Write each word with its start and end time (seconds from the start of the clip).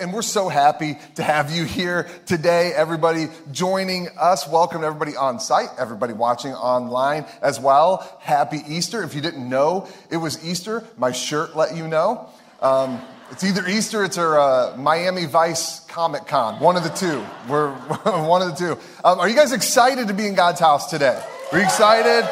And 0.00 0.12
we're 0.12 0.22
so 0.22 0.48
happy 0.48 0.98
to 1.14 1.22
have 1.22 1.50
you 1.50 1.64
here 1.64 2.08
today. 2.26 2.72
Everybody 2.72 3.28
joining 3.52 4.08
us. 4.18 4.48
Welcome 4.48 4.84
everybody 4.84 5.16
on 5.16 5.40
site, 5.40 5.68
everybody 5.78 6.12
watching 6.12 6.52
online 6.52 7.24
as 7.40 7.60
well. 7.60 8.18
Happy 8.20 8.62
Easter. 8.68 9.02
If 9.02 9.14
you 9.14 9.20
didn't 9.20 9.48
know 9.48 9.88
it 10.10 10.16
was 10.16 10.44
Easter, 10.44 10.84
my 10.96 11.12
shirt 11.12 11.56
let 11.56 11.76
you 11.76 11.88
know. 11.88 12.28
Um, 12.60 13.00
it's 13.30 13.44
either 13.44 13.66
Easter, 13.66 14.04
it's 14.04 14.18
our 14.18 14.38
uh, 14.38 14.76
Miami 14.76 15.26
Vice 15.26 15.80
Comic 15.86 16.26
Con. 16.26 16.60
One 16.60 16.76
of 16.76 16.82
the 16.82 16.90
two. 16.90 17.24
We're 17.48 17.72
one 18.26 18.42
of 18.42 18.50
the 18.50 18.54
two. 18.56 18.80
Um, 19.04 19.18
are 19.18 19.28
you 19.28 19.34
guys 19.36 19.52
excited 19.52 20.08
to 20.08 20.14
be 20.14 20.26
in 20.26 20.34
God's 20.34 20.60
house 20.60 20.90
today? 20.90 21.22
Are 21.52 21.58
you 21.58 21.64
excited? 21.64 22.28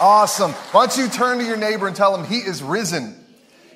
Awesome. 0.00 0.52
Why 0.72 0.86
don't 0.86 0.96
you 0.96 1.08
turn 1.08 1.38
to 1.38 1.44
your 1.44 1.56
neighbor 1.56 1.86
and 1.86 1.96
tell 1.96 2.16
him 2.16 2.24
he 2.24 2.38
is 2.38 2.62
risen 2.62 3.19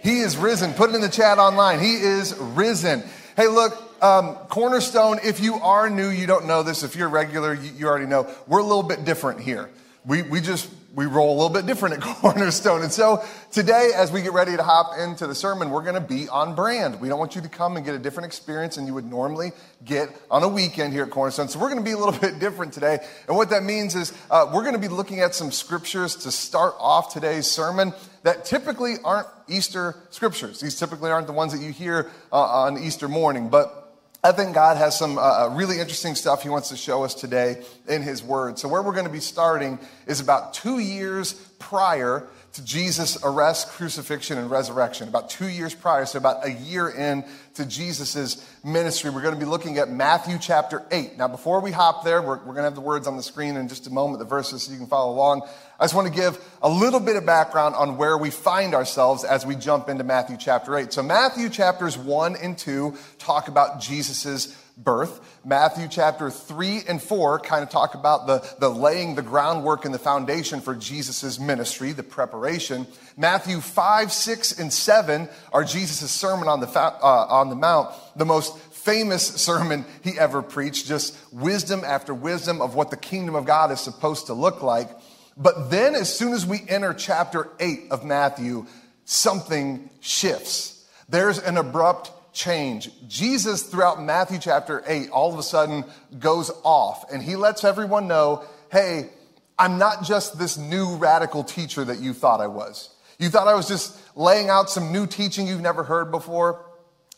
he 0.05 0.21
is 0.21 0.37
risen. 0.37 0.75
Put 0.75 0.91
it 0.91 0.97
in 0.97 1.01
the 1.01 1.09
chat 1.09 1.39
online. 1.39 1.81
He 1.81 1.95
is 1.95 2.37
risen. 2.39 3.03
Hey, 3.37 3.49
look, 3.49 3.73
um, 4.03 4.35
Cornerstone, 4.51 5.19
if 5.25 5.41
you 5.41 5.55
are 5.55 5.89
new, 5.89 6.11
you 6.11 6.27
don't 6.27 6.47
know 6.47 6.63
this. 6.63 6.83
If 6.83 6.95
you're 6.95 7.09
regular, 7.09 7.55
you, 7.55 7.73
you 7.77 7.87
already 7.89 8.05
know. 8.05 8.29
We're 8.47 8.59
a 8.59 8.65
little 8.65 8.83
bit 8.83 9.07
different 9.07 9.41
here. 9.41 9.71
We, 10.05 10.21
we 10.21 10.43
just 10.43 10.71
we 10.95 11.07
roll 11.07 11.33
a 11.33 11.37
little 11.37 11.51
bit 11.51 11.67
different 11.67 11.97
at 11.97 12.01
Cornerstone. 12.21 12.83
And 12.83 12.93
so 12.93 13.25
today, 13.51 13.91
as 13.95 14.13
we 14.13 14.23
get 14.23 14.33
ready 14.33 14.57
to 14.57 14.63
hop 14.63 14.97
into 14.99 15.27
the 15.27 15.35
sermon, 15.35 15.71
we're 15.71 15.83
going 15.83 15.95
to 15.95 16.01
be 16.01 16.29
on 16.29 16.55
brand. 16.55 17.01
We 17.01 17.09
don't 17.09 17.19
want 17.19 17.35
you 17.35 17.43
to 17.43 17.49
come 17.49 17.77
and 17.77 17.85
get 17.85 17.95
a 17.95 17.99
different 17.99 18.27
experience 18.27 18.77
than 18.77 18.87
you 18.87 18.95
would 18.95 19.05
normally 19.05 19.53
get 19.85 20.09
on 20.31 20.43
a 20.43 20.49
weekend 20.49 20.93
here 20.93 21.03
at 21.03 21.11
Cornerstone. 21.11 21.49
So 21.49 21.59
we're 21.59 21.71
going 21.71 21.81
to 21.81 21.85
be 21.85 21.93
a 21.93 21.99
little 21.99 22.19
bit 22.21 22.39
different 22.39 22.73
today. 22.73 22.99
And 23.27 23.37
what 23.37 23.51
that 23.51 23.65
means 23.65 23.95
is 23.95 24.13
uh, 24.31 24.51
we're 24.53 24.63
going 24.63 24.75
to 24.75 24.81
be 24.81 24.89
looking 24.89 25.21
at 25.21 25.35
some 25.35 25.51
scriptures 25.51 26.17
to 26.17 26.31
start 26.31 26.75
off 26.79 27.13
today's 27.13 27.47
sermon 27.47 27.93
that 28.23 28.45
typically 28.45 28.95
aren't 29.05 29.27
Easter 29.49 29.97
scriptures. 30.11 30.61
These 30.61 30.79
typically 30.79 31.11
aren't 31.11 31.27
the 31.27 31.33
ones 31.33 31.53
that 31.53 31.61
you 31.61 31.73
hear 31.73 32.11
uh, 32.33 32.37
on 32.37 32.79
Easter 32.79 33.09
morning. 33.09 33.49
But 33.49 33.84
I 34.25 34.33
think 34.33 34.55
God 34.55 34.79
has 34.79 34.99
some 34.99 35.19
uh, 35.19 35.21
uh, 35.21 35.49
really 35.53 35.79
interesting 35.79 36.15
stuff 36.15 36.43
He 36.43 36.49
wants 36.49 36.71
to 36.71 36.79
show 36.79 37.05
us 37.05 37.13
today 37.13 37.63
in 37.87 38.01
His 38.01 38.23
Word. 38.23 38.59
So, 38.59 38.69
where 38.69 38.81
we're 38.81 38.95
going 38.95 39.05
to 39.05 39.13
be 39.13 39.21
starting 39.21 39.79
is 40.07 40.19
about 40.19 40.55
two 40.55 40.79
years 40.79 41.35
prior 41.59 42.27
to 42.55 42.65
Jesus' 42.65 43.19
arrest, 43.25 43.69
crucifixion, 43.71 44.39
and 44.39 44.49
resurrection. 44.49 45.09
About 45.09 45.29
two 45.29 45.49
years 45.49 45.75
prior, 45.75 46.07
so 46.07 46.19
about 46.19 46.47
a 46.47 46.53
year 46.53 46.89
in 46.89 47.25
to 47.55 47.67
Jesus' 47.67 48.49
ministry. 48.63 49.11
We're 49.11 49.23
going 49.23 49.35
to 49.35 49.41
be 49.41 49.47
looking 49.47 49.79
at 49.79 49.91
Matthew 49.91 50.39
chapter 50.41 50.85
8. 50.93 51.19
Now, 51.19 51.27
before 51.27 51.61
we 51.61 51.73
hop 51.73 52.05
there, 52.05 52.23
we're, 52.23 52.39
we're 52.39 52.55
going 52.55 52.59
to 52.59 52.63
have 52.63 52.77
the 52.77 52.81
words 52.81 53.09
on 53.09 53.17
the 53.17 53.25
screen 53.25 53.57
in 53.57 53.67
just 53.67 53.89
a 53.89 53.91
moment, 53.91 54.21
the 54.21 54.25
verses, 54.25 54.63
so 54.63 54.73
you 54.73 54.79
can 54.79 54.87
follow 54.87 55.13
along. 55.13 55.43
I 55.81 55.85
just 55.85 55.95
want 55.95 56.07
to 56.07 56.15
give 56.15 56.39
a 56.63 56.69
little 56.69 57.01
bit 57.01 57.17
of 57.17 57.27
background 57.27 57.75
on 57.75 57.97
where 57.97 58.17
we 58.17 58.31
find 58.31 58.73
ourselves 58.73 59.25
as 59.25 59.45
we 59.45 59.57
jump 59.57 59.89
into 59.89 60.05
Matthew 60.05 60.37
chapter 60.39 60.77
8. 60.77 60.93
So, 60.93 61.03
Matthew 61.03 61.49
chapters 61.49 61.99
1 61.99 62.37
and 62.37 62.57
2 62.57 62.97
talk 63.19 63.49
about 63.49 63.81
Jesus' 63.81 64.57
birth. 64.77 65.21
Matthew 65.45 65.87
chapter 65.89 66.31
3 66.31 66.83
and 66.89 67.03
4 67.03 67.39
kind 67.41 67.63
of 67.63 67.71
talk 67.71 67.95
about 67.95 68.27
the, 68.27 68.47
the 68.59 68.69
laying 68.69 69.15
the 69.15 69.23
groundwork 69.23 69.85
and 69.85 69.95
the 69.95 69.99
foundation 69.99 70.61
for 70.61 70.75
Jesus' 70.75 71.39
ministry, 71.39 71.93
the 71.93 72.03
preparation. 72.03 72.87
Matthew 73.17 73.61
5, 73.61 74.13
6, 74.13 74.59
and 74.59 74.73
7 74.73 75.29
are 75.53 75.65
Jesus' 75.65 76.11
sermon 76.11 76.49
on 76.49 76.61
the, 76.61 76.69
uh, 76.69 77.27
on 77.29 77.51
the 77.51 77.57
Mount, 77.57 77.95
the 78.17 78.25
most 78.25 78.59
famous 78.59 79.27
sermon 79.43 79.85
he 80.03 80.19
ever 80.19 80.43
preached, 80.43 80.87
just 80.87 81.17
wisdom 81.33 81.83
after 81.85 82.13
wisdom 82.13 82.61
of 82.61 82.75
what 82.75 82.91
the 82.91 82.97
kingdom 82.97 83.35
of 83.35 83.45
God 83.45 83.71
is 83.71 83.81
supposed 83.81 84.27
to 84.27 84.35
look 84.35 84.63
like. 84.63 84.91
But 85.37 85.71
then, 85.71 85.95
as 85.95 86.17
soon 86.17 86.33
as 86.33 86.47
we 86.47 86.63
enter 86.69 86.95
chapter 86.95 87.51
8 87.59 87.89
of 87.91 88.05
Matthew, 88.05 88.67
something 89.05 89.91
shifts. 90.01 90.87
There's 91.09 91.39
an 91.39 91.57
abrupt 91.57 92.11
change. 92.35 92.91
Jesus, 93.09 93.63
throughout 93.63 94.03
Matthew 94.03 94.39
chapter 94.39 94.83
8, 94.87 95.09
all 95.11 95.33
of 95.33 95.39
a 95.39 95.43
sudden 95.43 95.85
goes 96.19 96.51
off 96.65 97.11
and 97.11 97.23
he 97.23 97.37
lets 97.37 97.65
everyone 97.65 98.09
know 98.09 98.45
hey, 98.71 99.09
I'm 99.57 99.79
not 99.79 100.03
just 100.03 100.37
this 100.37 100.59
new 100.59 100.97
radical 100.97 101.45
teacher 101.45 101.85
that 101.85 102.01
you 102.01 102.13
thought 102.13 102.41
I 102.41 102.49
was. 102.49 102.91
You 103.21 103.29
thought 103.29 103.47
I 103.47 103.55
was 103.55 103.69
just 103.69 103.97
laying 104.17 104.51
out 104.51 104.69
some 104.69 104.93
new 104.93 105.07
teaching 105.07 105.47
you've 105.47 105.61
never 105.61 105.85
heard 105.85 106.11
before. 106.11 106.67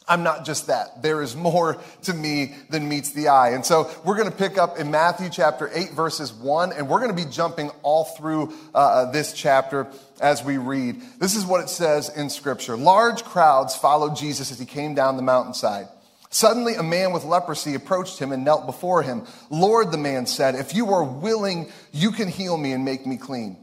I'm 0.09 0.23
not 0.23 0.45
just 0.45 0.69
that. 0.69 1.03
There 1.03 1.21
is 1.21 1.35
more 1.35 1.79
to 2.03 2.15
me 2.15 2.55
than 2.71 2.89
meets 2.89 3.11
the 3.11 3.29
eye. 3.29 3.51
And 3.51 3.67
so 3.67 3.91
we're 4.05 4.17
going 4.17 4.31
to 4.31 4.37
pick 4.37 4.57
up 4.57 4.79
in 4.79 4.91
Matthew 4.91 5.29
chapter 5.31 5.69
8, 5.73 5.93
verses 5.93 6.33
1, 6.33 6.73
and 6.73 6.89
we're 6.89 7.01
going 7.01 7.15
to 7.15 7.25
be 7.25 7.29
jumping 7.29 7.71
all 7.83 8.05
through 8.05 8.53
uh, 8.73 8.79
uh, 8.79 9.11
this 9.11 9.33
chapter 9.33 9.89
as 10.21 10.45
we 10.45 10.59
read. 10.59 11.03
This 11.19 11.35
is 11.35 11.45
what 11.45 11.61
it 11.61 11.69
says 11.69 12.09
in 12.09 12.31
Scripture 12.31 12.77
Large 12.77 13.25
crowds 13.25 13.75
followed 13.75 14.17
Jesus 14.17 14.53
as 14.53 14.61
he 14.61 14.67
came 14.67 14.95
down 14.95 15.17
the 15.17 15.23
mountainside. 15.23 15.89
Suddenly, 16.31 16.75
a 16.75 16.83
man 16.83 17.13
with 17.13 17.25
leprosy 17.25 17.75
approached 17.75 18.19
him 18.19 18.31
and 18.31 18.45
knelt 18.45 18.67
before 18.67 19.03
him. 19.03 19.27
Lord, 19.51 19.91
the 19.91 19.99
man 19.99 20.27
said, 20.27 20.55
if 20.55 20.75
you 20.75 20.93
are 20.93 21.05
willing, 21.05 21.73
you 21.93 22.13
can 22.13 22.29
heal 22.29 22.57
me 22.57 22.73
and 22.73 22.85
make 22.85 23.07
me 23.07 23.17
clean. 23.17 23.57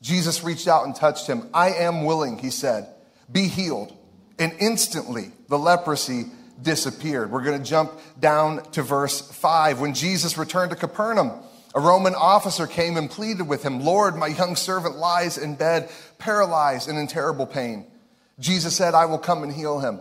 Jesus 0.00 0.44
reached 0.44 0.68
out 0.68 0.84
and 0.84 0.94
touched 0.94 1.26
him. 1.26 1.48
I 1.54 1.70
am 1.70 2.04
willing, 2.04 2.38
he 2.38 2.50
said. 2.50 2.88
Be 3.30 3.48
healed. 3.48 3.96
And 4.38 4.52
instantly, 4.58 5.32
the 5.48 5.58
leprosy 5.58 6.26
disappeared. 6.60 7.30
We're 7.30 7.44
going 7.44 7.58
to 7.58 7.68
jump 7.68 7.92
down 8.18 8.62
to 8.72 8.82
verse 8.82 9.20
5. 9.20 9.80
When 9.80 9.94
Jesus 9.94 10.38
returned 10.38 10.70
to 10.70 10.76
Capernaum, 10.76 11.32
a 11.74 11.80
Roman 11.80 12.14
officer 12.14 12.66
came 12.66 12.96
and 12.96 13.10
pleaded 13.10 13.48
with 13.48 13.62
him, 13.62 13.80
Lord, 13.80 14.16
my 14.16 14.28
young 14.28 14.56
servant 14.56 14.96
lies 14.96 15.38
in 15.38 15.54
bed, 15.54 15.90
paralyzed 16.18 16.88
and 16.88 16.98
in 16.98 17.06
terrible 17.06 17.46
pain. 17.46 17.86
Jesus 18.38 18.76
said, 18.76 18.94
I 18.94 19.06
will 19.06 19.18
come 19.18 19.42
and 19.42 19.52
heal 19.52 19.80
him. 19.80 20.00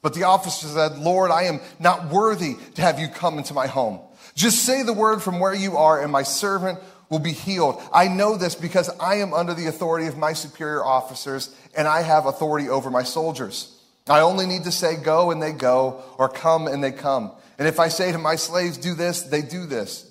But 0.00 0.14
the 0.14 0.24
officer 0.24 0.68
said, 0.68 0.98
Lord, 0.98 1.30
I 1.30 1.44
am 1.44 1.60
not 1.80 2.08
worthy 2.08 2.54
to 2.74 2.82
have 2.82 3.00
you 3.00 3.08
come 3.08 3.38
into 3.38 3.54
my 3.54 3.66
home. 3.66 4.00
Just 4.34 4.64
say 4.64 4.82
the 4.84 4.92
word 4.92 5.20
from 5.20 5.40
where 5.40 5.54
you 5.54 5.76
are, 5.76 6.00
and 6.00 6.12
my 6.12 6.22
servant 6.22 6.78
will 7.10 7.18
be 7.18 7.32
healed. 7.32 7.80
I 7.92 8.08
know 8.08 8.36
this 8.36 8.54
because 8.54 8.90
I 9.00 9.16
am 9.16 9.32
under 9.32 9.54
the 9.54 9.66
authority 9.66 10.06
of 10.06 10.18
my 10.18 10.32
superior 10.32 10.84
officers, 10.84 11.54
and 11.76 11.88
I 11.88 12.02
have 12.02 12.26
authority 12.26 12.68
over 12.68 12.90
my 12.90 13.02
soldiers. 13.02 13.74
I 14.08 14.20
only 14.20 14.46
need 14.46 14.64
to 14.64 14.72
say 14.72 14.96
go 14.96 15.30
and 15.30 15.42
they 15.42 15.52
go, 15.52 16.02
or 16.18 16.28
come 16.28 16.66
and 16.66 16.82
they 16.82 16.92
come. 16.92 17.32
And 17.58 17.66
if 17.66 17.80
I 17.80 17.88
say 17.88 18.12
to 18.12 18.18
my 18.18 18.36
slaves, 18.36 18.78
do 18.78 18.94
this, 18.94 19.22
they 19.22 19.42
do 19.42 19.66
this. 19.66 20.10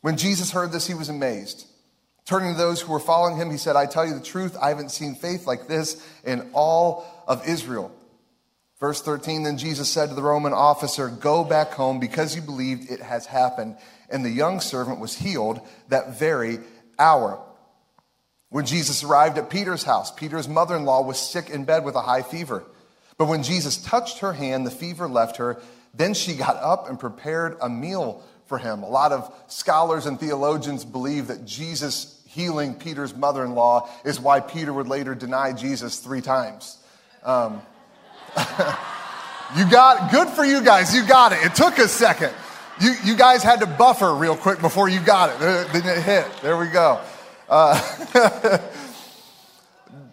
When 0.00 0.16
Jesus 0.16 0.52
heard 0.52 0.72
this, 0.72 0.86
he 0.86 0.94
was 0.94 1.08
amazed. 1.08 1.66
Turning 2.24 2.52
to 2.52 2.58
those 2.58 2.80
who 2.80 2.92
were 2.92 3.00
following 3.00 3.36
him, 3.36 3.50
he 3.50 3.56
said, 3.56 3.74
I 3.74 3.86
tell 3.86 4.06
you 4.06 4.14
the 4.14 4.24
truth, 4.24 4.56
I 4.60 4.68
haven't 4.68 4.90
seen 4.90 5.14
faith 5.14 5.46
like 5.46 5.66
this 5.66 6.06
in 6.24 6.50
all 6.52 7.06
of 7.26 7.46
Israel. 7.48 7.90
Verse 8.80 9.02
13 9.02 9.42
Then 9.42 9.58
Jesus 9.58 9.88
said 9.88 10.08
to 10.08 10.14
the 10.14 10.22
Roman 10.22 10.52
officer, 10.52 11.08
Go 11.08 11.44
back 11.44 11.72
home 11.72 12.00
because 12.00 12.34
you 12.34 12.42
believed 12.42 12.90
it 12.90 13.00
has 13.00 13.26
happened. 13.26 13.76
And 14.10 14.24
the 14.24 14.30
young 14.30 14.60
servant 14.60 15.00
was 15.00 15.16
healed 15.16 15.60
that 15.88 16.18
very 16.18 16.60
hour. 16.98 17.42
When 18.50 18.64
Jesus 18.64 19.04
arrived 19.04 19.36
at 19.36 19.50
Peter's 19.50 19.82
house, 19.82 20.10
Peter's 20.10 20.48
mother 20.48 20.76
in 20.76 20.84
law 20.84 21.02
was 21.02 21.18
sick 21.18 21.50
in 21.50 21.64
bed 21.64 21.84
with 21.84 21.94
a 21.94 22.00
high 22.00 22.22
fever. 22.22 22.64
But 23.18 23.28
when 23.28 23.42
Jesus 23.42 23.76
touched 23.76 24.20
her 24.20 24.32
hand, 24.32 24.66
the 24.66 24.70
fever 24.70 25.08
left 25.08 25.36
her. 25.36 25.60
Then 25.92 26.14
she 26.14 26.34
got 26.34 26.56
up 26.56 26.88
and 26.88 26.98
prepared 26.98 27.56
a 27.60 27.68
meal 27.68 28.22
for 28.46 28.56
him. 28.56 28.82
A 28.82 28.88
lot 28.88 29.12
of 29.12 29.34
scholars 29.48 30.06
and 30.06 30.18
theologians 30.18 30.84
believe 30.84 31.26
that 31.26 31.44
Jesus 31.44 32.22
healing 32.26 32.74
Peter's 32.74 33.14
mother 33.14 33.44
in 33.44 33.54
law 33.54 33.88
is 34.04 34.20
why 34.20 34.40
Peter 34.40 34.72
would 34.72 34.86
later 34.86 35.14
deny 35.14 35.52
Jesus 35.52 35.98
three 35.98 36.20
times. 36.20 36.78
Um, 37.24 37.60
you 39.56 39.70
got 39.70 40.10
good 40.10 40.28
for 40.28 40.44
you 40.44 40.62
guys. 40.62 40.94
You 40.94 41.06
got 41.06 41.32
it. 41.32 41.38
It 41.44 41.54
took 41.54 41.78
a 41.78 41.88
second. 41.88 42.32
You, 42.80 42.94
you 43.04 43.16
guys 43.16 43.42
had 43.42 43.60
to 43.60 43.66
buffer 43.66 44.14
real 44.14 44.36
quick 44.36 44.60
before 44.60 44.88
you 44.88 45.00
got 45.00 45.30
it. 45.30 45.72
Then 45.72 45.98
it 45.98 46.02
hit. 46.02 46.26
There 46.42 46.56
we 46.56 46.68
go. 46.68 47.00
Uh, 47.48 48.58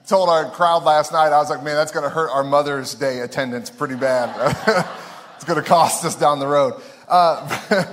told 0.07 0.29
our 0.29 0.49
crowd 0.51 0.83
last 0.83 1.11
night, 1.11 1.27
I 1.27 1.37
was 1.37 1.49
like, 1.49 1.63
man, 1.63 1.75
that's 1.75 1.91
going 1.91 2.03
to 2.03 2.09
hurt 2.09 2.29
our 2.29 2.43
Mother's 2.43 2.93
Day 2.95 3.19
attendance 3.19 3.69
pretty 3.69 3.95
bad. 3.95 4.29
it's 5.35 5.43
going 5.43 5.61
to 5.61 5.67
cost 5.67 6.05
us 6.05 6.15
down 6.15 6.39
the 6.39 6.47
road. 6.47 6.81
Uh, 7.07 7.85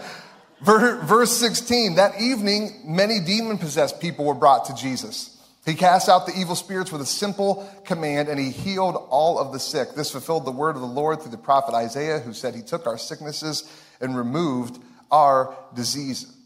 verse 0.63 1.33
16, 1.33 1.97
that 1.97 2.21
evening, 2.21 2.83
many 2.85 3.21
demon 3.21 3.59
possessed 3.59 4.01
people 4.01 4.25
were 4.25 4.35
brought 4.35 4.67
to 4.67 4.75
Jesus. 4.75 5.31
He 5.64 5.75
cast 5.75 6.09
out 6.09 6.26
the 6.26 6.37
evil 6.37 6.56
spirits 6.56 6.91
with 6.91 7.00
a 7.03 7.06
simple 7.06 7.69
command 7.85 8.29
and 8.29 8.38
he 8.38 8.50
healed 8.50 8.97
all 9.11 9.38
of 9.38 9.53
the 9.53 9.61
sick. 9.61 9.94
This 9.94 10.11
fulfilled 10.11 10.44
the 10.44 10.50
word 10.50 10.75
of 10.75 10.82
the 10.82 10.88
Lord 10.88 11.20
through 11.20 11.31
the 11.31 11.38
prophet 11.38 11.75
Isaiah, 11.75 12.19
who 12.19 12.32
said, 12.32 12.55
He 12.55 12.62
took 12.62 12.87
our 12.87 12.99
sicknesses 12.99 13.70
and 14.00 14.17
removed 14.17 14.82
our 15.11 15.56
diseases. 15.75 16.37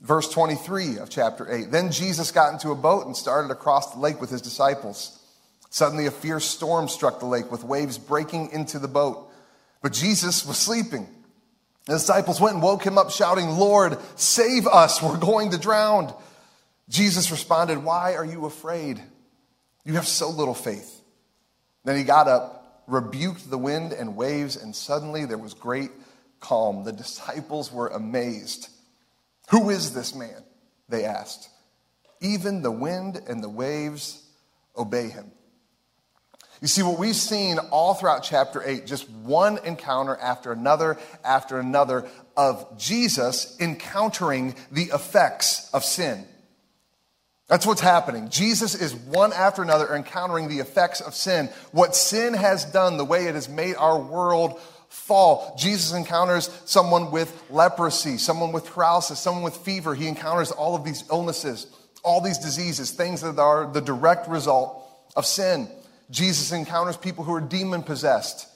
Verse 0.00 0.28
23 0.32 0.98
of 0.98 1.10
chapter 1.10 1.50
8. 1.50 1.70
Then 1.70 1.92
Jesus 1.92 2.30
got 2.32 2.52
into 2.52 2.70
a 2.70 2.76
boat 2.76 3.06
and 3.06 3.16
started 3.16 3.50
across 3.50 3.92
the 3.92 4.00
lake 4.00 4.20
with 4.20 4.30
his 4.30 4.42
disciples. 4.42 5.14
Suddenly, 5.70 6.06
a 6.06 6.10
fierce 6.10 6.44
storm 6.44 6.88
struck 6.88 7.20
the 7.20 7.26
lake 7.26 7.50
with 7.52 7.62
waves 7.62 7.98
breaking 7.98 8.50
into 8.52 8.78
the 8.78 8.88
boat. 8.88 9.30
But 9.82 9.92
Jesus 9.92 10.46
was 10.46 10.56
sleeping. 10.56 11.06
The 11.86 11.94
disciples 11.94 12.40
went 12.40 12.54
and 12.54 12.62
woke 12.62 12.84
him 12.84 12.98
up, 12.98 13.10
shouting, 13.10 13.48
Lord, 13.50 13.98
save 14.16 14.66
us, 14.66 15.02
we're 15.02 15.18
going 15.18 15.50
to 15.50 15.58
drown. 15.58 16.14
Jesus 16.88 17.30
responded, 17.30 17.84
Why 17.84 18.14
are 18.14 18.24
you 18.24 18.46
afraid? 18.46 19.02
You 19.84 19.94
have 19.94 20.06
so 20.06 20.30
little 20.30 20.54
faith. 20.54 21.00
Then 21.84 21.96
he 21.96 22.04
got 22.04 22.28
up, 22.28 22.82
rebuked 22.86 23.48
the 23.50 23.58
wind 23.58 23.92
and 23.92 24.16
waves, 24.16 24.56
and 24.56 24.74
suddenly 24.74 25.24
there 25.24 25.38
was 25.38 25.54
great 25.54 25.90
calm. 26.40 26.84
The 26.84 26.92
disciples 26.92 27.72
were 27.72 27.88
amazed. 27.88 28.68
Who 29.50 29.70
is 29.70 29.94
this 29.94 30.14
man? 30.14 30.44
They 30.88 31.04
asked. 31.04 31.48
Even 32.20 32.62
the 32.62 32.70
wind 32.70 33.20
and 33.28 33.42
the 33.42 33.48
waves 33.48 34.22
obey 34.76 35.08
him. 35.08 35.30
You 36.60 36.66
see, 36.66 36.82
what 36.82 36.98
we've 36.98 37.14
seen 37.14 37.58
all 37.70 37.94
throughout 37.94 38.24
chapter 38.24 38.62
8, 38.64 38.84
just 38.84 39.08
one 39.08 39.58
encounter 39.64 40.16
after 40.16 40.50
another 40.50 40.98
after 41.24 41.60
another 41.60 42.08
of 42.36 42.76
Jesus 42.76 43.56
encountering 43.60 44.56
the 44.72 44.90
effects 44.92 45.70
of 45.72 45.84
sin. 45.84 46.26
That's 47.48 47.66
what's 47.66 47.80
happening. 47.80 48.28
Jesus 48.28 48.74
is 48.74 48.94
one 48.94 49.32
after 49.32 49.62
another 49.62 49.94
encountering 49.94 50.48
the 50.48 50.58
effects 50.58 51.00
of 51.00 51.14
sin. 51.14 51.48
What 51.72 51.96
sin 51.96 52.34
has 52.34 52.66
done, 52.66 52.98
the 52.98 53.04
way 53.06 53.26
it 53.26 53.34
has 53.34 53.48
made 53.48 53.74
our 53.76 53.98
world 53.98 54.60
fall. 54.90 55.54
Jesus 55.58 55.92
encounters 55.94 56.50
someone 56.66 57.10
with 57.10 57.42
leprosy, 57.50 58.18
someone 58.18 58.52
with 58.52 58.66
paralysis, 58.66 59.18
someone 59.18 59.44
with 59.44 59.56
fever. 59.56 59.94
He 59.94 60.08
encounters 60.08 60.50
all 60.50 60.74
of 60.74 60.84
these 60.84 61.04
illnesses, 61.10 61.66
all 62.02 62.20
these 62.20 62.38
diseases, 62.38 62.90
things 62.90 63.22
that 63.22 63.38
are 63.38 63.70
the 63.72 63.80
direct 63.80 64.28
result 64.28 64.84
of 65.16 65.24
sin. 65.24 65.68
Jesus 66.10 66.52
encounters 66.52 66.96
people 66.96 67.24
who 67.24 67.34
are 67.34 67.40
demon 67.40 67.82
possessed, 67.82 68.46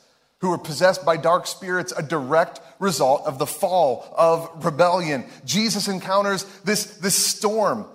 who 0.41 0.53
are 0.53 0.59
possessed 0.59 1.05
by 1.05 1.17
dark 1.17 1.47
spirits, 1.47 1.93
a 1.93 2.03
direct 2.03 2.61
result 2.79 3.23
of 3.27 3.39
the 3.39 3.47
fall 3.47 4.13
of 4.17 4.65
rebellion. 4.65 5.25
Jesus 5.45 5.89
encounters 5.89 6.45
this, 6.65 6.97
this 6.99 7.15
storm, 7.15 7.87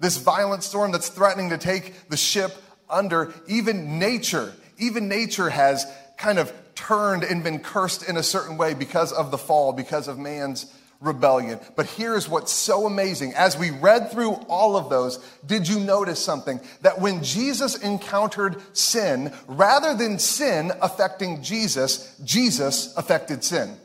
this 0.00 0.16
violent 0.16 0.64
storm 0.64 0.92
that's 0.92 1.08
threatening 1.08 1.50
to 1.50 1.58
take 1.58 2.08
the 2.08 2.16
ship 2.16 2.52
under. 2.88 3.32
Even 3.46 3.98
nature, 3.98 4.52
even 4.78 5.08
nature 5.08 5.50
has 5.50 5.86
kind 6.16 6.38
of 6.38 6.52
turned 6.74 7.22
and 7.22 7.44
been 7.44 7.60
cursed 7.60 8.08
in 8.08 8.16
a 8.16 8.22
certain 8.22 8.56
way 8.56 8.74
because 8.74 9.12
of 9.12 9.30
the 9.30 9.38
fall, 9.38 9.72
because 9.72 10.08
of 10.08 10.18
man's 10.18 10.72
rebellion. 11.00 11.58
But 11.76 11.86
here's 11.86 12.28
what's 12.28 12.52
so 12.52 12.86
amazing. 12.86 13.34
As 13.34 13.56
we 13.56 13.70
read 13.70 14.10
through 14.10 14.32
all 14.48 14.76
of 14.76 14.90
those, 14.90 15.18
did 15.46 15.66
you 15.68 15.80
notice 15.80 16.22
something? 16.22 16.60
That 16.82 17.00
when 17.00 17.22
Jesus 17.22 17.76
encountered 17.76 18.56
sin, 18.76 19.32
rather 19.46 19.94
than 19.94 20.18
sin 20.18 20.72
affecting 20.82 21.42
Jesus, 21.42 22.16
Jesus 22.24 22.94
affected 22.96 23.42
sin. 23.44 23.76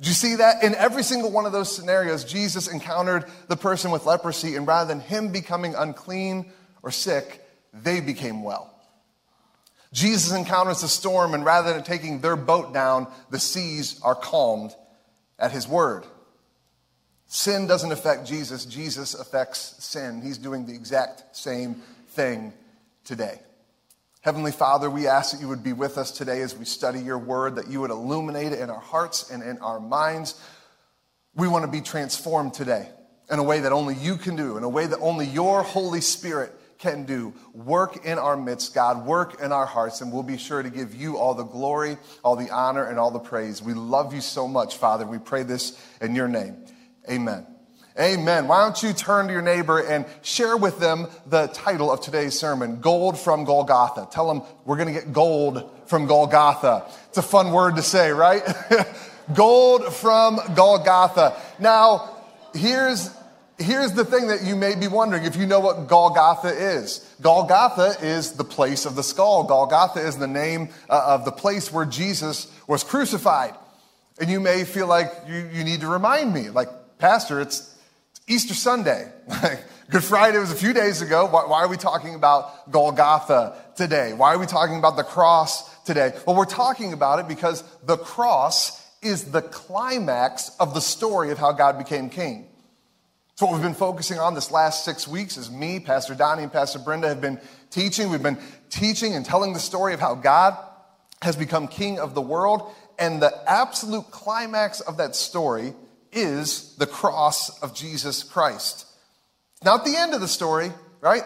Did 0.00 0.08
you 0.08 0.14
see 0.14 0.36
that? 0.36 0.62
In 0.62 0.74
every 0.74 1.02
single 1.02 1.30
one 1.30 1.44
of 1.44 1.52
those 1.52 1.74
scenarios, 1.74 2.24
Jesus 2.24 2.68
encountered 2.68 3.26
the 3.48 3.56
person 3.56 3.90
with 3.90 4.06
leprosy, 4.06 4.56
and 4.56 4.66
rather 4.66 4.88
than 4.88 5.00
him 5.00 5.30
becoming 5.30 5.74
unclean 5.74 6.50
or 6.82 6.90
sick, 6.90 7.44
they 7.74 8.00
became 8.00 8.42
well. 8.42 8.74
Jesus 9.92 10.32
encounters 10.32 10.80
the 10.80 10.88
storm, 10.88 11.34
and 11.34 11.44
rather 11.44 11.74
than 11.74 11.82
taking 11.82 12.20
their 12.20 12.36
boat 12.36 12.72
down, 12.72 13.08
the 13.28 13.38
seas 13.38 14.00
are 14.02 14.14
calmed 14.14 14.74
at 15.38 15.52
his 15.52 15.68
word. 15.68 16.04
Sin 17.26 17.66
doesn't 17.66 17.92
affect 17.92 18.26
Jesus, 18.26 18.64
Jesus 18.64 19.14
affects 19.14 19.84
sin. 19.84 20.22
He's 20.22 20.38
doing 20.38 20.64
the 20.64 20.74
exact 20.74 21.36
same 21.36 21.74
thing 22.08 22.54
today. 23.04 23.38
Heavenly 24.22 24.52
Father, 24.52 24.90
we 24.90 25.06
ask 25.06 25.32
that 25.32 25.40
you 25.40 25.48
would 25.48 25.62
be 25.62 25.72
with 25.72 25.96
us 25.96 26.10
today 26.10 26.42
as 26.42 26.54
we 26.54 26.66
study 26.66 27.00
your 27.00 27.18
word, 27.18 27.56
that 27.56 27.68
you 27.68 27.80
would 27.80 27.90
illuminate 27.90 28.52
it 28.52 28.60
in 28.60 28.68
our 28.68 28.80
hearts 28.80 29.30
and 29.30 29.42
in 29.42 29.58
our 29.58 29.80
minds. 29.80 30.38
We 31.34 31.48
want 31.48 31.64
to 31.64 31.70
be 31.70 31.80
transformed 31.80 32.52
today 32.52 32.90
in 33.30 33.38
a 33.38 33.42
way 33.42 33.60
that 33.60 33.72
only 33.72 33.94
you 33.94 34.16
can 34.16 34.36
do, 34.36 34.58
in 34.58 34.64
a 34.64 34.68
way 34.68 34.86
that 34.86 34.98
only 34.98 35.26
your 35.26 35.62
Holy 35.62 36.02
Spirit 36.02 36.52
can 36.76 37.04
do. 37.04 37.32
Work 37.54 38.04
in 38.04 38.18
our 38.18 38.36
midst, 38.36 38.74
God. 38.74 39.06
Work 39.06 39.40
in 39.40 39.52
our 39.52 39.66
hearts, 39.66 40.02
and 40.02 40.12
we'll 40.12 40.22
be 40.22 40.36
sure 40.36 40.62
to 40.62 40.70
give 40.70 40.94
you 40.94 41.16
all 41.16 41.32
the 41.32 41.44
glory, 41.44 41.96
all 42.22 42.36
the 42.36 42.50
honor, 42.50 42.84
and 42.84 42.98
all 42.98 43.10
the 43.10 43.18
praise. 43.18 43.62
We 43.62 43.72
love 43.72 44.12
you 44.12 44.20
so 44.20 44.46
much, 44.46 44.76
Father. 44.76 45.06
We 45.06 45.18
pray 45.18 45.44
this 45.44 45.78
in 46.02 46.14
your 46.14 46.28
name. 46.28 46.66
Amen. 47.08 47.46
Amen. 47.98 48.46
Why 48.46 48.62
don't 48.62 48.80
you 48.82 48.92
turn 48.92 49.26
to 49.26 49.32
your 49.32 49.42
neighbor 49.42 49.80
and 49.80 50.06
share 50.22 50.56
with 50.56 50.78
them 50.78 51.08
the 51.26 51.48
title 51.48 51.90
of 51.90 52.00
today's 52.00 52.38
sermon, 52.38 52.80
Gold 52.80 53.18
from 53.18 53.44
Golgotha. 53.44 54.08
Tell 54.12 54.28
them 54.28 54.42
we're 54.64 54.76
going 54.76 54.86
to 54.86 54.94
get 54.94 55.12
gold 55.12 55.68
from 55.86 56.06
Golgotha. 56.06 56.86
It's 57.08 57.18
a 57.18 57.22
fun 57.22 57.50
word 57.50 57.76
to 57.76 57.82
say, 57.82 58.12
right? 58.12 58.42
gold 59.34 59.92
from 59.92 60.38
Golgotha. 60.54 61.36
Now, 61.58 62.16
here's 62.54 63.10
here's 63.58 63.92
the 63.92 64.04
thing 64.04 64.28
that 64.28 64.42
you 64.42 64.56
may 64.56 64.74
be 64.74 64.88
wondering 64.88 65.24
if 65.24 65.36
you 65.36 65.44
know 65.44 65.60
what 65.60 65.88
Golgotha 65.88 66.48
is. 66.48 67.06
Golgotha 67.20 67.96
is 68.00 68.32
the 68.32 68.44
place 68.44 68.86
of 68.86 68.94
the 68.94 69.02
skull. 69.02 69.44
Golgotha 69.44 70.00
is 70.00 70.16
the 70.16 70.28
name 70.28 70.70
uh, 70.88 71.02
of 71.06 71.24
the 71.24 71.32
place 71.32 71.72
where 71.72 71.84
Jesus 71.84 72.50
was 72.66 72.84
crucified. 72.84 73.54
And 74.18 74.30
you 74.30 74.40
may 74.40 74.64
feel 74.64 74.86
like 74.86 75.12
you, 75.28 75.50
you 75.52 75.64
need 75.64 75.80
to 75.80 75.88
remind 75.88 76.32
me, 76.32 76.50
like, 76.50 76.68
Pastor, 76.98 77.40
it's 77.40 77.74
Easter 78.30 78.54
Sunday. 78.54 79.10
Good 79.90 80.04
Friday 80.04 80.38
was 80.38 80.52
a 80.52 80.54
few 80.54 80.72
days 80.72 81.02
ago. 81.02 81.26
Why, 81.26 81.46
why 81.46 81.64
are 81.64 81.68
we 81.68 81.76
talking 81.76 82.14
about 82.14 82.70
Golgotha 82.70 83.56
today? 83.74 84.12
Why 84.12 84.32
are 84.32 84.38
we 84.38 84.46
talking 84.46 84.78
about 84.78 84.96
the 84.96 85.02
cross 85.02 85.68
today? 85.82 86.12
Well, 86.24 86.36
we're 86.36 86.44
talking 86.44 86.92
about 86.92 87.18
it 87.18 87.26
because 87.26 87.64
the 87.82 87.96
cross 87.96 88.80
is 89.02 89.32
the 89.32 89.42
climax 89.42 90.52
of 90.60 90.74
the 90.74 90.80
story 90.80 91.32
of 91.32 91.38
how 91.38 91.50
God 91.50 91.76
became 91.76 92.08
king. 92.08 92.46
So 93.34 93.46
what 93.46 93.54
we've 93.54 93.64
been 93.64 93.74
focusing 93.74 94.20
on 94.20 94.34
this 94.34 94.52
last 94.52 94.84
six 94.84 95.08
weeks 95.08 95.36
is 95.36 95.50
me, 95.50 95.80
Pastor 95.80 96.14
Donnie, 96.14 96.44
and 96.44 96.52
Pastor 96.52 96.78
Brenda 96.78 97.08
have 97.08 97.20
been 97.20 97.40
teaching. 97.70 98.10
We've 98.10 98.22
been 98.22 98.38
teaching 98.68 99.16
and 99.16 99.26
telling 99.26 99.54
the 99.54 99.58
story 99.58 99.92
of 99.92 99.98
how 99.98 100.14
God 100.14 100.56
has 101.20 101.34
become 101.34 101.66
king 101.66 101.98
of 101.98 102.14
the 102.14 102.22
world. 102.22 102.70
And 102.96 103.20
the 103.20 103.32
absolute 103.50 104.12
climax 104.12 104.78
of 104.78 104.98
that 104.98 105.16
story 105.16 105.74
is 106.12 106.74
the 106.76 106.86
cross 106.86 107.60
of 107.62 107.74
Jesus 107.74 108.22
Christ. 108.22 108.86
Not 109.64 109.84
the 109.84 109.96
end 109.96 110.14
of 110.14 110.20
the 110.20 110.28
story, 110.28 110.72
right? 111.00 111.22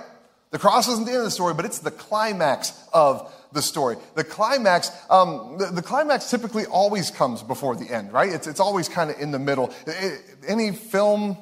The 0.50 0.58
cross 0.58 0.88
isn't 0.88 1.04
the 1.04 1.12
end 1.12 1.18
of 1.18 1.24
the 1.24 1.30
story, 1.30 1.54
but 1.54 1.64
it's 1.64 1.80
the 1.80 1.90
climax 1.90 2.72
of 2.92 3.32
the 3.52 3.62
story. 3.62 3.96
The 4.14 4.24
climax, 4.24 4.90
um, 5.08 5.56
the, 5.58 5.66
the, 5.66 5.82
climax 5.82 6.30
typically 6.30 6.66
always 6.66 7.10
comes 7.10 7.42
before 7.42 7.76
the 7.76 7.92
end, 7.92 8.12
right? 8.12 8.30
It's, 8.30 8.46
it's 8.46 8.60
always 8.60 8.88
kind 8.88 9.10
of 9.10 9.18
in 9.20 9.30
the 9.30 9.38
middle. 9.38 9.72
It, 9.86 10.20
any 10.46 10.72
film 10.72 11.38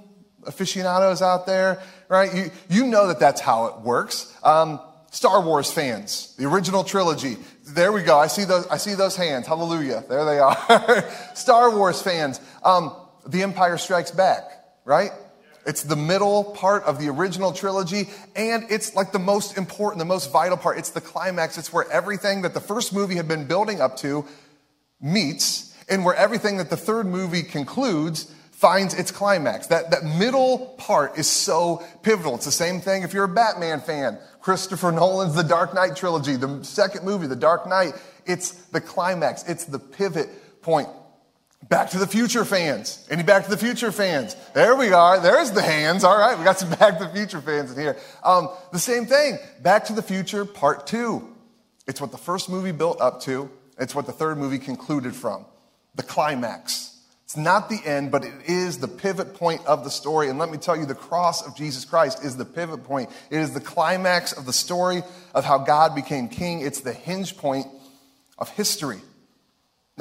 aficionados 0.46 1.22
out 1.22 1.46
there, 1.46 1.82
right? 2.08 2.34
You, 2.34 2.50
you 2.68 2.86
know 2.86 3.08
that 3.08 3.18
that's 3.18 3.40
how 3.40 3.66
it 3.66 3.80
works. 3.80 4.34
Um, 4.42 4.80
Star 5.10 5.42
Wars 5.42 5.70
fans, 5.70 6.34
the 6.38 6.46
original 6.46 6.84
trilogy. 6.84 7.36
There 7.66 7.92
we 7.92 8.02
go. 8.02 8.18
I 8.18 8.28
see 8.28 8.44
those, 8.44 8.66
I 8.68 8.78
see 8.78 8.94
those 8.94 9.14
hands. 9.14 9.46
Hallelujah. 9.46 10.04
There 10.08 10.24
they 10.24 10.38
are. 10.38 11.10
Star 11.34 11.76
Wars 11.76 12.00
fans. 12.00 12.40
Um, 12.64 12.96
the 13.26 13.42
Empire 13.42 13.78
Strikes 13.78 14.10
Back, 14.10 14.42
right? 14.84 15.10
It's 15.64 15.84
the 15.84 15.96
middle 15.96 16.44
part 16.44 16.82
of 16.84 16.98
the 16.98 17.08
original 17.08 17.52
trilogy, 17.52 18.08
and 18.34 18.64
it's 18.68 18.96
like 18.96 19.12
the 19.12 19.20
most 19.20 19.56
important, 19.56 20.00
the 20.00 20.04
most 20.04 20.32
vital 20.32 20.56
part. 20.56 20.78
It's 20.78 20.90
the 20.90 21.00
climax. 21.00 21.56
It's 21.56 21.72
where 21.72 21.88
everything 21.90 22.42
that 22.42 22.52
the 22.52 22.60
first 22.60 22.92
movie 22.92 23.14
had 23.14 23.28
been 23.28 23.46
building 23.46 23.80
up 23.80 23.96
to 23.98 24.24
meets, 25.00 25.76
and 25.88 26.04
where 26.04 26.16
everything 26.16 26.56
that 26.56 26.70
the 26.70 26.76
third 26.76 27.06
movie 27.06 27.42
concludes 27.42 28.32
finds 28.50 28.94
its 28.94 29.10
climax. 29.10 29.66
That, 29.68 29.90
that 29.90 30.04
middle 30.04 30.74
part 30.78 31.18
is 31.18 31.26
so 31.26 31.84
pivotal. 32.02 32.36
It's 32.36 32.44
the 32.44 32.52
same 32.52 32.80
thing 32.80 33.02
if 33.02 33.12
you're 33.12 33.24
a 33.24 33.28
Batman 33.28 33.80
fan. 33.80 34.18
Christopher 34.40 34.92
Nolan's 34.92 35.34
The 35.34 35.42
Dark 35.42 35.74
Knight 35.74 35.96
trilogy, 35.96 36.36
the 36.36 36.64
second 36.64 37.04
movie, 37.04 37.26
The 37.26 37.36
Dark 37.36 37.68
Knight, 37.68 37.94
it's 38.24 38.52
the 38.66 38.80
climax, 38.80 39.44
it's 39.48 39.64
the 39.64 39.78
pivot 39.78 40.28
point. 40.62 40.88
Back 41.68 41.90
to 41.90 41.98
the 41.98 42.06
Future 42.06 42.44
fans. 42.44 43.06
Any 43.10 43.22
Back 43.22 43.44
to 43.44 43.50
the 43.50 43.56
Future 43.56 43.92
fans? 43.92 44.36
There 44.54 44.76
we 44.76 44.92
are. 44.92 45.20
There's 45.20 45.52
the 45.52 45.62
hands. 45.62 46.04
All 46.04 46.18
right, 46.18 46.36
we 46.36 46.44
got 46.44 46.58
some 46.58 46.70
Back 46.78 46.98
to 46.98 47.04
the 47.04 47.10
Future 47.10 47.40
fans 47.40 47.72
in 47.72 47.78
here. 47.80 47.96
Um, 48.22 48.48
the 48.72 48.78
same 48.78 49.06
thing. 49.06 49.38
Back 49.60 49.86
to 49.86 49.92
the 49.92 50.02
Future 50.02 50.44
Part 50.44 50.86
2. 50.86 51.26
It's 51.86 52.00
what 52.00 52.10
the 52.10 52.18
first 52.18 52.48
movie 52.50 52.72
built 52.72 53.00
up 53.00 53.20
to. 53.22 53.50
It's 53.78 53.94
what 53.94 54.06
the 54.06 54.12
third 54.12 54.38
movie 54.38 54.58
concluded 54.58 55.14
from. 55.14 55.44
The 55.94 56.02
climax. 56.02 56.92
It's 57.24 57.36
not 57.36 57.70
the 57.70 57.80
end, 57.84 58.10
but 58.10 58.24
it 58.24 58.34
is 58.46 58.78
the 58.78 58.88
pivot 58.88 59.34
point 59.34 59.64
of 59.64 59.84
the 59.84 59.90
story. 59.90 60.28
And 60.28 60.38
let 60.38 60.50
me 60.50 60.58
tell 60.58 60.76
you, 60.76 60.84
the 60.84 60.94
cross 60.94 61.46
of 61.46 61.56
Jesus 61.56 61.84
Christ 61.86 62.22
is 62.22 62.36
the 62.36 62.44
pivot 62.44 62.84
point. 62.84 63.08
It 63.30 63.38
is 63.38 63.54
the 63.54 63.60
climax 63.60 64.32
of 64.32 64.44
the 64.44 64.52
story 64.52 65.02
of 65.34 65.44
how 65.44 65.58
God 65.58 65.94
became 65.94 66.28
king. 66.28 66.60
It's 66.60 66.80
the 66.80 66.92
hinge 66.92 67.38
point 67.38 67.66
of 68.36 68.50
history. 68.50 69.00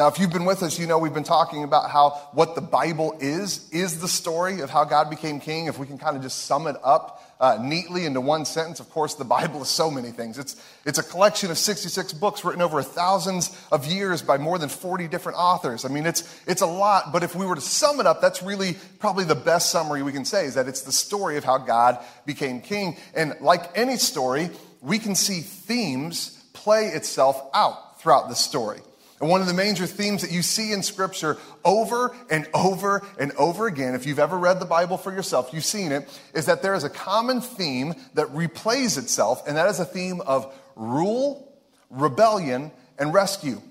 Now, 0.01 0.07
if 0.07 0.17
you've 0.17 0.33
been 0.33 0.45
with 0.45 0.63
us, 0.63 0.79
you 0.79 0.87
know 0.87 0.97
we've 0.97 1.13
been 1.13 1.23
talking 1.23 1.63
about 1.63 1.91
how 1.91 2.09
what 2.31 2.55
the 2.55 2.61
Bible 2.61 3.15
is, 3.19 3.69
is 3.69 4.01
the 4.01 4.07
story 4.07 4.61
of 4.61 4.71
how 4.71 4.83
God 4.83 5.11
became 5.11 5.39
king. 5.39 5.67
If 5.67 5.77
we 5.77 5.85
can 5.85 5.99
kind 5.99 6.17
of 6.17 6.23
just 6.23 6.45
sum 6.45 6.65
it 6.65 6.75
up 6.83 7.23
uh, 7.39 7.59
neatly 7.61 8.07
into 8.07 8.19
one 8.19 8.45
sentence, 8.45 8.79
of 8.79 8.89
course, 8.89 9.13
the 9.13 9.25
Bible 9.25 9.61
is 9.61 9.69
so 9.69 9.91
many 9.91 10.09
things. 10.09 10.39
It's, 10.39 10.59
it's 10.85 10.97
a 10.97 11.03
collection 11.03 11.51
of 11.51 11.59
66 11.59 12.13
books 12.13 12.43
written 12.43 12.63
over 12.63 12.81
thousands 12.81 13.55
of 13.71 13.85
years 13.85 14.23
by 14.23 14.39
more 14.39 14.57
than 14.57 14.69
40 14.69 15.07
different 15.07 15.37
authors. 15.37 15.85
I 15.85 15.89
mean, 15.89 16.07
it's, 16.07 16.23
it's 16.47 16.63
a 16.63 16.65
lot, 16.65 17.13
but 17.13 17.21
if 17.21 17.35
we 17.35 17.45
were 17.45 17.53
to 17.53 17.61
sum 17.61 17.99
it 17.99 18.07
up, 18.07 18.21
that's 18.21 18.41
really 18.41 18.77
probably 18.97 19.25
the 19.25 19.35
best 19.35 19.69
summary 19.69 20.01
we 20.01 20.11
can 20.11 20.25
say 20.25 20.47
is 20.47 20.55
that 20.55 20.67
it's 20.67 20.81
the 20.81 20.91
story 20.91 21.37
of 21.37 21.43
how 21.43 21.59
God 21.59 21.99
became 22.25 22.59
king. 22.59 22.97
And 23.13 23.35
like 23.39 23.77
any 23.77 23.97
story, 23.97 24.49
we 24.81 24.97
can 24.97 25.13
see 25.13 25.41
themes 25.41 26.43
play 26.53 26.87
itself 26.87 27.39
out 27.53 28.01
throughout 28.01 28.29
the 28.29 28.35
story. 28.35 28.81
And 29.21 29.29
one 29.29 29.39
of 29.39 29.45
the 29.45 29.53
major 29.53 29.85
themes 29.85 30.23
that 30.23 30.31
you 30.31 30.41
see 30.41 30.73
in 30.73 30.81
Scripture 30.81 31.37
over 31.63 32.15
and 32.31 32.47
over 32.55 33.05
and 33.19 33.31
over 33.33 33.67
again, 33.67 33.93
if 33.93 34.07
you've 34.07 34.17
ever 34.17 34.35
read 34.35 34.59
the 34.59 34.65
Bible 34.65 34.97
for 34.97 35.13
yourself, 35.13 35.51
you've 35.53 35.63
seen 35.63 35.91
it, 35.91 36.09
is 36.33 36.47
that 36.47 36.63
there 36.63 36.73
is 36.73 36.83
a 36.83 36.89
common 36.89 37.39
theme 37.39 37.93
that 38.15 38.27
replays 38.29 38.97
itself, 38.97 39.47
and 39.47 39.57
that 39.57 39.69
is 39.69 39.79
a 39.79 39.85
theme 39.85 40.21
of 40.21 40.51
rule, 40.75 41.53
rebellion, 41.91 42.71
and 42.97 43.13
rescue. 43.13 43.61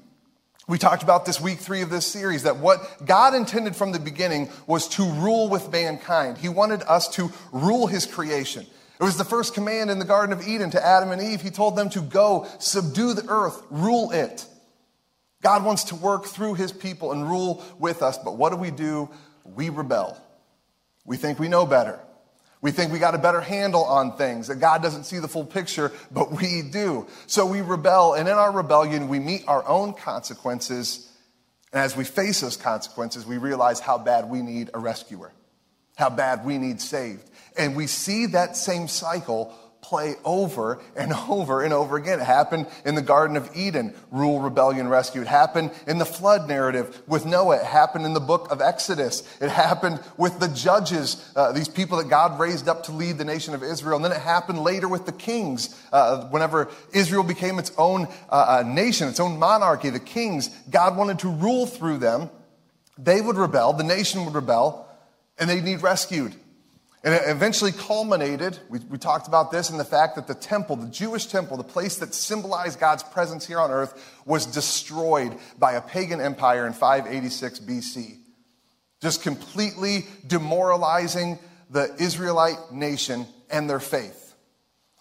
We 0.69 0.79
talked 0.79 1.03
about 1.03 1.27
this 1.27 1.41
week 1.41 1.59
three 1.59 1.83
of 1.83 1.91
this 1.91 2.07
series 2.07 2.45
that 2.45 2.59
what 2.59 3.05
God 3.05 3.35
intended 3.35 3.75
from 3.75 3.91
the 3.91 3.99
beginning 3.99 4.51
was 4.69 4.87
to 4.91 5.03
rule 5.03 5.49
with 5.49 5.73
mankind. 5.73 6.39
He 6.39 6.49
wanted 6.49 6.85
us 6.85 7.09
to 7.17 7.33
rule 7.51 7.89
His 7.89 8.07
creation. 8.07 8.67
It 9.01 9.03
was 9.03 9.17
the 9.17 9.25
first 9.25 9.55
command 9.55 9.91
in 9.91 9.99
the 9.99 10.05
Garden 10.05 10.33
of 10.33 10.47
Eden 10.47 10.71
to 10.71 10.87
Adam 10.87 11.11
and 11.11 11.21
Eve. 11.21 11.43
He 11.43 11.51
told 11.51 11.75
them 11.75 11.91
to 11.91 12.01
go, 12.01 12.47
subdue 12.61 13.15
the 13.15 13.27
earth, 13.29 13.61
rule 13.69 14.13
it. 14.13 14.47
God 15.43 15.65
wants 15.65 15.85
to 15.85 15.95
work 15.95 16.27
through 16.27 16.55
his 16.55 16.73
people 16.73 17.13
and 17.13 17.29
rule 17.29 17.65
with 17.79 18.03
us, 18.03 18.19
but 18.19 18.37
what 18.37 18.51
do 18.51 18.57
we 18.57 18.71
do? 18.71 19.09
We 19.45 19.71
rebel. 19.71 20.17
We 21.05 21.17
think 21.17 21.39
we 21.39 21.49
know 21.49 21.67
better. 21.67 21.99
We 22.63 22.73
think 22.73 22.93
we 22.93 22.99
got 22.99 23.15
a 23.15 23.19
better 23.19 23.41
handle 23.41 23.85
on 23.85 24.19
things, 24.19 24.49
that 24.49 24.57
God 24.57 24.83
doesn't 24.83 25.05
see 25.05 25.19
the 25.19 25.29
full 25.29 25.47
picture, 25.47 25.93
but 26.11 26.31
we 26.31 26.61
do. 26.61 27.07
So 27.27 27.47
we 27.47 27.63
rebel, 27.63 28.13
and 28.15 28.29
in 28.29 28.35
our 28.35 28.53
rebellion, 28.53 29.09
we 29.09 29.19
meet 29.19 29.45
our 29.49 29.67
own 29.67 29.95
consequences. 29.95 31.11
And 31.73 31.81
as 31.81 31.97
we 31.97 32.05
face 32.05 32.43
those 32.43 32.59
consequences, 32.59 33.25
we 33.25 33.39
realize 33.39 33.81
how 33.81 33.97
bad 33.97 34.29
we 34.29 34.43
need 34.43 34.71
a 34.75 34.79
rescuer, 34.79 35.33
how 35.97 36.11
bad 36.11 36.45
we 36.45 36.59
need 36.59 36.83
saved. 36.83 37.31
And 37.57 37.75
we 37.75 37.87
see 37.87 38.27
that 38.27 38.57
same 38.57 38.89
cycle 38.89 39.55
play 39.91 40.15
over 40.25 40.81
and 40.95 41.13
over 41.29 41.63
and 41.63 41.75
over 41.75 41.97
again. 41.97 42.21
It 42.21 42.25
happened 42.25 42.69
in 42.87 42.95
the 42.95 43.03
Garden 43.03 43.37
of 43.37 43.51
Eden, 43.55 43.93
rule, 44.11 44.41
rebellion, 44.41 44.89
rescue. 44.89 45.21
It 45.21 45.27
happened 45.27 45.73
in 45.87 45.99
the 45.99 46.05
flood 46.05 46.49
narrative 46.49 47.03
with 47.09 47.27
Noah. 47.27 47.57
It 47.57 47.65
happened 47.65 48.07
in 48.07 48.15
the 48.15 48.21
book 48.21 48.51
of 48.53 48.63
Exodus. 48.63 49.23
It 49.41 49.51
happened 49.51 50.01
with 50.17 50.39
the 50.39 50.49
judges, 50.49 51.31
uh, 51.35 51.51
these 51.53 51.69
people 51.69 51.99
that 51.99 52.09
God 52.09 52.39
raised 52.39 52.69
up 52.69 52.85
to 52.85 52.93
lead 52.93 53.19
the 53.19 53.25
nation 53.25 53.53
of 53.53 53.65
Israel. 53.65 53.97
And 53.97 54.05
then 54.05 54.13
it 54.13 54.21
happened 54.21 54.61
later 54.61 54.89
with 54.89 55.07
the 55.07 55.13
kings. 55.13 55.77
Uh, 55.93 56.29
whenever 56.29 56.69
Israel 56.93 57.25
became 57.25 57.59
its 57.59 57.73
own 57.77 58.07
uh, 58.31 58.61
uh 58.61 58.63
nation, 58.67 59.09
its 59.09 59.19
own 59.19 59.39
monarchy, 59.39 59.91
the 59.91 59.99
kings, 59.99 60.49
God 60.71 60.97
wanted 60.97 61.19
to 61.19 61.29
rule 61.29 61.67
through 61.67 61.99
them. 61.99 62.31
They 62.97 63.21
would 63.21 63.37
rebel, 63.37 63.73
the 63.73 63.83
nation 63.83 64.25
would 64.25 64.35
rebel, 64.35 64.87
and 65.39 65.51
they'd 65.51 65.65
need 65.65 65.83
rescued. 65.83 66.35
And 67.03 67.15
it 67.15 67.23
eventually 67.27 67.73
culminated, 67.73 68.59
we, 68.69 68.79
we, 68.81 68.99
talked 68.99 69.27
about 69.27 69.51
this, 69.51 69.71
in 69.71 69.79
the 69.79 69.85
fact 69.85 70.17
that 70.17 70.27
the 70.27 70.35
temple, 70.35 70.77
the 70.77 70.91
Jewish 70.91 71.27
temple, 71.27 71.57
the 71.57 71.65
place 71.65 71.97
that 71.97 72.15
symbolized 72.15 72.79
God's 72.79 73.03
presence 73.03 73.47
here 73.47 73.59
on 73.59 73.71
earth, 73.71 74.21
was 74.27 74.45
destroyed 74.45 75.35
by 75.59 75.73
a 75.73 75.81
pagan 75.81 76.21
empire 76.21 76.67
in 76.67 76.75
586 76.75 77.61
BC. 77.61 78.19
Just 79.01 79.23
completely 79.23 80.07
demoralizing 80.27 81.39
the 81.71 81.95
Israelite 81.99 82.59
nation 82.71 83.27
and 83.51 83.71
their 83.71 83.81
faith. 83.81 84.35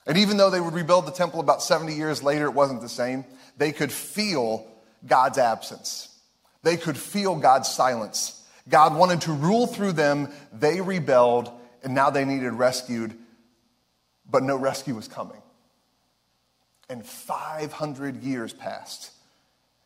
And 0.08 0.18
even 0.18 0.38
though 0.38 0.50
they 0.50 0.62
would 0.62 0.74
rebuild 0.74 1.06
the 1.06 1.12
temple 1.12 1.42
about 1.42 1.62
70 1.62 1.94
years 1.96 2.24
later, 2.24 2.46
it 2.46 2.54
wasn't 2.54 2.82
the 2.82 2.90
same. 2.90 3.26
They 3.58 3.74
could 3.74 3.92
feel 3.92 4.66
God's 5.06 5.38
absence, 5.38 6.18
they 6.64 6.78
could 6.78 6.98
feel 6.98 7.36
God's 7.36 7.68
silence. 7.68 8.36
God 8.68 8.96
wanted 8.96 9.22
to 9.22 9.32
rule 9.32 9.66
through 9.66 9.94
them, 9.94 10.32
they 10.54 10.80
rebelled 10.80 11.52
and 11.84 11.94
now 11.94 12.10
they 12.10 12.26
needed 12.26 12.52
rescued, 12.52 13.16
but 14.30 14.44
no 14.44 14.56
rescue 14.56 14.96
was 14.96 15.08
coming. 15.08 15.42
And 16.90 17.06
500 17.06 18.24
years 18.24 18.54
passed 18.54 19.12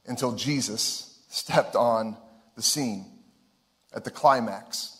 until 0.05 0.33
Jesus 0.33 1.19
stepped 1.29 1.75
on 1.75 2.17
the 2.55 2.61
scene 2.61 3.05
at 3.93 4.03
the 4.03 4.11
climax. 4.11 4.97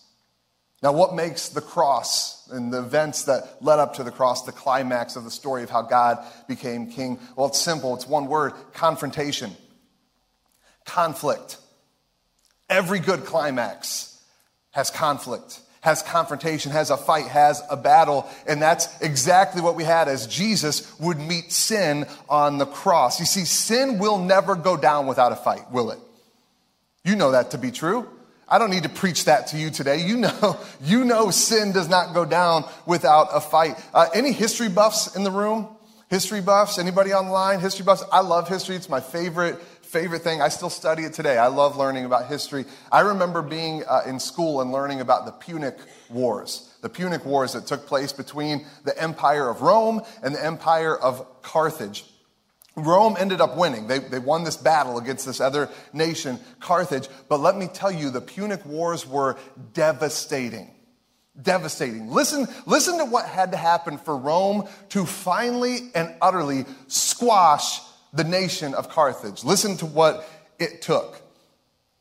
Now, 0.81 0.91
what 0.91 1.15
makes 1.15 1.49
the 1.49 1.61
cross 1.61 2.49
and 2.49 2.73
the 2.73 2.79
events 2.79 3.23
that 3.23 3.63
led 3.63 3.79
up 3.79 3.95
to 3.95 4.03
the 4.03 4.11
cross 4.11 4.43
the 4.43 4.51
climax 4.51 5.15
of 5.15 5.23
the 5.23 5.31
story 5.31 5.63
of 5.63 5.69
how 5.69 5.81
God 5.81 6.19
became 6.47 6.91
king? 6.91 7.19
Well, 7.37 7.47
it's 7.47 7.59
simple. 7.61 7.95
It's 7.95 8.05
one 8.05 8.27
word 8.27 8.53
confrontation, 8.73 9.55
conflict. 10.85 11.57
Every 12.69 12.99
good 12.99 13.23
climax 13.23 14.21
has 14.71 14.89
conflict 14.89 15.61
has 15.83 16.01
confrontation, 16.01 16.71
has 16.71 16.89
a 16.89 16.97
fight, 16.97 17.27
has 17.27 17.61
a 17.69 17.75
battle. 17.75 18.25
And 18.47 18.61
that's 18.61 18.87
exactly 19.01 19.61
what 19.61 19.75
we 19.75 19.83
had 19.83 20.07
as 20.07 20.27
Jesus 20.27 20.97
would 20.97 21.19
meet 21.19 21.51
sin 21.51 22.05
on 22.29 22.57
the 22.57 22.65
cross. 22.65 23.19
You 23.19 23.25
see, 23.25 23.43
sin 23.43 23.99
will 23.99 24.17
never 24.17 24.55
go 24.55 24.77
down 24.77 25.07
without 25.07 25.33
a 25.33 25.35
fight, 25.35 25.69
will 25.71 25.91
it? 25.91 25.99
You 27.03 27.17
know 27.17 27.31
that 27.31 27.51
to 27.51 27.57
be 27.57 27.69
true. 27.69 28.07
I 28.47 28.59
don't 28.59 28.69
need 28.69 28.83
to 28.83 28.89
preach 28.89 29.25
that 29.25 29.47
to 29.47 29.57
you 29.57 29.71
today. 29.71 29.97
You 29.97 30.17
know, 30.17 30.57
you 30.83 31.03
know 31.03 31.31
sin 31.31 31.73
does 31.73 31.89
not 31.89 32.13
go 32.13 32.23
down 32.23 32.63
without 32.85 33.27
a 33.33 33.41
fight. 33.41 33.77
Uh, 33.93 34.07
any 34.13 34.31
history 34.31 34.69
buffs 34.69 35.17
in 35.17 35.25
the 35.25 35.31
room? 35.31 35.67
History 36.09 36.39
buffs? 36.39 36.79
Anybody 36.79 37.11
online? 37.11 37.59
History 37.59 37.83
buffs? 37.83 38.03
I 38.09 38.21
love 38.21 38.47
history. 38.47 38.77
It's 38.77 38.87
my 38.87 39.01
favorite 39.01 39.59
favorite 39.93 40.23
thing. 40.23 40.41
I 40.41 40.49
still 40.49 40.71
study 40.71 41.03
it 41.03 41.13
today. 41.13 41.37
I 41.37 41.47
love 41.47 41.77
learning 41.77 42.05
about 42.05 42.25
history. 42.25 42.65
I 42.91 43.01
remember 43.01 43.43
being 43.43 43.83
uh, 43.87 44.01
in 44.07 44.19
school 44.19 44.59
and 44.59 44.71
learning 44.71 45.01
about 45.01 45.27
the 45.27 45.31
Punic 45.31 45.77
Wars, 46.09 46.73
the 46.81 46.89
Punic 46.89 47.23
Wars 47.23 47.53
that 47.53 47.67
took 47.67 47.85
place 47.85 48.11
between 48.11 48.65
the 48.85 48.99
Empire 48.99 49.47
of 49.47 49.61
Rome 49.61 50.01
and 50.23 50.33
the 50.33 50.43
Empire 50.43 50.97
of 50.97 51.43
Carthage. 51.43 52.05
Rome 52.75 53.15
ended 53.19 53.39
up 53.39 53.55
winning. 53.55 53.85
They, 53.85 53.99
they 53.99 54.17
won 54.17 54.43
this 54.43 54.57
battle 54.57 54.97
against 54.97 55.27
this 55.27 55.39
other 55.39 55.69
nation, 55.93 56.39
Carthage. 56.59 57.07
But 57.29 57.39
let 57.39 57.55
me 57.55 57.67
tell 57.67 57.91
you, 57.91 58.09
the 58.09 58.19
Punic 58.19 58.65
Wars 58.65 59.07
were 59.07 59.37
devastating. 59.73 60.71
Devastating. 61.39 62.07
Listen, 62.09 62.47
listen 62.65 62.97
to 62.97 63.05
what 63.05 63.27
had 63.27 63.51
to 63.51 63.57
happen 63.57 63.99
for 63.99 64.17
Rome 64.17 64.67
to 64.89 65.05
finally 65.05 65.91
and 65.93 66.15
utterly 66.19 66.65
squash 66.87 67.79
the 68.13 68.23
nation 68.23 68.73
of 68.73 68.89
Carthage. 68.89 69.43
Listen 69.43 69.75
to 69.77 69.85
what 69.85 70.27
it 70.59 70.81
took. 70.81 71.21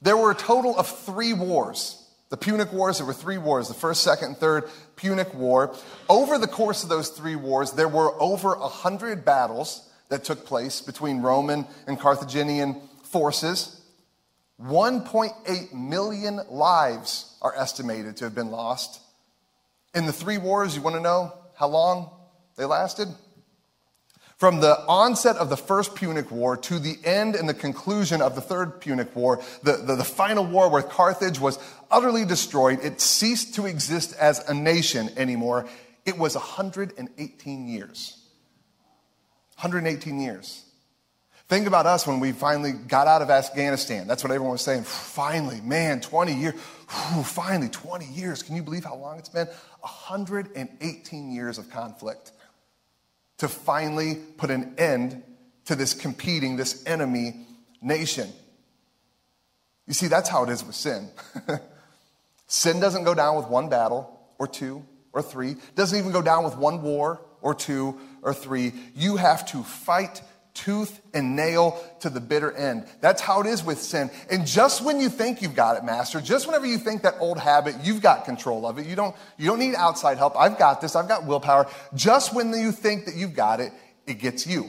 There 0.03 0.17
were 0.17 0.31
a 0.31 0.37
total 0.37 0.79
of 0.79 0.87
three 0.87 1.33
wars. 1.33 1.99
The 2.29 2.37
Punic 2.37 2.73
Wars, 2.73 2.97
there 2.97 3.07
were 3.07 3.13
three 3.13 3.37
wars 3.37 3.69
the 3.69 3.75
first, 3.75 4.03
second, 4.03 4.29
and 4.29 4.37
third 4.39 4.65
Punic 4.97 5.35
War. 5.35 5.75
Over 6.09 6.39
the 6.39 6.47
course 6.47 6.83
of 6.83 6.89
those 6.89 7.11
three 7.11 7.37
wars, 7.37 7.73
there 7.73 7.89
were 7.89 8.21
over 8.21 8.55
a 8.55 8.69
hundred 8.69 9.25
battles 9.25 9.87
that 10.09 10.25
took 10.25 10.47
place 10.47 10.81
between 10.81 11.21
Roman 11.21 11.67
and 11.87 12.01
Carthaginian 12.01 12.81
forces. 13.05 13.83
1.8 14.63 15.73
million 15.75 16.41
lives 16.49 17.37
are 17.43 17.55
estimated 17.55 18.17
to 18.17 18.25
have 18.25 18.35
been 18.35 18.51
lost. 18.51 19.01
In 19.95 20.07
the 20.07 20.13
three 20.13 20.39
wars, 20.39 20.75
you 20.75 20.81
want 20.81 20.97
to 20.97 21.03
know 21.03 21.35
how 21.55 21.69
long 21.69 22.11
they 22.57 22.65
lasted? 22.65 23.09
From 24.43 24.59
the 24.59 24.85
onset 24.89 25.37
of 25.37 25.51
the 25.51 25.57
First 25.57 25.95
Punic 25.95 26.33
War 26.33 26.57
to 26.57 26.81
the 26.81 26.99
end 27.05 27.37
and 27.37 27.49
the 27.49 27.55
conclusion 27.55 28.21
of 28.21 28.35
the 28.35 28.41
Third 28.41 28.81
Punic 28.81 29.15
War, 29.15 29.41
the, 29.63 29.75
the, 29.75 29.95
the, 29.95 30.03
final 30.03 30.45
war 30.45 30.69
where 30.69 30.83
Carthage 30.83 31.39
was 31.39 31.61
utterly 31.93 32.25
destroyed, 32.25 32.81
it 32.83 33.01
ceased 33.01 33.55
to 33.55 33.67
exist 33.67 34.17
as 34.19 34.41
a 34.49 34.53
nation 34.53 35.11
anymore. 35.17 35.69
It 36.05 36.19
was 36.19 36.35
118 36.35 37.69
years. 37.69 38.21
118 39.61 40.19
years. 40.19 40.65
Think 41.47 41.69
about 41.69 41.87
us 41.87 42.05
when 42.05 42.19
we 42.19 42.33
finally 42.33 42.73
got 42.73 43.07
out 43.07 43.23
of 43.23 43.31
Afghanistan. 43.31 44.09
That's 44.09 44.25
what 44.25 44.33
everyone 44.33 44.55
was 44.55 44.63
saying. 44.63 44.83
Finally, 44.83 45.61
man, 45.61 46.01
20 46.01 46.35
years. 46.35 46.55
Finally, 47.23 47.69
20 47.69 48.07
years. 48.07 48.43
Can 48.43 48.57
you 48.57 48.65
believe 48.65 48.83
how 48.83 48.97
long 48.97 49.21
it's 49.21 49.29
been? 49.29 49.47
118 49.83 51.31
years 51.31 51.59
of 51.59 51.71
conflict 51.71 52.33
to 53.43 53.49
finally 53.49 54.15
put 54.37 54.53
an 54.53 54.73
end 54.79 55.21
to 55.65 55.75
this 55.75 55.95
competing, 55.95 56.55
this 56.55 56.87
enemy 56.87 57.45
nation. 57.81 58.29
You 59.89 59.95
see, 59.95 60.07
that's 60.07 60.29
how 60.29 60.45
it 60.45 60.49
is 60.49 60.65
with 60.65 60.77
sin. 60.77 61.09
sin 62.47 62.79
doesn't 62.79 63.03
go 63.03 63.15
down 63.15 63.35
with 63.35 63.49
one 63.49 63.69
battle 63.69 64.17
or 64.39 64.47
two 64.47 64.85
or 65.13 65.23
three, 65.23 65.57
doesn't 65.75 65.99
even 65.99 66.13
go 66.13 66.23
down 66.23 66.45
with 66.45 66.57
one 66.57 66.83
war 66.83 67.21
or 67.41 67.53
two 67.53 67.99
or 68.23 68.33
three. 68.33 68.73
You 68.95 69.17
have 69.17 69.45
to 69.47 69.65
fight 69.65 70.23
tooth 70.55 71.01
and 71.15 71.35
nail 71.35 71.83
to 72.01 72.11
the 72.11 72.21
bitter 72.21 72.53
end. 72.53 72.87
That's 73.01 73.23
how 73.23 73.41
it 73.41 73.47
is 73.47 73.65
with 73.65 73.81
sin. 73.81 74.11
And 74.31 74.47
just 74.47 74.85
when 74.85 75.01
you 75.01 75.09
think 75.09 75.43
you've 75.43 75.55
got 75.55 75.77
it 75.77 75.85
mastered, 75.85 76.25
just 76.25 76.47
whenever 76.47 76.67
you 76.67 76.79
think 76.79 77.03
that 77.03 77.15
old 77.21 77.39
habit, 77.39 77.77
you've 77.83 78.03
got 78.03 78.25
control 78.25 78.67
of 78.67 78.79
it. 78.79 78.87
You 78.87 78.97
don't, 78.97 79.17
you 79.39 79.47
don't 79.47 79.59
need 79.59 79.75
outside 79.75 80.19
help. 80.19 80.39
I've 80.39 80.59
got 80.59 80.81
this. 80.81 80.95
I've 80.95 81.09
got 81.09 81.27
willpower. 81.27 81.69
Just 81.95 82.35
when 82.35 82.53
you 82.53 82.73
think 82.73 83.07
that 83.07 83.15
you've 83.15 83.35
got 83.35 83.61
it, 83.61 83.73
it 84.07 84.15
gets 84.15 84.47
you. 84.47 84.69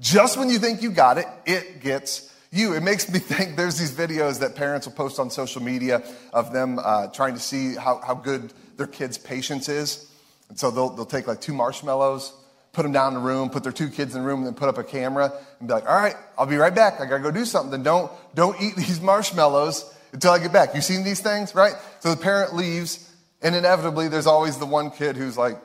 Just 0.00 0.36
when 0.36 0.50
you 0.50 0.58
think 0.58 0.82
you 0.82 0.90
got 0.90 1.18
it, 1.18 1.26
it 1.46 1.80
gets 1.80 2.34
you. 2.50 2.74
It 2.74 2.82
makes 2.82 3.10
me 3.10 3.18
think 3.20 3.56
there's 3.56 3.78
these 3.78 3.92
videos 3.92 4.40
that 4.40 4.54
parents 4.54 4.86
will 4.86 4.94
post 4.94 5.18
on 5.18 5.30
social 5.30 5.62
media 5.62 6.02
of 6.32 6.52
them 6.52 6.78
uh, 6.78 7.08
trying 7.08 7.34
to 7.34 7.40
see 7.40 7.74
how, 7.74 8.00
how 8.04 8.14
good 8.14 8.52
their 8.76 8.86
kid's 8.86 9.18
patience 9.18 9.68
is. 9.68 10.10
And 10.48 10.58
so 10.58 10.70
they'll, 10.70 10.90
they'll 10.90 11.06
take 11.06 11.26
like 11.26 11.40
two 11.40 11.54
marshmallows, 11.54 12.34
put 12.72 12.82
them 12.82 12.92
down 12.92 13.08
in 13.08 13.14
the 13.14 13.26
room, 13.26 13.50
put 13.50 13.62
their 13.62 13.72
two 13.72 13.88
kids 13.88 14.14
in 14.14 14.22
the 14.22 14.26
room, 14.26 14.40
and 14.40 14.46
then 14.46 14.54
put 14.54 14.68
up 14.68 14.78
a 14.78 14.84
camera 14.84 15.32
and 15.58 15.68
be 15.68 15.74
like, 15.74 15.88
all 15.88 15.94
right, 15.94 16.16
I'll 16.38 16.46
be 16.46 16.56
right 16.56 16.74
back. 16.74 17.00
I 17.00 17.06
gotta 17.06 17.22
go 17.22 17.30
do 17.30 17.44
something. 17.44 17.70
Then 17.70 17.82
don't, 17.82 18.10
don't 18.34 18.60
eat 18.60 18.76
these 18.76 19.00
marshmallows 19.00 19.92
until 20.12 20.32
I 20.32 20.38
get 20.38 20.52
back. 20.52 20.74
You've 20.74 20.84
seen 20.84 21.04
these 21.04 21.20
things, 21.20 21.54
right? 21.54 21.74
So 22.00 22.14
the 22.14 22.20
parent 22.20 22.54
leaves, 22.54 23.10
and 23.42 23.54
inevitably 23.54 24.08
there's 24.08 24.26
always 24.26 24.58
the 24.58 24.66
one 24.66 24.90
kid 24.90 25.16
who's 25.16 25.36
like, 25.36 25.58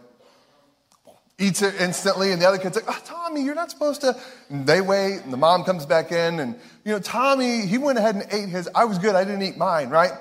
eats 1.39 1.61
it 1.61 1.75
instantly, 1.79 2.31
and 2.31 2.41
the 2.41 2.47
other 2.47 2.57
kid's 2.57 2.75
like, 2.75 2.85
oh, 2.87 3.01
Tommy, 3.05 3.43
you're 3.43 3.55
not 3.55 3.69
supposed 3.69 4.01
to. 4.01 4.19
And 4.49 4.65
they 4.65 4.81
wait, 4.81 5.21
and 5.23 5.31
the 5.31 5.37
mom 5.37 5.63
comes 5.63 5.85
back 5.85 6.11
in, 6.11 6.39
and, 6.39 6.55
you 6.83 6.91
know, 6.91 6.99
Tommy, 6.99 7.67
he 7.67 7.77
went 7.77 7.99
ahead 7.99 8.15
and 8.15 8.25
ate 8.31 8.49
his. 8.49 8.67
I 8.73 8.85
was 8.85 8.97
good, 8.97 9.15
I 9.15 9.23
didn't 9.23 9.43
eat 9.43 9.55
mine, 9.55 9.89
right? 9.89 10.11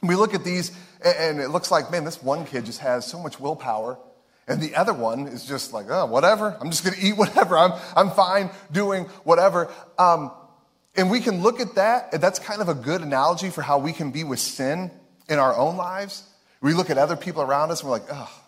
And 0.00 0.08
we 0.08 0.14
look 0.14 0.34
at 0.34 0.44
these, 0.44 0.70
and 1.02 1.40
it 1.40 1.48
looks 1.48 1.70
like, 1.70 1.90
man, 1.90 2.04
this 2.04 2.22
one 2.22 2.44
kid 2.44 2.66
just 2.66 2.80
has 2.80 3.06
so 3.06 3.18
much 3.18 3.40
willpower. 3.40 3.98
And 4.48 4.60
the 4.60 4.74
other 4.74 4.92
one 4.92 5.28
is 5.28 5.44
just 5.44 5.72
like, 5.72 5.86
oh, 5.88 6.06
whatever. 6.06 6.56
I'm 6.60 6.70
just 6.70 6.84
going 6.84 6.96
to 7.00 7.06
eat 7.06 7.16
whatever. 7.16 7.56
I'm, 7.56 7.72
I'm 7.96 8.10
fine 8.10 8.50
doing 8.70 9.04
whatever. 9.24 9.70
Um, 9.98 10.32
and 10.96 11.10
we 11.10 11.20
can 11.20 11.42
look 11.42 11.60
at 11.60 11.76
that, 11.76 12.12
and 12.12 12.22
that's 12.22 12.38
kind 12.38 12.60
of 12.60 12.68
a 12.68 12.74
good 12.74 13.00
analogy 13.00 13.50
for 13.50 13.62
how 13.62 13.78
we 13.78 13.92
can 13.92 14.10
be 14.10 14.24
with 14.24 14.40
sin 14.40 14.90
in 15.28 15.38
our 15.38 15.56
own 15.56 15.76
lives. 15.76 16.24
We 16.60 16.74
look 16.74 16.90
at 16.90 16.98
other 16.98 17.16
people 17.16 17.42
around 17.42 17.70
us, 17.70 17.80
and 17.80 17.90
we're 17.90 17.98
like, 17.98 18.08
oh, 18.10 18.41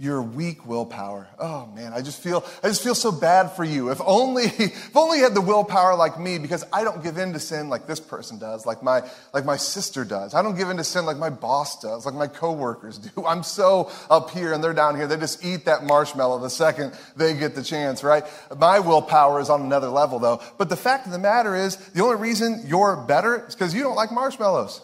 your 0.00 0.22
weak 0.22 0.64
willpower. 0.64 1.28
Oh 1.38 1.66
man, 1.74 1.92
I 1.92 2.00
just 2.00 2.22
feel 2.22 2.42
I 2.64 2.68
just 2.68 2.82
feel 2.82 2.94
so 2.94 3.12
bad 3.12 3.52
for 3.52 3.64
you. 3.64 3.90
If 3.90 4.00
only 4.00 4.44
if 4.58 4.96
only 4.96 5.18
you 5.18 5.24
had 5.24 5.34
the 5.34 5.42
willpower 5.42 5.94
like 5.94 6.18
me 6.18 6.38
because 6.38 6.64
I 6.72 6.84
don't 6.84 7.02
give 7.02 7.18
in 7.18 7.34
to 7.34 7.38
sin 7.38 7.68
like 7.68 7.86
this 7.86 8.00
person 8.00 8.38
does, 8.38 8.64
like 8.64 8.82
my 8.82 9.02
like 9.34 9.44
my 9.44 9.58
sister 9.58 10.06
does. 10.06 10.32
I 10.32 10.40
don't 10.40 10.56
give 10.56 10.70
in 10.70 10.78
to 10.78 10.84
sin 10.84 11.04
like 11.04 11.18
my 11.18 11.28
boss 11.28 11.82
does, 11.82 12.06
like 12.06 12.14
my 12.14 12.28
coworkers 12.28 12.96
do. 12.96 13.10
I'm 13.26 13.42
so 13.42 13.90
up 14.08 14.30
here 14.30 14.54
and 14.54 14.64
they're 14.64 14.72
down 14.72 14.96
here. 14.96 15.06
They 15.06 15.18
just 15.18 15.44
eat 15.44 15.66
that 15.66 15.84
marshmallow 15.84 16.38
the 16.38 16.48
second 16.48 16.94
they 17.14 17.34
get 17.34 17.54
the 17.54 17.62
chance, 17.62 18.02
right? 18.02 18.24
My 18.56 18.80
willpower 18.80 19.38
is 19.38 19.50
on 19.50 19.60
another 19.60 19.88
level 19.88 20.18
though. 20.18 20.40
But 20.56 20.70
the 20.70 20.76
fact 20.76 21.04
of 21.04 21.12
the 21.12 21.18
matter 21.18 21.54
is, 21.54 21.76
the 21.76 22.02
only 22.02 22.16
reason 22.16 22.62
you're 22.64 22.96
better 22.96 23.46
is 23.46 23.54
because 23.54 23.74
you 23.74 23.82
don't 23.82 23.96
like 23.96 24.10
marshmallows. 24.12 24.80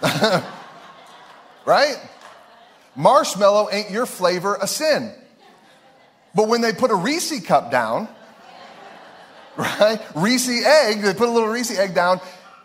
right? 1.66 1.98
Marshmallow 2.98 3.68
ain't 3.70 3.90
your 3.90 4.06
flavor 4.06 4.58
a 4.60 4.66
sin. 4.66 5.14
But 6.34 6.48
when 6.48 6.62
they 6.62 6.72
put 6.72 6.90
a 6.90 6.96
Reese 6.96 7.40
cup 7.46 7.70
down, 7.70 8.08
right? 9.56 10.00
Reese 10.16 10.48
egg, 10.48 11.02
they 11.02 11.14
put 11.14 11.28
a 11.28 11.30
little 11.30 11.48
Reese 11.48 11.78
egg 11.78 11.94
down, 11.94 12.20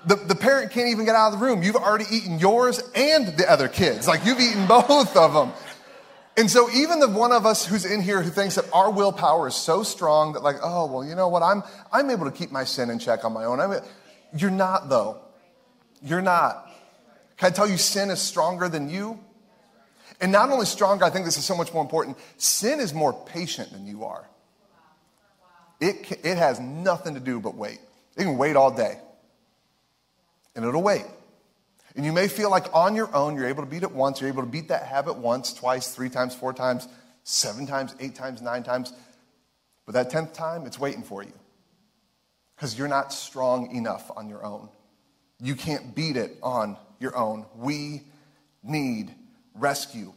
the, 0.07 0.15
the 0.15 0.33
parent 0.33 0.71
can't 0.71 0.89
even 0.89 1.05
get 1.05 1.15
out 1.15 1.31
of 1.31 1.39
the 1.39 1.45
room. 1.45 1.61
You've 1.61 1.75
already 1.75 2.05
eaten 2.11 2.39
yours 2.39 2.81
and 2.95 3.27
the 3.37 3.49
other 3.49 3.67
kids. 3.67 4.07
Like 4.07 4.25
you've 4.25 4.39
eaten 4.39 4.65
both 4.67 5.15
of 5.15 5.33
them. 5.33 5.53
And 6.35 6.49
so 6.49 6.67
even 6.71 6.99
the 6.99 7.09
one 7.09 7.31
of 7.31 7.45
us 7.45 7.63
who's 7.63 7.85
in 7.85 8.01
here 8.01 8.23
who 8.23 8.31
thinks 8.31 8.55
that 8.55 8.65
our 8.73 8.89
willpower 8.89 9.47
is 9.49 9.55
so 9.55 9.83
strong 9.83 10.33
that 10.33 10.41
like, 10.41 10.55
oh, 10.63 10.91
well, 10.91 11.05
you 11.05 11.13
know 11.13 11.29
what? 11.29 11.43
I'm, 11.43 11.61
I'm 11.91 12.09
able 12.09 12.25
to 12.25 12.31
keep 12.31 12.51
my 12.51 12.63
sin 12.63 12.89
in 12.89 12.97
check 12.97 13.23
on 13.23 13.33
my 13.33 13.45
own. 13.45 13.59
I 13.59 13.67
mean, 13.67 13.81
you're 14.35 14.49
not 14.49 14.89
though. 14.89 15.19
You're 16.01 16.23
not. 16.23 16.67
Can 17.37 17.51
I 17.51 17.53
tell 17.53 17.69
you 17.69 17.77
sin 17.77 18.09
is 18.09 18.19
stronger 18.19 18.67
than 18.67 18.89
you? 18.89 19.19
And 20.23 20.31
not 20.31 20.51
only 20.51 20.65
stronger, 20.65 21.03
I 21.03 21.09
think 21.09 21.25
this 21.25 21.37
is 21.37 21.43
so 21.43 21.53
much 21.53 21.73
more 21.73 21.83
important, 21.83 22.17
sin 22.37 22.79
is 22.79 22.93
more 22.93 23.11
patient 23.11 23.73
than 23.73 23.85
you 23.85 24.05
are. 24.05 24.25
It, 25.81 26.09
it 26.23 26.37
has 26.37 26.61
nothing 26.61 27.15
to 27.15 27.19
do 27.19 27.41
but 27.41 27.55
wait. 27.55 27.79
It 28.15 28.23
can 28.23 28.37
wait 28.37 28.55
all 28.55 28.71
day. 28.71 28.99
And 30.55 30.63
it'll 30.63 30.81
wait. 30.81 31.03
And 31.97 32.05
you 32.05 32.13
may 32.13 32.29
feel 32.29 32.49
like 32.49 32.73
on 32.73 32.95
your 32.95 33.13
own, 33.13 33.35
you're 33.35 33.49
able 33.49 33.63
to 33.63 33.69
beat 33.69 33.83
it 33.83 33.91
once, 33.91 34.21
you're 34.21 34.29
able 34.29 34.43
to 34.43 34.49
beat 34.49 34.69
that 34.69 34.83
habit 34.83 35.17
once, 35.17 35.51
twice, 35.51 35.93
three 35.93 36.07
times, 36.07 36.33
four 36.33 36.53
times, 36.53 36.87
seven 37.25 37.67
times, 37.67 37.93
eight 37.99 38.15
times, 38.15 38.41
nine 38.41 38.63
times. 38.63 38.93
But 39.85 39.95
that 39.95 40.09
tenth 40.09 40.31
time, 40.31 40.65
it's 40.65 40.79
waiting 40.79 41.03
for 41.03 41.21
you. 41.21 41.33
Because 42.55 42.77
you're 42.79 42.87
not 42.87 43.11
strong 43.11 43.75
enough 43.75 44.09
on 44.15 44.29
your 44.29 44.45
own. 44.45 44.69
You 45.41 45.55
can't 45.55 45.93
beat 45.93 46.15
it 46.15 46.37
on 46.41 46.77
your 47.01 47.13
own. 47.17 47.45
We 47.57 48.03
need 48.63 49.13
rescue. 49.55 50.13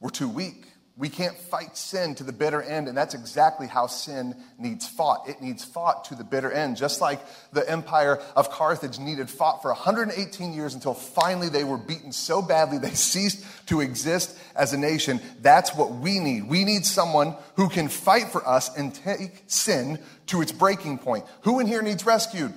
We're 0.00 0.10
too 0.10 0.28
weak. 0.28 0.66
We 0.96 1.08
can't 1.08 1.36
fight 1.36 1.78
sin 1.78 2.14
to 2.16 2.24
the 2.24 2.32
bitter 2.32 2.60
end, 2.60 2.86
and 2.86 2.94
that's 2.94 3.14
exactly 3.14 3.66
how 3.66 3.86
sin 3.86 4.36
needs 4.58 4.86
fought. 4.86 5.30
It 5.30 5.40
needs 5.40 5.64
fought 5.64 6.04
to 6.06 6.14
the 6.14 6.24
bitter 6.24 6.52
end, 6.52 6.76
just 6.76 7.00
like 7.00 7.20
the 7.54 7.66
empire 7.70 8.20
of 8.36 8.50
Carthage 8.50 8.98
needed 8.98 9.30
fought 9.30 9.62
for 9.62 9.68
118 9.68 10.52
years 10.52 10.74
until 10.74 10.92
finally 10.92 11.48
they 11.48 11.64
were 11.64 11.78
beaten 11.78 12.12
so 12.12 12.42
badly 12.42 12.76
they 12.76 12.90
ceased 12.94 13.46
to 13.68 13.80
exist 13.80 14.36
as 14.54 14.74
a 14.74 14.76
nation. 14.76 15.20
That's 15.40 15.74
what 15.74 15.90
we 15.90 16.18
need. 16.18 16.46
We 16.46 16.66
need 16.66 16.84
someone 16.84 17.34
who 17.56 17.70
can 17.70 17.88
fight 17.88 18.28
for 18.28 18.46
us 18.46 18.76
and 18.76 18.94
take 18.94 19.44
sin 19.46 20.00
to 20.26 20.42
its 20.42 20.52
breaking 20.52 20.98
point. 20.98 21.24
Who 21.42 21.60
in 21.60 21.66
here 21.66 21.80
needs 21.80 22.04
rescued? 22.04 22.52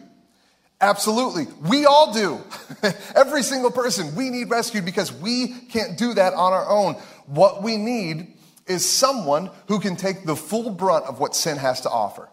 Absolutely. 0.83 1.47
We 1.61 1.85
all 1.85 2.13
do. 2.13 2.41
Every 3.15 3.41
single 3.41 3.71
person, 3.71 4.15
we 4.15 4.29
need 4.29 4.49
rescued 4.49 4.83
because 4.83 5.13
we 5.13 5.47
can't 5.47 5.97
do 5.97 6.13
that 6.15 6.33
on 6.33 6.51
our 6.51 6.67
own. 6.67 6.95
What 7.25 7.63
we 7.63 7.77
need 7.77 8.33
is 8.67 8.87
someone 8.87 9.49
who 9.69 9.79
can 9.79 9.95
take 9.95 10.25
the 10.25 10.35
full 10.35 10.69
brunt 10.69 11.05
of 11.05 11.21
what 11.21 11.37
sin 11.37 11.57
has 11.57 11.81
to 11.81 11.89
offer. 11.89 12.27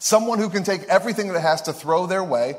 Someone 0.00 0.40
who 0.40 0.48
can 0.48 0.64
take 0.64 0.82
everything 0.84 1.28
that 1.28 1.36
it 1.36 1.42
has 1.42 1.62
to 1.62 1.72
throw 1.72 2.06
their 2.06 2.24
way 2.24 2.56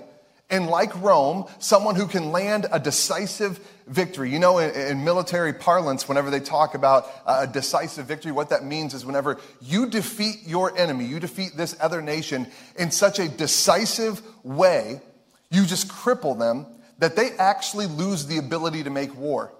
and 0.51 0.67
like 0.67 0.93
Rome, 1.01 1.45
someone 1.59 1.95
who 1.95 2.05
can 2.05 2.31
land 2.31 2.67
a 2.71 2.79
decisive 2.79 3.59
victory. 3.87 4.29
You 4.29 4.39
know, 4.39 4.59
in, 4.59 4.69
in, 4.75 5.03
military 5.03 5.53
parlance, 5.53 6.07
whenever 6.07 6.29
they 6.29 6.41
talk 6.41 6.75
about 6.75 7.09
a 7.25 7.47
decisive 7.47 8.05
victory, 8.05 8.31
what 8.31 8.49
that 8.49 8.63
means 8.63 8.93
is 8.93 9.05
whenever 9.05 9.39
you 9.61 9.89
defeat 9.89 10.39
your 10.45 10.77
enemy, 10.77 11.05
you 11.05 11.19
defeat 11.19 11.51
this 11.55 11.75
other 11.79 12.01
nation 12.01 12.47
in 12.77 12.91
such 12.91 13.17
a 13.17 13.29
decisive 13.29 14.21
way, 14.43 15.01
you 15.49 15.65
just 15.65 15.87
cripple 15.87 16.37
them 16.37 16.67
that 16.99 17.15
they 17.15 17.31
actually 17.31 17.87
lose 17.87 18.27
the 18.27 18.37
ability 18.37 18.83
to 18.83 18.89
make 18.89 19.15
war. 19.17 19.51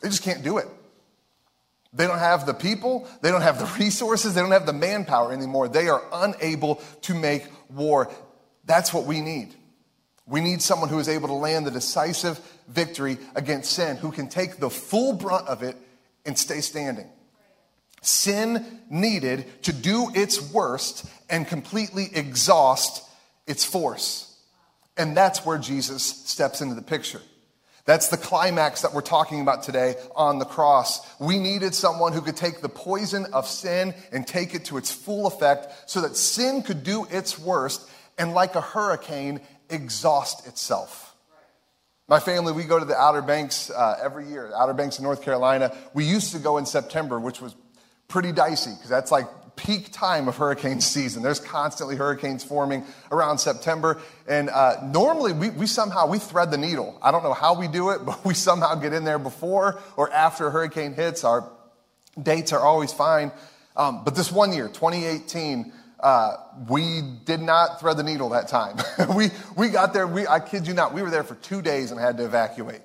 They 0.00 0.08
just 0.08 0.22
can't 0.22 0.42
do 0.42 0.58
it. 0.58 0.66
They 1.92 2.06
don't 2.06 2.18
have 2.18 2.44
the 2.44 2.52
people, 2.52 3.08
they 3.22 3.30
don't 3.30 3.40
have 3.40 3.58
the 3.58 3.82
resources, 3.82 4.34
they 4.34 4.42
don't 4.42 4.50
have 4.50 4.66
the 4.66 4.72
manpower 4.72 5.32
anymore. 5.32 5.68
They 5.68 5.88
are 5.88 6.02
unable 6.12 6.82
to 7.02 7.14
make 7.14 7.46
war. 7.70 8.10
That's 8.66 8.92
what 8.92 9.04
we 9.04 9.20
need. 9.20 9.54
We 10.26 10.40
need 10.40 10.60
someone 10.60 10.88
who 10.88 10.98
is 10.98 11.08
able 11.08 11.28
to 11.28 11.34
land 11.34 11.66
the 11.66 11.70
decisive 11.70 12.38
victory 12.68 13.18
against 13.34 13.72
sin, 13.72 13.96
who 13.96 14.10
can 14.10 14.28
take 14.28 14.56
the 14.58 14.70
full 14.70 15.12
brunt 15.12 15.46
of 15.46 15.62
it 15.62 15.76
and 16.24 16.36
stay 16.36 16.60
standing. 16.60 17.08
Sin 18.02 18.80
needed 18.90 19.46
to 19.64 19.72
do 19.72 20.10
its 20.14 20.52
worst 20.52 21.06
and 21.30 21.46
completely 21.46 22.08
exhaust 22.12 23.08
its 23.46 23.64
force. 23.64 24.36
And 24.96 25.16
that's 25.16 25.44
where 25.44 25.58
Jesus 25.58 26.02
steps 26.02 26.60
into 26.60 26.74
the 26.74 26.82
picture. 26.82 27.20
That's 27.84 28.08
the 28.08 28.16
climax 28.16 28.82
that 28.82 28.92
we're 28.92 29.00
talking 29.02 29.40
about 29.40 29.62
today 29.62 29.94
on 30.16 30.40
the 30.40 30.44
cross. 30.44 31.06
We 31.20 31.38
needed 31.38 31.72
someone 31.72 32.12
who 32.12 32.20
could 32.20 32.36
take 32.36 32.60
the 32.60 32.68
poison 32.68 33.26
of 33.32 33.46
sin 33.46 33.94
and 34.10 34.26
take 34.26 34.54
it 34.54 34.64
to 34.66 34.76
its 34.76 34.90
full 34.90 35.28
effect 35.28 35.88
so 35.88 36.00
that 36.00 36.16
sin 36.16 36.62
could 36.62 36.82
do 36.82 37.06
its 37.10 37.38
worst 37.38 37.88
and, 38.18 38.34
like 38.34 38.56
a 38.56 38.60
hurricane, 38.60 39.40
exhaust 39.70 40.46
itself. 40.46 41.14
My 42.08 42.20
family, 42.20 42.52
we 42.52 42.64
go 42.64 42.78
to 42.78 42.84
the 42.84 42.96
Outer 42.96 43.22
Banks 43.22 43.68
uh, 43.70 43.98
every 44.00 44.28
year, 44.28 44.52
Outer 44.56 44.74
Banks 44.74 44.98
in 44.98 45.02
North 45.02 45.22
Carolina. 45.22 45.76
We 45.92 46.04
used 46.04 46.32
to 46.32 46.38
go 46.38 46.58
in 46.58 46.66
September, 46.66 47.18
which 47.18 47.40
was 47.40 47.54
pretty 48.06 48.30
dicey 48.30 48.70
because 48.70 48.88
that's 48.88 49.10
like 49.10 49.26
peak 49.56 49.90
time 49.90 50.28
of 50.28 50.36
hurricane 50.36 50.80
season. 50.94 51.22
There's 51.22 51.40
constantly 51.40 51.96
hurricanes 51.96 52.44
forming 52.44 52.84
around 53.10 53.38
September. 53.38 54.00
And 54.28 54.50
uh, 54.50 54.76
normally 54.84 55.32
we, 55.32 55.50
we 55.50 55.66
somehow, 55.66 56.06
we 56.06 56.18
thread 56.18 56.50
the 56.50 56.58
needle. 56.58 56.96
I 57.02 57.10
don't 57.10 57.24
know 57.24 57.34
how 57.34 57.58
we 57.58 57.66
do 57.66 57.90
it, 57.90 58.00
but 58.06 58.24
we 58.24 58.34
somehow 58.34 58.76
get 58.76 58.92
in 58.92 59.04
there 59.04 59.18
before 59.18 59.80
or 59.96 60.12
after 60.12 60.46
a 60.46 60.50
hurricane 60.50 60.94
hits. 60.94 61.24
Our 61.24 61.50
dates 62.20 62.52
are 62.52 62.60
always 62.60 62.92
fine. 62.92 63.32
Um, 63.76 64.04
but 64.04 64.14
this 64.14 64.32
one 64.32 64.52
year, 64.52 64.68
2018, 64.68 65.72
uh, 66.00 66.36
we 66.68 67.02
did 67.24 67.40
not 67.40 67.80
thread 67.80 67.96
the 67.96 68.02
needle 68.02 68.28
that 68.30 68.48
time. 68.48 68.76
we, 69.16 69.30
we 69.56 69.68
got 69.68 69.92
there, 69.92 70.06
we, 70.06 70.26
I 70.26 70.40
kid 70.40 70.66
you 70.66 70.74
not, 70.74 70.92
we 70.92 71.02
were 71.02 71.10
there 71.10 71.24
for 71.24 71.36
two 71.36 71.62
days 71.62 71.90
and 71.90 72.00
had 72.00 72.18
to 72.18 72.24
evacuate. 72.24 72.82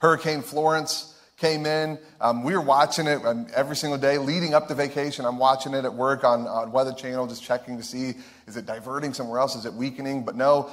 Hurricane 0.00 0.42
Florence 0.42 1.14
came 1.36 1.66
in. 1.66 1.98
Um, 2.20 2.42
we 2.42 2.54
were 2.54 2.62
watching 2.62 3.06
it 3.06 3.24
um, 3.24 3.46
every 3.54 3.76
single 3.76 3.98
day 3.98 4.18
leading 4.18 4.54
up 4.54 4.68
to 4.68 4.74
vacation. 4.74 5.24
I'm 5.24 5.38
watching 5.38 5.74
it 5.74 5.84
at 5.84 5.92
work 5.92 6.24
on, 6.24 6.46
on 6.46 6.72
Weather 6.72 6.92
Channel, 6.92 7.26
just 7.26 7.42
checking 7.42 7.76
to 7.76 7.82
see 7.82 8.14
is 8.46 8.56
it 8.56 8.66
diverting 8.66 9.12
somewhere 9.14 9.40
else? 9.40 9.56
Is 9.56 9.66
it 9.66 9.74
weakening? 9.74 10.24
But 10.24 10.36
no, 10.36 10.70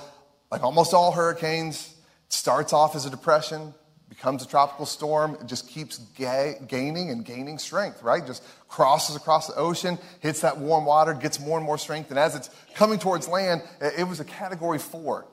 like 0.51 0.63
almost 0.63 0.93
all 0.93 1.11
hurricanes, 1.11 1.93
it 2.27 2.33
starts 2.33 2.73
off 2.73 2.95
as 2.95 3.05
a 3.05 3.09
depression, 3.09 3.73
becomes 4.11 4.43
a 4.43 4.47
tropical 4.47 4.85
storm, 4.85 5.37
it 5.39 5.47
just 5.47 5.69
keeps 5.69 5.99
ga- 6.17 6.59
gaining 6.67 7.11
and 7.11 7.23
gaining 7.23 7.57
strength, 7.57 8.03
right? 8.03 8.27
Just 8.27 8.43
crosses 8.67 9.15
across 9.15 9.47
the 9.47 9.55
ocean, 9.55 9.97
hits 10.19 10.41
that 10.41 10.57
warm 10.57 10.83
water, 10.83 11.13
gets 11.13 11.39
more 11.39 11.57
and 11.57 11.65
more 11.65 11.77
strength. 11.77 12.09
And 12.09 12.19
as 12.19 12.35
it's 12.35 12.49
coming 12.75 12.99
towards 12.99 13.29
land, 13.29 13.61
it 13.79 14.05
was 14.05 14.19
a 14.19 14.25
category 14.25 14.79
four. 14.79 15.25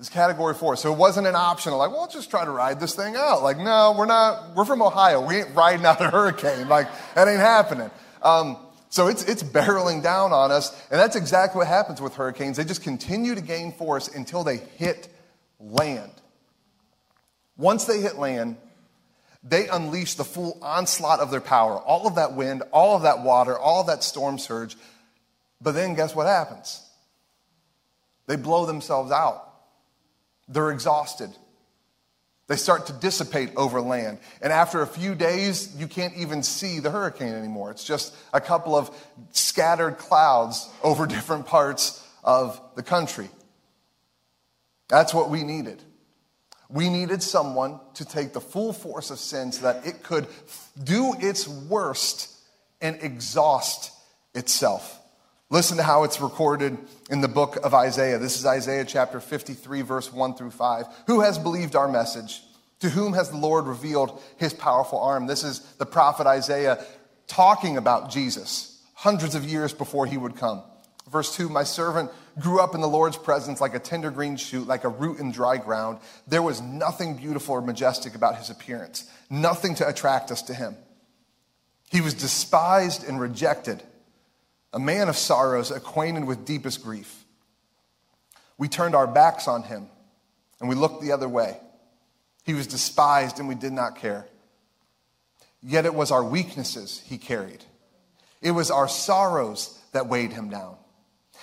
It's 0.00 0.08
category 0.08 0.54
four. 0.54 0.74
So 0.74 0.92
it 0.92 0.98
wasn't 0.98 1.28
an 1.28 1.36
optional, 1.36 1.78
like, 1.78 1.92
well, 1.92 2.00
let's 2.00 2.14
just 2.14 2.28
try 2.28 2.44
to 2.44 2.50
ride 2.50 2.80
this 2.80 2.96
thing 2.96 3.14
out. 3.16 3.44
Like, 3.44 3.58
no, 3.58 3.94
we're 3.96 4.06
not, 4.06 4.56
we're 4.56 4.64
from 4.64 4.82
Ohio. 4.82 5.24
We 5.24 5.36
ain't 5.36 5.54
riding 5.54 5.86
out 5.86 6.00
a 6.00 6.10
hurricane. 6.10 6.68
Like, 6.68 6.88
that 7.14 7.28
ain't 7.28 7.38
happening. 7.38 7.92
Um, 8.22 8.56
so 8.88 9.06
it's, 9.06 9.22
it's 9.22 9.44
barreling 9.44 10.02
down 10.02 10.32
on 10.32 10.50
us. 10.50 10.72
And 10.90 10.98
that's 10.98 11.14
exactly 11.14 11.58
what 11.60 11.68
happens 11.68 12.00
with 12.00 12.16
hurricanes. 12.16 12.56
They 12.56 12.64
just 12.64 12.82
continue 12.82 13.36
to 13.36 13.40
gain 13.40 13.70
force 13.70 14.08
until 14.08 14.42
they 14.42 14.56
hit 14.56 15.08
land. 15.60 16.10
Once 17.56 17.84
they 17.84 18.00
hit 18.00 18.18
land, 18.18 18.56
they 19.42 19.68
unleash 19.68 20.14
the 20.14 20.24
full 20.24 20.58
onslaught 20.60 21.20
of 21.20 21.30
their 21.30 21.40
power. 21.40 21.78
All 21.78 22.06
of 22.06 22.16
that 22.16 22.34
wind, 22.34 22.62
all 22.72 22.96
of 22.96 23.02
that 23.02 23.22
water, 23.22 23.58
all 23.58 23.82
of 23.82 23.86
that 23.86 24.02
storm 24.02 24.38
surge. 24.38 24.76
But 25.60 25.72
then 25.72 25.94
guess 25.94 26.14
what 26.14 26.26
happens? 26.26 26.82
They 28.26 28.36
blow 28.36 28.66
themselves 28.66 29.12
out. 29.12 29.42
They're 30.48 30.70
exhausted. 30.70 31.30
They 32.48 32.56
start 32.56 32.86
to 32.86 32.92
dissipate 32.92 33.50
over 33.56 33.80
land. 33.80 34.18
And 34.40 34.52
after 34.52 34.82
a 34.82 34.86
few 34.86 35.14
days, 35.14 35.74
you 35.76 35.88
can't 35.88 36.14
even 36.16 36.42
see 36.42 36.78
the 36.78 36.90
hurricane 36.90 37.34
anymore. 37.34 37.72
It's 37.72 37.84
just 37.84 38.14
a 38.32 38.40
couple 38.40 38.76
of 38.76 38.90
scattered 39.32 39.98
clouds 39.98 40.68
over 40.82 41.06
different 41.06 41.46
parts 41.46 42.02
of 42.22 42.60
the 42.76 42.82
country. 42.82 43.28
That's 44.88 45.12
what 45.12 45.30
we 45.30 45.42
needed. 45.42 45.82
We 46.68 46.88
needed 46.88 47.22
someone 47.22 47.80
to 47.94 48.04
take 48.04 48.32
the 48.32 48.40
full 48.40 48.72
force 48.72 49.10
of 49.10 49.18
sin 49.18 49.52
so 49.52 49.62
that 49.62 49.86
it 49.86 50.02
could 50.02 50.26
do 50.82 51.14
its 51.18 51.46
worst 51.46 52.32
and 52.80 52.98
exhaust 53.00 53.92
itself. 54.34 55.00
Listen 55.48 55.76
to 55.76 55.82
how 55.82 56.02
it's 56.02 56.20
recorded 56.20 56.76
in 57.08 57.20
the 57.20 57.28
book 57.28 57.56
of 57.62 57.72
Isaiah. 57.72 58.18
This 58.18 58.36
is 58.36 58.44
Isaiah 58.44 58.84
chapter 58.84 59.20
53, 59.20 59.82
verse 59.82 60.12
1 60.12 60.34
through 60.34 60.50
5. 60.50 60.86
Who 61.06 61.20
has 61.20 61.38
believed 61.38 61.76
our 61.76 61.86
message? 61.86 62.42
To 62.80 62.90
whom 62.90 63.12
has 63.12 63.30
the 63.30 63.36
Lord 63.36 63.66
revealed 63.66 64.20
his 64.36 64.52
powerful 64.52 64.98
arm? 64.98 65.26
This 65.26 65.44
is 65.44 65.60
the 65.78 65.86
prophet 65.86 66.26
Isaiah 66.26 66.84
talking 67.28 67.76
about 67.76 68.10
Jesus 68.10 68.82
hundreds 68.94 69.34
of 69.34 69.44
years 69.44 69.72
before 69.72 70.06
he 70.06 70.16
would 70.16 70.36
come. 70.36 70.62
Verse 71.10 71.34
2 71.36 71.48
My 71.48 71.64
servant 71.64 72.10
grew 72.38 72.60
up 72.60 72.74
in 72.74 72.80
the 72.80 72.88
Lord's 72.88 73.16
presence 73.16 73.60
like 73.60 73.74
a 73.74 73.78
tender 73.78 74.10
green 74.10 74.36
shoot, 74.36 74.66
like 74.66 74.84
a 74.84 74.88
root 74.88 75.18
in 75.18 75.32
dry 75.32 75.56
ground. 75.56 75.98
There 76.26 76.42
was 76.42 76.60
nothing 76.60 77.16
beautiful 77.16 77.54
or 77.54 77.62
majestic 77.62 78.14
about 78.14 78.36
his 78.36 78.50
appearance, 78.50 79.08
nothing 79.30 79.74
to 79.76 79.88
attract 79.88 80.30
us 80.30 80.42
to 80.42 80.54
him. 80.54 80.76
He 81.90 82.00
was 82.00 82.14
despised 82.14 83.04
and 83.04 83.20
rejected 83.20 83.82
a 84.72 84.78
man 84.78 85.08
of 85.08 85.16
sorrows, 85.16 85.70
acquainted 85.70 86.24
with 86.24 86.44
deepest 86.44 86.82
grief. 86.82 87.24
We 88.58 88.68
turned 88.68 88.94
our 88.94 89.06
backs 89.06 89.46
on 89.48 89.62
him 89.62 89.88
and 90.60 90.68
we 90.68 90.74
looked 90.74 91.02
the 91.02 91.12
other 91.12 91.28
way. 91.28 91.58
He 92.44 92.54
was 92.54 92.66
despised 92.66 93.38
and 93.38 93.48
we 93.48 93.54
did 93.54 93.72
not 93.72 93.96
care. 93.96 94.26
Yet 95.62 95.84
it 95.84 95.94
was 95.94 96.10
our 96.10 96.22
weaknesses 96.24 97.02
he 97.06 97.18
carried, 97.18 97.64
it 98.42 98.50
was 98.50 98.70
our 98.70 98.88
sorrows 98.88 99.78
that 99.92 100.08
weighed 100.08 100.32
him 100.32 100.50
down. 100.50 100.76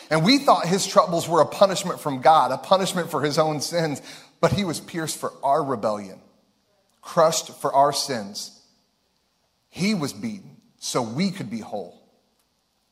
And 0.10 0.24
we 0.24 0.38
thought 0.38 0.66
his 0.66 0.86
troubles 0.86 1.28
were 1.28 1.42
a 1.42 1.46
punishment 1.46 2.00
from 2.00 2.22
God, 2.22 2.52
a 2.52 2.58
punishment 2.58 3.10
for 3.10 3.22
his 3.22 3.38
own 3.38 3.62
sins, 3.62 4.02
but 4.42 4.52
he 4.52 4.64
was 4.64 4.80
pierced 4.80 5.18
for 5.18 5.34
our 5.44 5.64
rebellion, 5.64 6.20
crushed 7.02 7.50
for 7.62 7.74
our 7.74 7.94
sins. 7.94 8.62
He 9.70 9.96
was 9.96 10.14
beaten 10.14 10.58
so 10.80 11.02
we 11.02 11.32
could 11.32 11.50
be 11.50 11.60
whole. 11.60 12.04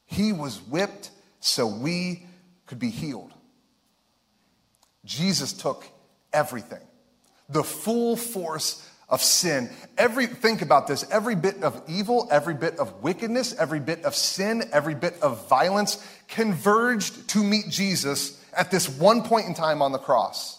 He 0.05 0.33
was 0.33 0.59
whipped 0.61 1.11
so 1.39 1.67
we 1.67 2.25
could 2.65 2.79
be 2.79 2.89
healed. 2.89 3.33
Jesus 5.05 5.53
took 5.53 5.85
everything, 6.31 6.81
the 7.49 7.63
full 7.63 8.15
force 8.15 8.87
of 9.11 9.21
sin. 9.21 9.69
Every 9.97 10.25
think 10.25 10.61
about 10.61 10.87
this, 10.87 11.05
every 11.11 11.35
bit 11.35 11.63
of 11.63 11.83
evil, 11.87 12.29
every 12.31 12.53
bit 12.53 12.79
of 12.79 13.03
wickedness, 13.03 13.53
every 13.53 13.81
bit 13.81 14.05
of 14.05 14.15
sin, 14.15 14.63
every 14.71 14.95
bit 14.95 15.21
of 15.21 15.49
violence 15.49 16.03
converged 16.31 17.29
to 17.29 17.43
meet 17.43 17.69
Jesus 17.69 18.43
at 18.53 18.71
this 18.71 18.89
one 18.89 19.21
point 19.23 19.47
in 19.47 19.53
time 19.53 19.81
on 19.81 19.91
the 19.91 19.99
cross. 19.99 20.57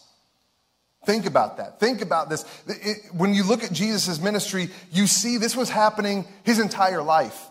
Think 1.04 1.26
about 1.26 1.56
that. 1.56 1.80
Think 1.80 2.00
about 2.00 2.30
this. 2.30 2.44
It, 2.68 3.12
when 3.12 3.34
you 3.34 3.42
look 3.42 3.64
at 3.64 3.72
Jesus' 3.72 4.20
ministry, 4.20 4.68
you 4.92 5.08
see 5.08 5.36
this 5.36 5.56
was 5.56 5.68
happening 5.68 6.24
his 6.44 6.60
entire 6.60 7.02
life. 7.02 7.48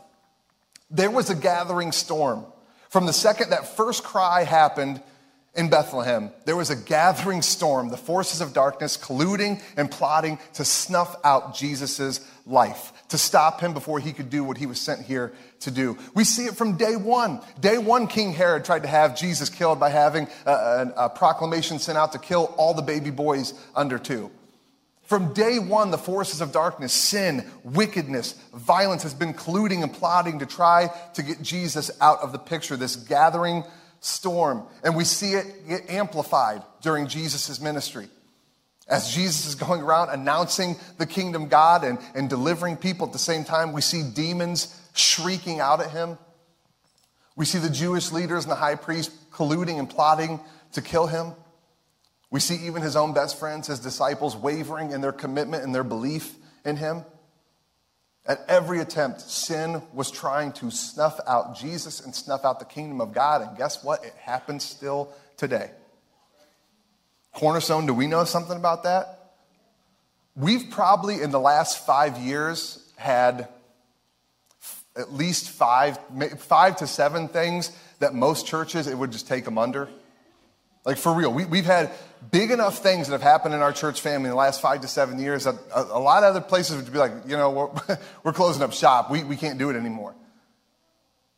There 0.89 1.11
was 1.11 1.29
a 1.29 1.35
gathering 1.35 1.91
storm. 1.91 2.45
From 2.89 3.05
the 3.05 3.13
second 3.13 3.49
that 3.49 3.75
first 3.75 4.03
cry 4.03 4.43
happened 4.43 5.01
in 5.53 5.69
Bethlehem, 5.69 6.31
there 6.45 6.55
was 6.55 6.69
a 6.69 6.75
gathering 6.77 7.41
storm, 7.41 7.89
the 7.89 7.97
forces 7.97 8.39
of 8.39 8.53
darkness 8.53 8.95
colluding 8.95 9.61
and 9.75 9.91
plotting 9.91 10.39
to 10.53 10.63
snuff 10.63 11.13
out 11.25 11.55
Jesus' 11.55 12.25
life, 12.45 12.93
to 13.09 13.17
stop 13.17 13.59
him 13.59 13.73
before 13.73 13.99
he 13.99 14.13
could 14.13 14.29
do 14.29 14.45
what 14.45 14.57
he 14.57 14.65
was 14.65 14.79
sent 14.79 15.01
here 15.01 15.33
to 15.59 15.69
do. 15.69 15.97
We 16.15 16.23
see 16.23 16.45
it 16.45 16.55
from 16.55 16.77
day 16.77 16.95
one. 16.95 17.41
Day 17.59 17.77
one, 17.77 18.07
King 18.07 18.31
Herod 18.31 18.63
tried 18.63 18.83
to 18.83 18.87
have 18.87 19.17
Jesus 19.17 19.49
killed 19.49 19.77
by 19.77 19.89
having 19.89 20.27
uh, 20.45 20.51
a, 20.95 21.01
a, 21.01 21.05
a 21.05 21.09
proclamation 21.09 21.79
sent 21.79 21.97
out 21.97 22.13
to 22.13 22.19
kill 22.19 22.53
all 22.57 22.73
the 22.73 22.81
baby 22.81 23.11
boys 23.11 23.53
under 23.75 23.99
two. 23.99 24.31
From 25.03 25.33
day 25.33 25.59
one, 25.59 25.91
the 25.91 25.97
forces 25.97 26.39
of 26.39 26.53
darkness, 26.53 26.93
sin, 26.93 27.45
wickedness, 27.65 28.35
violence 28.53 29.03
has 29.03 29.13
been 29.13 29.33
colluding 29.33 29.83
and 29.83 29.91
plotting 29.91 30.39
to 30.39 30.45
try 30.45 30.89
to 31.15 31.23
get 31.23 31.41
Jesus 31.41 31.91
out 31.99 32.21
of 32.21 32.31
the 32.31 32.39
picture, 32.39 32.77
this 32.77 32.95
gathering 32.95 33.65
storm. 34.01 34.63
And 34.83 34.95
we 34.95 35.05
see 35.05 35.33
it 35.33 35.67
get 35.67 35.89
amplified 35.89 36.63
during 36.81 37.07
Jesus' 37.07 37.61
ministry. 37.61 38.09
As 38.87 39.13
Jesus 39.13 39.45
is 39.45 39.55
going 39.55 39.81
around 39.81 40.09
announcing 40.09 40.75
the 40.97 41.05
kingdom 41.05 41.47
God 41.47 41.85
and, 41.85 41.97
and 42.13 42.29
delivering 42.29 42.75
people 42.75 43.07
at 43.07 43.13
the 43.13 43.19
same 43.19 43.45
time, 43.45 43.71
we 43.71 43.79
see 43.79 44.03
demons 44.03 44.77
shrieking 44.93 45.61
out 45.61 45.79
at 45.79 45.91
him. 45.91 46.17
We 47.37 47.45
see 47.45 47.59
the 47.59 47.69
Jewish 47.69 48.11
leaders 48.11 48.43
and 48.43 48.51
the 48.51 48.57
high 48.57 48.75
priest 48.75 49.11
colluding 49.31 49.79
and 49.79 49.89
plotting 49.89 50.41
to 50.73 50.81
kill 50.81 51.07
him. 51.07 51.33
We 52.29 52.39
see 52.39 52.65
even 52.67 52.81
his 52.81 52.95
own 52.95 53.13
best 53.13 53.39
friends, 53.39 53.67
his 53.67 53.79
disciples, 53.79 54.35
wavering 54.35 54.91
in 54.91 55.01
their 55.01 55.11
commitment 55.11 55.63
and 55.63 55.73
their 55.73 55.83
belief 55.83 56.35
in 56.65 56.75
him. 56.75 57.05
At 58.25 58.45
every 58.47 58.79
attempt, 58.79 59.21
sin 59.21 59.81
was 59.93 60.11
trying 60.11 60.53
to 60.53 60.69
snuff 60.69 61.19
out 61.27 61.57
Jesus 61.57 62.01
and 62.01 62.13
snuff 62.13 62.45
out 62.45 62.59
the 62.59 62.65
kingdom 62.65 63.01
of 63.01 63.13
God. 63.13 63.41
And 63.41 63.57
guess 63.57 63.83
what? 63.83 64.03
It 64.05 64.13
happens 64.13 64.63
still 64.63 65.11
today. 65.37 65.71
Cornerstone, 67.33 67.87
do 67.87 67.93
we 67.93 68.07
know 68.07 68.23
something 68.23 68.57
about 68.57 68.83
that? 68.83 69.33
We've 70.35 70.69
probably, 70.69 71.21
in 71.21 71.31
the 71.31 71.39
last 71.39 71.85
five 71.85 72.17
years, 72.17 72.91
had 72.95 73.47
at 74.95 75.13
least 75.13 75.49
five, 75.49 75.97
five 76.37 76.77
to 76.77 76.87
seven 76.87 77.27
things 77.27 77.71
that 77.99 78.13
most 78.13 78.45
churches, 78.45 78.87
it 78.87 78.97
would 78.97 79.11
just 79.11 79.27
take 79.27 79.45
them 79.45 79.57
under. 79.57 79.89
Like 80.85 80.97
for 80.97 81.13
real, 81.13 81.33
we, 81.33 81.57
have 81.57 81.65
had 81.65 81.91
big 82.29 82.51
enough 82.51 82.79
things 82.83 83.07
that 83.07 83.13
have 83.13 83.21
happened 83.21 83.55
in 83.55 83.61
our 83.61 83.73
church 83.73 84.01
family 84.01 84.25
in 84.25 84.31
the 84.31 84.35
last 84.35 84.61
five 84.61 84.81
to 84.81 84.87
seven 84.87 85.17
years 85.19 85.45
that 85.45 85.55
a, 85.73 85.81
a 85.83 85.99
lot 85.99 86.23
of 86.23 86.35
other 86.35 86.41
places 86.41 86.75
would 86.75 86.91
be 86.91 86.99
like, 86.99 87.11
you 87.25 87.35
know, 87.35 87.49
we're, 87.49 87.97
we're 88.23 88.33
closing 88.33 88.61
up 88.61 88.73
shop. 88.73 89.09
We, 89.09 89.23
we 89.23 89.35
can't 89.35 89.57
do 89.57 89.69
it 89.69 89.75
anymore. 89.75 90.13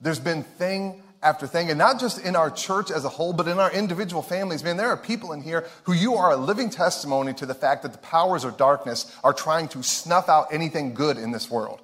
There's 0.02 0.19
been 0.19 0.43
thing 0.43 1.02
after 1.22 1.48
thing, 1.48 1.69
and 1.69 1.78
not 1.78 2.00
just 2.00 2.19
in 2.26 2.36
our 2.36 2.52
church 2.52 2.91
as 2.91 3.06
a 3.06 3.10
whole, 3.10 3.32
but 3.32 3.48
in 3.48 3.58
our 3.58 3.72
individual 3.72 4.22
families. 4.22 4.63
Man, 4.63 4.76
there 4.76 4.89
are 4.89 4.98
people 4.98 5.32
in 5.32 5.41
here 5.41 5.65
who 5.84 5.93
you 5.93 6.15
are 6.15 6.32
a 6.32 6.36
living 6.36 6.69
testimony 6.69 7.34
to 7.36 7.46
the 7.46 7.54
fact 7.54 7.84
that 7.84 7.93
the 7.93 8.00
powers 8.00 8.43
of 8.43 8.58
darkness 8.58 9.15
are 9.24 9.32
trying 9.32 9.69
to 9.69 9.82
snuff 9.82 10.28
out 10.28 10.48
anything 10.52 10.93
good 10.93 11.17
in 11.17 11.32
this 11.32 11.50
world. 11.50 11.82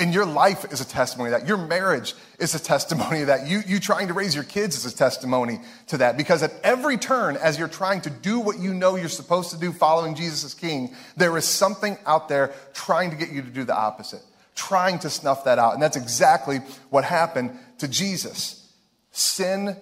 And 0.00 0.14
your 0.14 0.24
life 0.24 0.64
is 0.72 0.80
a 0.80 0.84
testimony 0.86 1.30
of 1.30 1.38
that. 1.38 1.46
Your 1.46 1.58
marriage 1.58 2.14
is 2.38 2.54
a 2.54 2.58
testimony 2.58 3.20
of 3.20 3.26
that. 3.26 3.46
You, 3.46 3.60
you 3.66 3.78
trying 3.78 4.08
to 4.08 4.14
raise 4.14 4.34
your 4.34 4.44
kids 4.44 4.74
is 4.74 4.90
a 4.90 4.96
testimony 4.96 5.60
to 5.88 5.98
that. 5.98 6.16
Because 6.16 6.42
at 6.42 6.54
every 6.64 6.96
turn, 6.96 7.36
as 7.36 7.58
you're 7.58 7.68
trying 7.68 8.00
to 8.00 8.10
do 8.10 8.40
what 8.40 8.58
you 8.58 8.72
know 8.72 8.96
you're 8.96 9.10
supposed 9.10 9.50
to 9.50 9.58
do 9.58 9.72
following 9.72 10.14
Jesus 10.14 10.42
as 10.42 10.54
King, 10.54 10.96
there 11.18 11.36
is 11.36 11.44
something 11.44 11.98
out 12.06 12.30
there 12.30 12.54
trying 12.72 13.10
to 13.10 13.16
get 13.16 13.30
you 13.30 13.42
to 13.42 13.50
do 13.50 13.62
the 13.62 13.76
opposite, 13.76 14.22
trying 14.54 14.98
to 15.00 15.10
snuff 15.10 15.44
that 15.44 15.58
out. 15.58 15.74
And 15.74 15.82
that's 15.82 15.98
exactly 15.98 16.60
what 16.88 17.04
happened 17.04 17.58
to 17.78 17.86
Jesus. 17.86 18.72
Sin, 19.10 19.76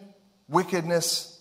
wickedness, 0.48 1.40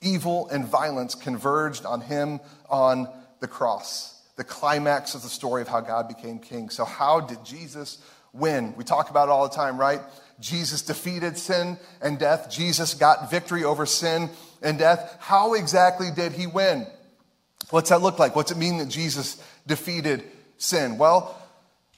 evil, 0.00 0.48
and 0.50 0.64
violence 0.64 1.16
converged 1.16 1.84
on 1.84 2.00
him 2.02 2.38
on 2.70 3.08
the 3.40 3.48
cross. 3.48 4.17
The 4.38 4.44
climax 4.44 5.16
of 5.16 5.22
the 5.22 5.28
story 5.28 5.60
of 5.62 5.68
how 5.68 5.80
God 5.80 6.06
became 6.06 6.38
king. 6.38 6.70
So, 6.70 6.84
how 6.84 7.20
did 7.20 7.44
Jesus 7.44 7.98
win? 8.32 8.72
We 8.76 8.84
talk 8.84 9.10
about 9.10 9.28
it 9.28 9.32
all 9.32 9.48
the 9.48 9.54
time, 9.54 9.78
right? 9.78 10.00
Jesus 10.38 10.80
defeated 10.82 11.36
sin 11.36 11.76
and 12.00 12.20
death. 12.20 12.48
Jesus 12.48 12.94
got 12.94 13.32
victory 13.32 13.64
over 13.64 13.84
sin 13.84 14.30
and 14.62 14.78
death. 14.78 15.16
How 15.18 15.54
exactly 15.54 16.10
did 16.14 16.32
he 16.32 16.46
win? 16.46 16.86
What's 17.70 17.90
that 17.90 18.00
look 18.00 18.20
like? 18.20 18.36
What's 18.36 18.52
it 18.52 18.56
mean 18.56 18.78
that 18.78 18.88
Jesus 18.88 19.42
defeated 19.66 20.22
sin? 20.56 20.98
Well, 20.98 21.36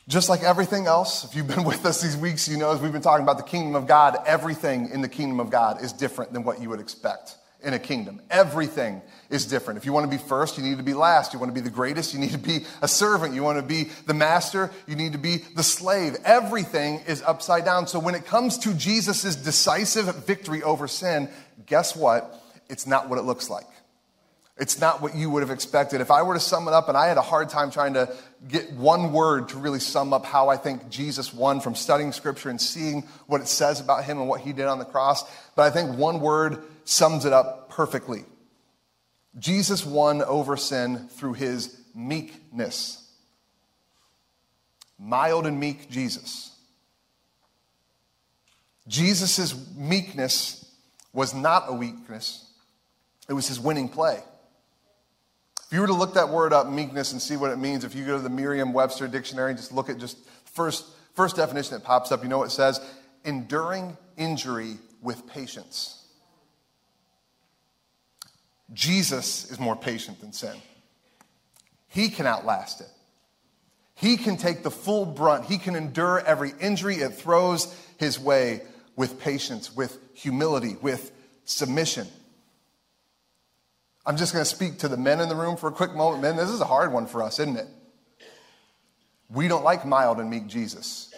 just 0.08 0.30
like 0.30 0.42
everything 0.42 0.86
else, 0.86 1.24
if 1.24 1.36
you've 1.36 1.46
been 1.46 1.64
with 1.64 1.84
us 1.84 2.00
these 2.00 2.16
weeks, 2.16 2.48
you 2.48 2.56
know, 2.56 2.72
as 2.72 2.80
we've 2.80 2.90
been 2.90 3.02
talking 3.02 3.22
about 3.22 3.36
the 3.36 3.44
kingdom 3.44 3.74
of 3.74 3.86
God, 3.86 4.16
everything 4.26 4.88
in 4.88 5.02
the 5.02 5.08
kingdom 5.08 5.40
of 5.40 5.50
God 5.50 5.82
is 5.84 5.92
different 5.92 6.32
than 6.32 6.42
what 6.42 6.62
you 6.62 6.70
would 6.70 6.80
expect 6.80 7.36
in 7.62 7.74
a 7.74 7.78
kingdom. 7.78 8.22
Everything 8.30 9.02
is 9.30 9.46
different. 9.46 9.78
If 9.78 9.86
you 9.86 9.92
want 9.92 10.10
to 10.10 10.16
be 10.16 10.22
first, 10.22 10.58
you 10.58 10.64
need 10.64 10.78
to 10.78 10.82
be 10.82 10.92
last. 10.92 11.32
You 11.32 11.38
want 11.38 11.50
to 11.50 11.54
be 11.54 11.60
the 11.60 11.70
greatest, 11.70 12.12
you 12.12 12.20
need 12.20 12.32
to 12.32 12.38
be 12.38 12.66
a 12.82 12.88
servant. 12.88 13.32
You 13.34 13.42
want 13.42 13.58
to 13.58 13.64
be 13.64 13.84
the 14.06 14.14
master, 14.14 14.70
you 14.86 14.96
need 14.96 15.12
to 15.12 15.18
be 15.18 15.38
the 15.54 15.62
slave. 15.62 16.16
Everything 16.24 17.00
is 17.06 17.22
upside 17.22 17.64
down. 17.64 17.86
So 17.86 17.98
when 17.98 18.14
it 18.14 18.26
comes 18.26 18.58
to 18.58 18.74
Jesus' 18.74 19.36
decisive 19.36 20.14
victory 20.26 20.62
over 20.62 20.88
sin, 20.88 21.28
guess 21.66 21.94
what? 21.94 22.42
It's 22.68 22.86
not 22.86 23.08
what 23.08 23.18
it 23.18 23.22
looks 23.22 23.48
like. 23.48 23.66
It's 24.58 24.78
not 24.78 25.00
what 25.00 25.14
you 25.14 25.30
would 25.30 25.42
have 25.42 25.50
expected. 25.50 26.02
If 26.02 26.10
I 26.10 26.20
were 26.20 26.34
to 26.34 26.40
sum 26.40 26.68
it 26.68 26.74
up, 26.74 26.88
and 26.88 26.98
I 26.98 27.06
had 27.06 27.16
a 27.16 27.22
hard 27.22 27.48
time 27.48 27.70
trying 27.70 27.94
to 27.94 28.14
get 28.46 28.70
one 28.72 29.10
word 29.10 29.48
to 29.50 29.58
really 29.58 29.80
sum 29.80 30.12
up 30.12 30.26
how 30.26 30.50
I 30.50 30.58
think 30.58 30.90
Jesus 30.90 31.32
won 31.32 31.60
from 31.60 31.74
studying 31.74 32.12
scripture 32.12 32.50
and 32.50 32.60
seeing 32.60 33.02
what 33.26 33.40
it 33.40 33.48
says 33.48 33.80
about 33.80 34.04
him 34.04 34.18
and 34.18 34.28
what 34.28 34.42
he 34.42 34.52
did 34.52 34.66
on 34.66 34.78
the 34.78 34.84
cross, 34.84 35.24
but 35.56 35.62
I 35.62 35.70
think 35.70 35.96
one 35.96 36.20
word 36.20 36.62
sums 36.84 37.24
it 37.24 37.32
up 37.32 37.70
perfectly. 37.70 38.24
Jesus 39.38 39.86
won 39.86 40.22
over 40.22 40.56
sin 40.56 41.08
through 41.08 41.34
his 41.34 41.80
meekness. 41.94 43.08
Mild 44.98 45.46
and 45.46 45.58
meek 45.58 45.88
Jesus. 45.90 46.56
Jesus' 48.88 49.54
meekness 49.76 50.64
was 51.12 51.32
not 51.34 51.64
a 51.68 51.72
weakness, 51.72 52.46
it 53.28 53.32
was 53.32 53.46
his 53.46 53.60
winning 53.60 53.88
play. 53.88 54.20
If 55.66 55.74
you 55.74 55.80
were 55.80 55.86
to 55.86 55.94
look 55.94 56.14
that 56.14 56.28
word 56.28 56.52
up, 56.52 56.68
meekness, 56.68 57.12
and 57.12 57.22
see 57.22 57.36
what 57.36 57.52
it 57.52 57.56
means, 57.56 57.84
if 57.84 57.94
you 57.94 58.04
go 58.04 58.16
to 58.16 58.22
the 58.22 58.28
Merriam 58.28 58.72
Webster 58.72 59.06
dictionary 59.06 59.50
and 59.50 59.58
just 59.58 59.70
look 59.70 59.88
at 59.88 59.98
just 59.98 60.18
first, 60.44 60.84
first 61.14 61.36
definition 61.36 61.74
that 61.74 61.84
pops 61.84 62.10
up, 62.10 62.24
you 62.24 62.28
know 62.28 62.38
what 62.38 62.48
it 62.48 62.50
says? 62.50 62.80
Enduring 63.24 63.96
injury 64.16 64.78
with 65.00 65.28
patience. 65.28 65.99
Jesus 68.72 69.50
is 69.50 69.58
more 69.58 69.76
patient 69.76 70.20
than 70.20 70.32
sin. 70.32 70.56
He 71.88 72.08
can 72.08 72.26
outlast 72.26 72.80
it. 72.80 72.90
He 73.94 74.16
can 74.16 74.36
take 74.36 74.62
the 74.62 74.70
full 74.70 75.04
brunt. 75.04 75.44
He 75.44 75.58
can 75.58 75.74
endure 75.74 76.20
every 76.20 76.52
injury 76.60 76.96
it 76.96 77.10
throws 77.10 77.74
his 77.98 78.18
way 78.18 78.62
with 78.96 79.20
patience, 79.20 79.74
with 79.74 79.98
humility, 80.14 80.76
with 80.80 81.10
submission. 81.44 82.06
I'm 84.06 84.16
just 84.16 84.32
going 84.32 84.42
to 84.42 84.50
speak 84.50 84.78
to 84.78 84.88
the 84.88 84.96
men 84.96 85.20
in 85.20 85.28
the 85.28 85.34
room 85.34 85.56
for 85.56 85.68
a 85.68 85.72
quick 85.72 85.94
moment. 85.94 86.22
Men, 86.22 86.36
this 86.36 86.48
is 86.48 86.60
a 86.60 86.64
hard 86.64 86.92
one 86.92 87.06
for 87.06 87.22
us, 87.22 87.38
isn't 87.38 87.56
it? 87.56 87.66
We 89.28 89.48
don't 89.48 89.64
like 89.64 89.84
mild 89.84 90.18
and 90.18 90.30
meek 90.30 90.46
Jesus. 90.46 91.09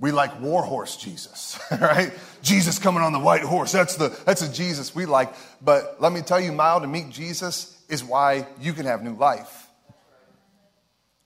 We 0.00 0.12
like 0.12 0.40
warhorse 0.40 0.96
Jesus, 0.96 1.60
right? 1.70 2.12
Jesus 2.42 2.78
coming 2.78 3.02
on 3.02 3.12
the 3.12 3.18
white 3.18 3.42
horse. 3.42 3.70
That's 3.70 3.96
the 3.96 4.08
that's 4.24 4.42
a 4.42 4.50
Jesus 4.50 4.94
we 4.94 5.06
like. 5.06 5.34
But 5.60 6.00
let 6.00 6.12
me 6.12 6.22
tell 6.22 6.40
you, 6.40 6.52
mild 6.52 6.82
and 6.82 6.90
meek 6.90 7.10
Jesus 7.10 7.78
is 7.88 8.02
why 8.02 8.46
you 8.60 8.72
can 8.72 8.86
have 8.86 9.02
new 9.02 9.14
life. 9.14 9.66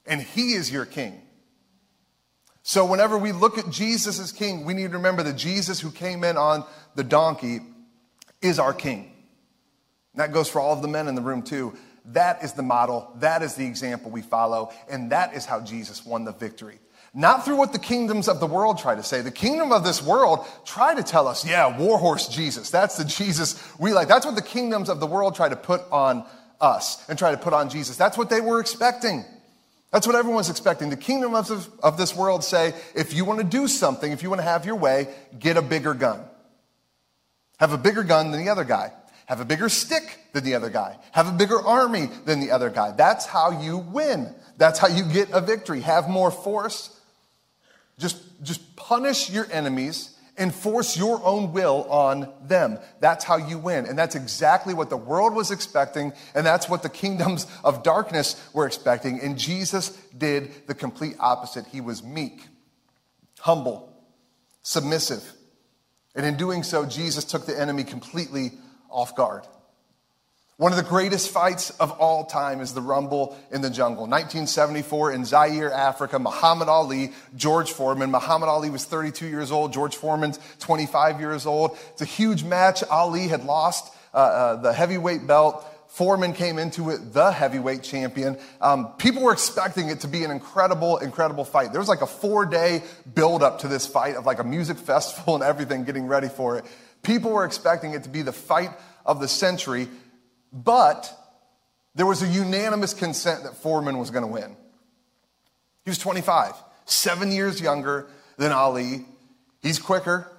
And 0.07 0.21
he 0.21 0.55
is 0.55 0.71
your 0.71 0.85
king. 0.85 1.23
So 2.63 2.87
whenever 2.87 3.17
we 3.19 3.33
look 3.33 3.59
at 3.59 3.71
Jesus 3.71 4.19
as 4.19 4.33
king, 4.33 4.65
we 4.65 4.75
need 4.75 4.91
to 4.91 4.97
remember 4.97 5.23
that 5.23 5.37
Jesus 5.37 5.81
who 5.81 5.91
came 5.91 6.25
in 6.25 6.37
on 6.37 6.65
the 6.95 7.05
donkey 7.05 7.61
is 8.41 8.59
our 8.59 8.73
king. 8.73 9.13
That 10.15 10.33
goes 10.33 10.49
for 10.49 10.61
all 10.61 10.73
of 10.73 10.83
the 10.83 10.89
men 10.89 11.07
in 11.07 11.15
the 11.15 11.21
room, 11.21 11.43
too. 11.43 11.77
That 12.07 12.43
is 12.43 12.53
the 12.53 12.63
model. 12.63 13.13
That 13.17 13.43
is 13.43 13.55
the 13.55 13.67
example 13.67 14.11
we 14.11 14.23
follow. 14.23 14.73
And 14.89 15.13
that 15.13 15.35
is 15.35 15.45
how 15.45 15.61
Jesus 15.61 16.07
won 16.07 16.25
the 16.25 16.33
victory. 16.33 16.79
Not 17.17 17.45
through 17.45 17.57
what 17.57 17.73
the 17.73 17.79
kingdoms 17.79 18.29
of 18.29 18.41
the 18.41 18.47
world 18.47 18.79
try 18.79 18.97
to 18.97 19.03
say. 19.03 19.21
The 19.21 19.31
kingdom 19.31 19.71
of 19.71 19.85
this 19.85 20.03
world 20.03 20.45
try 20.65 20.95
to 20.95 21.03
tell 21.03 21.29
us, 21.29 21.47
yeah, 21.47 21.79
warhorse 21.79 22.27
Jesus. 22.27 22.71
That's 22.71 22.97
the 22.97 23.05
Jesus 23.05 23.63
we 23.79 23.93
like. 23.93 24.09
That's 24.09 24.27
what 24.27 24.35
the 24.35 24.43
kingdoms 24.43 24.89
of 24.89 24.99
the 24.99 25.07
world 25.07 25.37
try 25.37 25.49
to 25.49 25.55
put 25.55 25.83
on 25.93 26.25
us 26.61 27.09
and 27.09 27.17
try 27.17 27.31
to 27.31 27.37
put 27.37 27.53
on 27.53 27.71
Jesus. 27.71 27.97
That's 27.97 28.19
what 28.19 28.31
they 28.31 28.41
were 28.41 28.59
expecting. 28.59 29.25
That's 29.93 30.09
what 30.09 30.17
everyone's 30.17 30.51
expecting. 30.51 30.91
The 30.91 30.97
kingdom 30.97 31.37
of, 31.37 31.71
of 31.81 31.97
this 31.97 32.17
world 32.17 32.43
say, 32.43 32.75
if 32.97 33.15
you 33.15 33.25
want 33.25 33.39
to 33.39 33.47
do 33.47 33.69
something, 33.69 34.11
if 34.11 34.25
you 34.25 34.29
want 34.29 34.41
to 34.41 34.47
have 34.47 34.67
your 34.67 34.75
way, 34.75 35.07
get 35.39 35.57
a 35.57 35.63
bigger 35.63 35.95
gun. 35.95 36.21
Have 37.61 37.73
a 37.73 37.79
bigger 37.79 38.03
gun 38.03 38.33
than 38.33 38.45
the 38.45 38.51
other 38.51 38.65
guy. 38.65 38.93
Have 39.27 39.41
a 39.41 39.45
bigger 39.45 39.69
stick 39.69 40.19
than 40.33 40.43
the 40.43 40.57
other 40.57 40.69
guy. 40.69 40.99
Have 41.13 41.29
a 41.29 41.33
bigger 41.33 41.61
army 41.61 42.09
than 42.25 42.41
the 42.41 42.51
other 42.51 42.71
guy. 42.71 42.91
That's 42.91 43.25
how 43.25 43.61
you 43.63 43.79
win. 43.79 44.35
That's 44.57 44.81
how 44.81 44.89
you 44.89 45.05
get 45.05 45.31
a 45.31 45.41
victory. 45.41 45.81
Have 45.83 46.09
more 46.09 46.33
force. 46.33 46.91
Just, 47.99 48.23
just 48.43 48.77
punish 48.77 49.31
your 49.31 49.47
enemies 49.51 50.11
and 50.37 50.53
force 50.53 50.97
your 50.97 51.25
own 51.25 51.53
will 51.53 51.85
on 51.89 52.33
them. 52.43 52.79
That's 53.01 53.25
how 53.25 53.37
you 53.37 53.59
win. 53.59 53.87
And 53.87 53.97
that's 53.97 54.17
exactly 54.17 54.75
what 54.75 54.91
the 54.91 54.97
world 54.97 55.35
was 55.35 55.51
expecting, 55.51 56.13
and 56.35 56.45
that's 56.45 56.69
what 56.69 56.83
the 56.83 56.89
kingdoms 56.89 57.47
of 57.63 57.83
darkness 57.83 58.41
were 58.53 58.67
expecting. 58.67 59.21
And 59.21 59.39
Jesus 59.39 59.91
did 60.17 60.67
the 60.67 60.75
complete 60.75 61.15
opposite. 61.21 61.67
He 61.67 61.81
was 61.81 62.03
meek, 62.03 62.49
humble, 63.39 63.97
submissive. 64.63 65.23
And 66.17 66.27
in 66.27 66.37
doing 66.37 66.63
so, 66.63 66.85
Jesus 66.85 67.25
took 67.25 67.47
the 67.47 67.59
enemy 67.59 67.85
completely 67.85 68.53
off 68.91 69.15
guard. 69.15 69.45
One 70.57 70.71
of 70.71 70.77
the 70.77 70.85
greatest 70.85 71.31
fights 71.31 71.71
of 71.81 71.91
all 71.91 72.27
time 72.27 72.61
is 72.61 72.75
the 72.75 72.81
Rumble 72.81 73.37
in 73.51 73.61
the 73.61 73.71
Jungle. 73.71 74.05
1974 74.05 75.11
in 75.11 75.25
Zaire, 75.25 75.73
Africa, 75.73 76.21
Muhammad 76.21 76.69
Ali, 76.69 77.13
George 77.35 77.73
Foreman. 77.73 78.13
Muhammad 78.13 78.49
Ali 78.49 78.71
was 78.71 78.85
32 78.85 79.27
years 79.27 79.51
old, 79.51 79.73
George 79.73 79.97
Foreman's 79.97 80.39
25 80.61 81.19
years 81.19 81.45
old. 81.45 81.77
It's 81.95 82.03
a 82.03 82.05
huge 82.05 82.45
match. 82.45 82.85
Ali 82.85 83.27
had 83.27 83.45
lost 83.45 83.93
uh, 84.13 84.17
uh, 84.17 84.57
the 84.57 84.73
heavyweight 84.73 85.27
belt. 85.27 85.67
Foreman 85.89 86.33
came 86.33 86.61
into 86.61 86.91
it 86.91 87.13
the 87.13 87.33
heavyweight 87.33 87.83
champion. 87.83 88.39
Um, 88.61 88.93
people 88.93 89.25
were 89.25 89.33
expecting 89.33 89.89
it 89.89 90.01
to 90.01 90.09
be 90.09 90.23
an 90.23 90.31
incredible, 90.31 90.99
incredible 90.99 91.45
fight. 91.45 91.73
There 91.73 91.81
was 91.81 91.89
like 91.89 92.01
a 92.01 92.07
four 92.07 92.47
day 92.47 92.85
build 93.13 93.43
up 93.43 93.61
to 93.61 93.69
this 93.69 93.89
fight 93.89 94.15
of 94.15 94.25
like 94.25 94.39
a 94.39 94.45
music 94.45 94.79
festival 94.93 95.35
and 95.35 95.43
everything 95.43 95.83
getting 95.83 96.07
ready 96.07 96.29
for 96.29 96.59
it. 96.59 96.65
People 97.03 97.33
were 97.33 97.45
expecting 97.45 97.93
it 97.95 98.05
to 98.05 98.09
be 98.09 98.23
the 98.23 98.33
fight 98.33 98.71
of 99.05 99.21
the 99.21 99.29
century, 99.29 99.89
but 100.55 101.13
there 101.97 102.07
was 102.07 102.23
a 102.23 102.29
unanimous 102.29 102.95
consent 102.95 103.43
that 103.43 103.57
Foreman 103.57 103.99
was 103.99 104.11
going 104.11 104.25
to 104.25 104.31
win. 104.31 104.57
He 105.85 105.91
was 105.91 105.99
25, 105.99 106.55
seven 106.87 107.33
years 107.33 107.61
younger 107.61 108.07
than 108.39 108.53
Ali. 108.53 109.05
He's 109.61 109.79
quicker, 109.79 110.31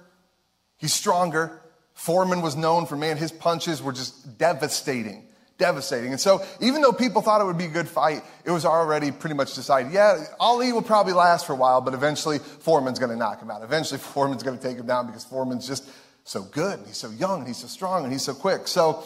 he's 0.78 0.92
stronger. 0.92 1.60
Foreman 1.94 2.42
was 2.42 2.56
known 2.56 2.84
for, 2.84 2.96
man, 2.96 3.16
his 3.16 3.32
punches 3.32 3.82
were 3.82 3.92
just 3.92 4.36
devastating. 4.38 5.22
Devastating. 5.56 6.10
And 6.10 6.20
so, 6.20 6.44
even 6.60 6.82
though 6.82 6.92
people 6.92 7.22
thought 7.22 7.40
it 7.40 7.44
would 7.44 7.56
be 7.56 7.64
a 7.64 7.68
good 7.68 7.88
fight, 7.88 8.22
it 8.44 8.50
was 8.50 8.66
already 8.66 9.10
pretty 9.10 9.34
much 9.34 9.54
decided. 9.54 9.90
Yeah, 9.92 10.22
Ali 10.38 10.70
will 10.74 10.82
probably 10.82 11.14
last 11.14 11.46
for 11.46 11.54
a 11.54 11.56
while, 11.56 11.80
but 11.80 11.94
eventually 11.94 12.38
Foreman's 12.38 12.98
going 12.98 13.10
to 13.10 13.16
knock 13.16 13.40
him 13.40 13.50
out. 13.50 13.62
Eventually, 13.62 13.98
Foreman's 14.14 14.42
going 14.42 14.58
to 14.58 14.62
take 14.62 14.76
him 14.76 14.86
down 14.86 15.06
because 15.06 15.24
Foreman's 15.24 15.66
just 15.66 15.88
so 16.24 16.42
good, 16.42 16.80
and 16.80 16.86
he's 16.86 16.98
so 16.98 17.08
young, 17.08 17.38
and 17.38 17.48
he's 17.48 17.56
so 17.56 17.68
strong, 17.68 18.04
and 18.04 18.12
he's 18.12 18.24
so 18.24 18.34
quick. 18.34 18.68
So 18.68 19.02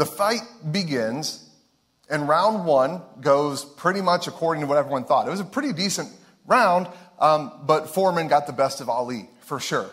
the 0.00 0.06
fight 0.06 0.40
begins, 0.72 1.46
and 2.08 2.26
round 2.26 2.64
one 2.64 3.02
goes 3.20 3.66
pretty 3.66 4.00
much 4.00 4.28
according 4.28 4.62
to 4.62 4.66
what 4.66 4.78
everyone 4.78 5.04
thought. 5.04 5.26
It 5.26 5.30
was 5.30 5.40
a 5.40 5.44
pretty 5.44 5.74
decent 5.74 6.08
round, 6.46 6.88
um, 7.18 7.52
but 7.66 7.90
Foreman 7.90 8.26
got 8.26 8.46
the 8.46 8.54
best 8.54 8.80
of 8.80 8.88
Ali, 8.88 9.28
for 9.42 9.60
sure. 9.60 9.90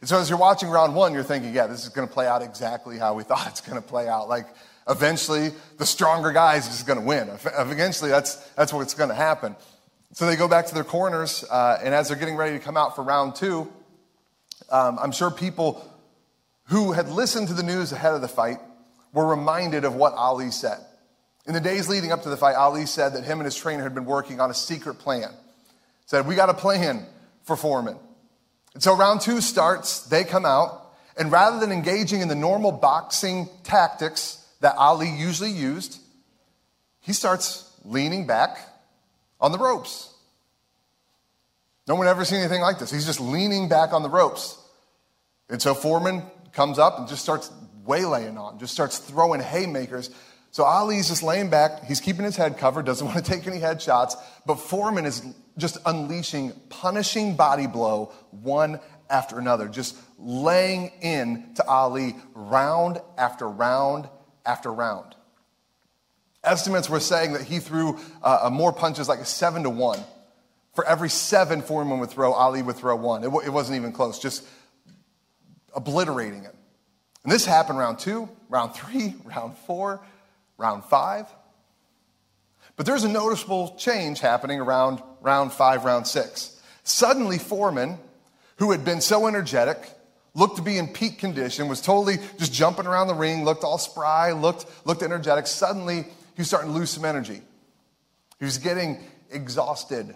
And 0.00 0.06
so 0.10 0.18
as 0.18 0.28
you're 0.28 0.38
watching 0.38 0.68
round 0.68 0.94
one, 0.94 1.14
you're 1.14 1.22
thinking, 1.22 1.54
yeah, 1.54 1.68
this 1.68 1.84
is 1.84 1.88
going 1.88 2.06
to 2.06 2.12
play 2.12 2.26
out 2.26 2.42
exactly 2.42 2.98
how 2.98 3.14
we 3.14 3.22
thought 3.30 3.46
it's 3.46 3.62
going 3.62 3.80
to 3.80 3.88
play 3.88 4.08
out. 4.08 4.28
Like, 4.28 4.44
eventually, 4.86 5.52
the 5.78 5.86
stronger 5.86 6.32
guy 6.32 6.56
is 6.56 6.66
just 6.66 6.86
going 6.86 6.98
to 6.98 7.04
win. 7.06 7.30
Eventually, 7.58 8.10
that's, 8.10 8.34
that's 8.50 8.74
what's 8.74 8.92
going 8.92 9.08
to 9.08 9.14
happen. 9.14 9.56
So 10.12 10.26
they 10.26 10.36
go 10.36 10.48
back 10.48 10.66
to 10.66 10.74
their 10.74 10.84
corners, 10.84 11.46
uh, 11.50 11.78
and 11.82 11.94
as 11.94 12.08
they're 12.08 12.18
getting 12.18 12.36
ready 12.36 12.58
to 12.58 12.62
come 12.62 12.76
out 12.76 12.94
for 12.94 13.02
round 13.02 13.36
two, 13.36 13.72
um, 14.70 14.98
I'm 15.00 15.12
sure 15.12 15.30
people 15.30 15.82
who 16.64 16.92
had 16.92 17.08
listened 17.08 17.48
to 17.48 17.54
the 17.54 17.62
news 17.62 17.90
ahead 17.90 18.12
of 18.12 18.20
the 18.20 18.28
fight 18.28 18.58
were 19.12 19.26
reminded 19.26 19.84
of 19.84 19.94
what 19.94 20.14
Ali 20.14 20.50
said. 20.50 20.78
In 21.46 21.54
the 21.54 21.60
days 21.60 21.88
leading 21.88 22.12
up 22.12 22.22
to 22.22 22.28
the 22.28 22.36
fight, 22.36 22.54
Ali 22.54 22.86
said 22.86 23.14
that 23.14 23.24
him 23.24 23.40
and 23.40 23.44
his 23.44 23.56
trainer 23.56 23.82
had 23.82 23.94
been 23.94 24.04
working 24.04 24.40
on 24.40 24.50
a 24.50 24.54
secret 24.54 24.94
plan. 24.94 25.30
Said, 26.06 26.26
We 26.26 26.34
got 26.34 26.50
a 26.50 26.54
plan 26.54 27.06
for 27.44 27.56
Foreman. 27.56 27.96
And 28.74 28.82
so 28.82 28.96
round 28.96 29.20
two 29.20 29.40
starts, 29.40 30.02
they 30.02 30.24
come 30.24 30.44
out, 30.44 30.92
and 31.16 31.32
rather 31.32 31.58
than 31.58 31.72
engaging 31.72 32.20
in 32.20 32.28
the 32.28 32.34
normal 32.34 32.72
boxing 32.72 33.48
tactics 33.64 34.44
that 34.60 34.76
Ali 34.76 35.08
usually 35.08 35.50
used, 35.50 36.00
he 37.00 37.12
starts 37.12 37.68
leaning 37.84 38.26
back 38.26 38.58
on 39.40 39.52
the 39.52 39.58
ropes. 39.58 40.12
No 41.88 41.94
one 41.96 42.06
ever 42.06 42.24
seen 42.24 42.38
anything 42.38 42.60
like 42.60 42.78
this. 42.78 42.90
He's 42.90 43.06
just 43.06 43.20
leaning 43.20 43.68
back 43.68 43.92
on 43.92 44.02
the 44.02 44.10
ropes. 44.10 44.56
And 45.48 45.60
so 45.60 45.74
Foreman 45.74 46.22
comes 46.52 46.78
up 46.78 46.98
and 46.98 47.08
just 47.08 47.22
starts 47.22 47.50
waylaying 47.90 48.38
on, 48.38 48.58
just 48.60 48.72
starts 48.72 48.98
throwing 48.98 49.40
haymakers. 49.40 50.10
So 50.52 50.64
Ali's 50.64 51.08
just 51.08 51.22
laying 51.22 51.50
back. 51.50 51.84
He's 51.84 52.00
keeping 52.00 52.24
his 52.24 52.36
head 52.36 52.56
covered, 52.56 52.86
doesn't 52.86 53.06
want 53.10 53.24
to 53.24 53.28
take 53.28 53.46
any 53.46 53.58
head 53.58 53.82
shots. 53.82 54.16
But 54.46 54.56
Foreman 54.56 55.06
is 55.06 55.22
just 55.58 55.76
unleashing, 55.84 56.52
punishing 56.68 57.34
body 57.34 57.66
blow 57.66 58.12
one 58.30 58.78
after 59.10 59.38
another, 59.40 59.68
just 59.68 59.96
laying 60.18 60.92
in 61.00 61.54
to 61.56 61.66
Ali 61.66 62.14
round 62.34 63.00
after 63.18 63.48
round 63.48 64.08
after 64.46 64.72
round. 64.72 65.16
Estimates 66.44 66.88
were 66.88 67.00
saying 67.00 67.32
that 67.32 67.42
he 67.42 67.58
threw 67.58 67.98
uh, 68.22 68.48
more 68.52 68.72
punches, 68.72 69.08
like 69.08 69.26
seven 69.26 69.64
to 69.64 69.70
one. 69.70 70.00
For 70.74 70.86
every 70.86 71.10
seven 71.10 71.60
Foreman 71.60 71.98
would 71.98 72.10
throw, 72.10 72.32
Ali 72.32 72.62
would 72.62 72.76
throw 72.76 72.94
one. 72.94 73.22
It, 73.22 73.26
w- 73.26 73.44
it 73.44 73.50
wasn't 73.50 73.76
even 73.76 73.92
close, 73.92 74.20
just 74.20 74.46
obliterating 75.74 76.44
it. 76.44 76.54
And 77.22 77.32
this 77.32 77.44
happened 77.44 77.78
round 77.78 77.98
two, 77.98 78.28
round 78.48 78.74
three, 78.74 79.14
round 79.24 79.56
four, 79.66 80.00
round 80.56 80.84
five. 80.84 81.26
But 82.76 82.86
there's 82.86 83.04
a 83.04 83.08
noticeable 83.08 83.76
change 83.76 84.20
happening 84.20 84.60
around 84.60 85.02
round 85.20 85.52
five, 85.52 85.84
round 85.84 86.06
six. 86.06 86.60
Suddenly, 86.82 87.38
Foreman, 87.38 87.98
who 88.56 88.70
had 88.70 88.84
been 88.84 89.00
so 89.00 89.26
energetic, 89.26 89.78
looked 90.34 90.56
to 90.56 90.62
be 90.62 90.78
in 90.78 90.88
peak 90.88 91.18
condition, 91.18 91.68
was 91.68 91.80
totally 91.80 92.16
just 92.38 92.52
jumping 92.52 92.86
around 92.86 93.08
the 93.08 93.14
ring, 93.14 93.44
looked 93.44 93.64
all 93.64 93.78
spry, 93.78 94.32
looked, 94.32 94.66
looked 94.86 95.02
energetic. 95.02 95.46
Suddenly, 95.46 96.02
he 96.02 96.38
was 96.38 96.48
starting 96.48 96.72
to 96.72 96.78
lose 96.78 96.90
some 96.90 97.04
energy. 97.04 97.42
He 98.38 98.44
was 98.44 98.58
getting 98.58 99.02
exhausted. 99.30 100.14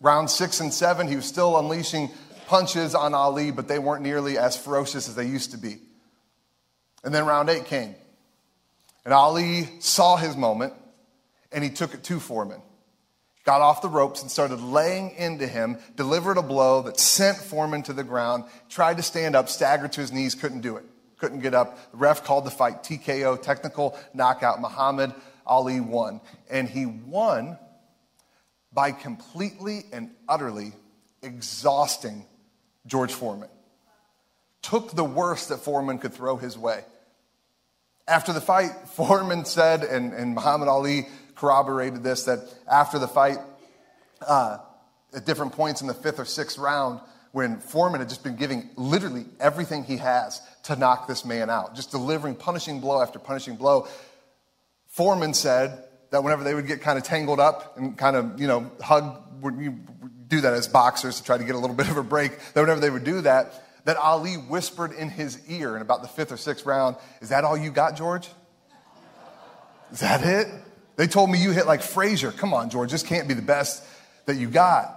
Round 0.00 0.30
six 0.30 0.60
and 0.60 0.72
seven, 0.72 1.08
he 1.08 1.16
was 1.16 1.26
still 1.26 1.58
unleashing 1.58 2.10
punches 2.50 2.96
on 2.96 3.14
Ali, 3.14 3.52
but 3.52 3.68
they 3.68 3.78
weren't 3.78 4.02
nearly 4.02 4.36
as 4.36 4.56
ferocious 4.56 5.08
as 5.08 5.14
they 5.14 5.24
used 5.24 5.52
to 5.52 5.56
be. 5.56 5.78
And 7.04 7.14
then 7.14 7.24
round 7.24 7.48
eight 7.48 7.66
came. 7.66 7.94
And 9.04 9.14
Ali 9.14 9.68
saw 9.78 10.16
his 10.16 10.36
moment 10.36 10.74
and 11.52 11.62
he 11.62 11.70
took 11.70 11.94
it 11.94 12.02
to 12.04 12.18
Foreman. 12.18 12.60
Got 13.44 13.60
off 13.60 13.82
the 13.82 13.88
ropes 13.88 14.20
and 14.20 14.30
started 14.30 14.60
laying 14.60 15.12
into 15.12 15.46
him, 15.46 15.78
delivered 15.94 16.38
a 16.38 16.42
blow 16.42 16.82
that 16.82 16.98
sent 16.98 17.38
Foreman 17.38 17.84
to 17.84 17.92
the 17.92 18.04
ground, 18.04 18.44
tried 18.68 18.96
to 18.96 19.02
stand 19.04 19.36
up, 19.36 19.48
staggered 19.48 19.92
to 19.92 20.00
his 20.00 20.10
knees, 20.12 20.34
couldn't 20.34 20.60
do 20.60 20.76
it. 20.76 20.84
Couldn't 21.18 21.40
get 21.40 21.54
up. 21.54 21.92
The 21.92 21.98
ref 21.98 22.24
called 22.24 22.44
the 22.44 22.50
fight 22.50 22.82
TKO, 22.82 23.40
technical 23.40 23.96
knockout. 24.12 24.60
Muhammad 24.60 25.14
Ali 25.46 25.78
won. 25.78 26.20
And 26.50 26.68
he 26.68 26.84
won 26.84 27.58
by 28.72 28.90
completely 28.90 29.84
and 29.92 30.10
utterly 30.28 30.72
exhausting 31.22 32.26
George 32.90 33.14
Foreman. 33.14 33.48
Took 34.62 34.90
the 34.90 35.04
worst 35.04 35.48
that 35.48 35.58
Foreman 35.58 35.98
could 35.98 36.12
throw 36.12 36.36
his 36.36 36.58
way. 36.58 36.82
After 38.06 38.32
the 38.32 38.40
fight, 38.40 38.72
Foreman 38.94 39.44
said, 39.44 39.84
and, 39.84 40.12
and 40.12 40.34
Muhammad 40.34 40.68
Ali 40.68 41.06
corroborated 41.36 42.02
this, 42.02 42.24
that 42.24 42.40
after 42.70 42.98
the 42.98 43.08
fight, 43.08 43.38
uh, 44.26 44.58
at 45.14 45.24
different 45.24 45.52
points 45.52 45.80
in 45.80 45.86
the 45.86 45.94
fifth 45.94 46.18
or 46.18 46.24
sixth 46.24 46.58
round, 46.58 47.00
when 47.32 47.58
Foreman 47.60 48.00
had 48.00 48.08
just 48.08 48.24
been 48.24 48.36
giving 48.36 48.68
literally 48.76 49.24
everything 49.38 49.84
he 49.84 49.96
has 49.98 50.42
to 50.64 50.74
knock 50.74 51.06
this 51.06 51.24
man 51.24 51.48
out, 51.48 51.76
just 51.76 51.92
delivering 51.92 52.34
punishing 52.34 52.80
blow 52.80 53.00
after 53.00 53.20
punishing 53.20 53.54
blow, 53.54 53.86
Foreman 54.88 55.32
said 55.32 55.84
that 56.10 56.24
whenever 56.24 56.42
they 56.42 56.54
would 56.54 56.66
get 56.66 56.80
kind 56.80 56.98
of 56.98 57.04
tangled 57.04 57.38
up 57.38 57.76
and 57.78 57.96
kind 57.96 58.16
of, 58.16 58.40
you 58.40 58.48
know, 58.48 58.68
hug, 58.82 59.22
do 60.30 60.40
that 60.40 60.54
as 60.54 60.68
boxers 60.68 61.18
to 61.18 61.24
try 61.24 61.36
to 61.36 61.44
get 61.44 61.54
a 61.54 61.58
little 61.58 61.76
bit 61.76 61.90
of 61.90 61.96
a 61.96 62.02
break, 62.02 62.38
that 62.54 62.60
whenever 62.60 62.80
they 62.80 62.88
would 62.88 63.04
do 63.04 63.20
that, 63.22 63.84
that 63.84 63.96
Ali 63.96 64.34
whispered 64.34 64.92
in 64.92 65.10
his 65.10 65.38
ear 65.48 65.76
in 65.76 65.82
about 65.82 66.02
the 66.02 66.08
fifth 66.08 66.32
or 66.32 66.36
sixth 66.36 66.64
round, 66.64 66.96
Is 67.20 67.30
that 67.30 67.44
all 67.44 67.56
you 67.56 67.70
got, 67.70 67.96
George? 67.96 68.28
Is 69.92 70.00
that 70.00 70.24
it? 70.24 70.48
They 70.96 71.06
told 71.06 71.30
me 71.30 71.42
you 71.42 71.50
hit 71.50 71.66
like 71.66 71.82
Frazier. 71.82 72.30
Come 72.30 72.54
on, 72.54 72.70
George, 72.70 72.92
this 72.92 73.02
can't 73.02 73.26
be 73.26 73.34
the 73.34 73.42
best 73.42 73.84
that 74.26 74.36
you 74.36 74.48
got. 74.48 74.96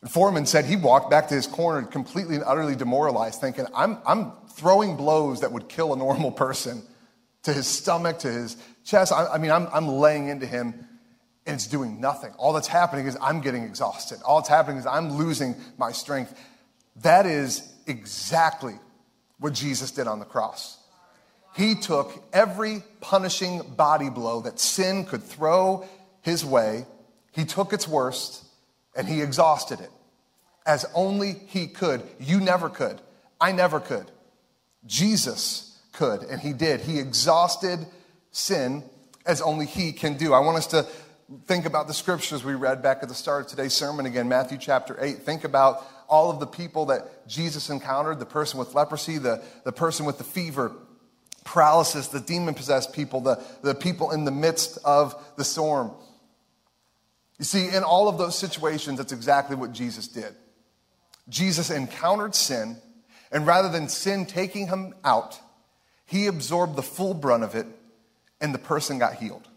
And 0.00 0.10
Foreman 0.10 0.46
said 0.46 0.64
he 0.64 0.76
walked 0.76 1.10
back 1.10 1.28
to 1.28 1.34
his 1.34 1.46
corner 1.46 1.86
completely 1.86 2.36
and 2.36 2.44
utterly 2.44 2.76
demoralized, 2.76 3.40
thinking, 3.40 3.66
I'm, 3.74 3.98
I'm 4.06 4.32
throwing 4.54 4.96
blows 4.96 5.40
that 5.40 5.52
would 5.52 5.68
kill 5.68 5.92
a 5.92 5.96
normal 5.96 6.30
person 6.30 6.82
to 7.42 7.52
his 7.52 7.66
stomach, 7.66 8.20
to 8.20 8.30
his 8.30 8.56
chest. 8.84 9.12
I, 9.12 9.26
I 9.26 9.38
mean, 9.38 9.50
I'm, 9.50 9.68
I'm 9.72 9.88
laying 9.88 10.28
into 10.28 10.46
him 10.46 10.86
and 11.46 11.54
it's 11.54 11.66
doing 11.66 12.00
nothing. 12.00 12.32
All 12.38 12.52
that's 12.52 12.68
happening 12.68 13.06
is 13.06 13.16
I'm 13.20 13.40
getting 13.40 13.62
exhausted. 13.62 14.18
All 14.24 14.40
that's 14.40 14.48
happening 14.48 14.78
is 14.78 14.86
I'm 14.86 15.12
losing 15.16 15.54
my 15.78 15.92
strength. 15.92 16.38
That 17.02 17.26
is 17.26 17.72
exactly 17.86 18.74
what 19.38 19.52
Jesus 19.52 19.90
did 19.90 20.06
on 20.06 20.18
the 20.18 20.24
cross. 20.24 20.78
He 21.54 21.74
took 21.74 22.22
every 22.32 22.82
punishing 23.00 23.62
body 23.76 24.10
blow 24.10 24.42
that 24.42 24.58
sin 24.58 25.04
could 25.04 25.22
throw 25.22 25.86
his 26.22 26.44
way, 26.44 26.86
he 27.32 27.44
took 27.44 27.72
its 27.72 27.86
worst, 27.86 28.44
and 28.96 29.06
he 29.06 29.22
exhausted 29.22 29.80
it 29.80 29.90
as 30.66 30.84
only 30.94 31.34
he 31.46 31.68
could. 31.68 32.02
You 32.18 32.40
never 32.40 32.68
could. 32.68 33.00
I 33.40 33.52
never 33.52 33.78
could. 33.78 34.10
Jesus 34.84 35.78
could, 35.92 36.22
and 36.24 36.40
he 36.40 36.52
did. 36.52 36.80
He 36.80 36.98
exhausted 36.98 37.86
sin 38.32 38.82
as 39.24 39.40
only 39.40 39.66
he 39.66 39.92
can 39.92 40.16
do. 40.16 40.32
I 40.34 40.40
want 40.40 40.58
us 40.58 40.66
to 40.68 40.86
think 41.46 41.66
about 41.66 41.86
the 41.86 41.94
scriptures 41.94 42.44
we 42.44 42.54
read 42.54 42.82
back 42.82 42.98
at 43.02 43.08
the 43.08 43.14
start 43.14 43.44
of 43.44 43.50
today's 43.50 43.74
sermon 43.74 44.06
again, 44.06 44.28
Matthew 44.28 44.58
chapter 44.58 44.96
8. 45.00 45.22
Think 45.22 45.44
about 45.44 45.84
all 46.08 46.30
of 46.30 46.38
the 46.38 46.46
people 46.46 46.86
that 46.86 47.26
Jesus 47.26 47.68
encountered 47.68 48.18
the 48.18 48.26
person 48.26 48.58
with 48.58 48.74
leprosy, 48.74 49.18
the, 49.18 49.42
the 49.64 49.72
person 49.72 50.06
with 50.06 50.18
the 50.18 50.24
fever, 50.24 50.72
paralysis, 51.44 52.08
the 52.08 52.20
demon 52.20 52.54
possessed 52.54 52.92
people, 52.92 53.20
the, 53.20 53.42
the 53.62 53.74
people 53.74 54.12
in 54.12 54.24
the 54.24 54.30
midst 54.30 54.78
of 54.84 55.14
the 55.36 55.44
storm. 55.44 55.90
You 57.38 57.44
see, 57.44 57.68
in 57.68 57.82
all 57.82 58.08
of 58.08 58.18
those 58.18 58.38
situations, 58.38 58.98
that's 58.98 59.12
exactly 59.12 59.56
what 59.56 59.72
Jesus 59.72 60.08
did. 60.08 60.34
Jesus 61.28 61.70
encountered 61.70 62.34
sin, 62.36 62.76
and 63.32 63.46
rather 63.46 63.68
than 63.68 63.88
sin 63.88 64.26
taking 64.26 64.68
him 64.68 64.94
out, 65.04 65.40
he 66.06 66.28
absorbed 66.28 66.76
the 66.76 66.82
full 66.82 67.14
brunt 67.14 67.42
of 67.42 67.56
it, 67.56 67.66
and 68.40 68.54
the 68.54 68.58
person 68.58 68.98
got 68.98 69.14
healed. 69.14 69.48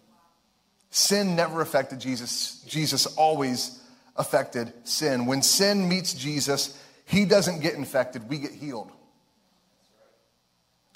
Sin 0.92 1.36
never 1.36 1.62
affected 1.62 2.00
Jesus. 2.00 2.64
Jesus 2.68 3.06
always 3.06 3.82
affected 4.16 4.74
sin. 4.84 5.26
When 5.26 5.42
sin 5.42 5.88
meets 5.88 6.14
Jesus, 6.14 6.82
he 7.06 7.26
doesn't 7.26 7.62
get 7.62 7.76
infected, 7.76 8.30
we 8.30 8.40
get 8.40 8.52
healed. 8.52 8.92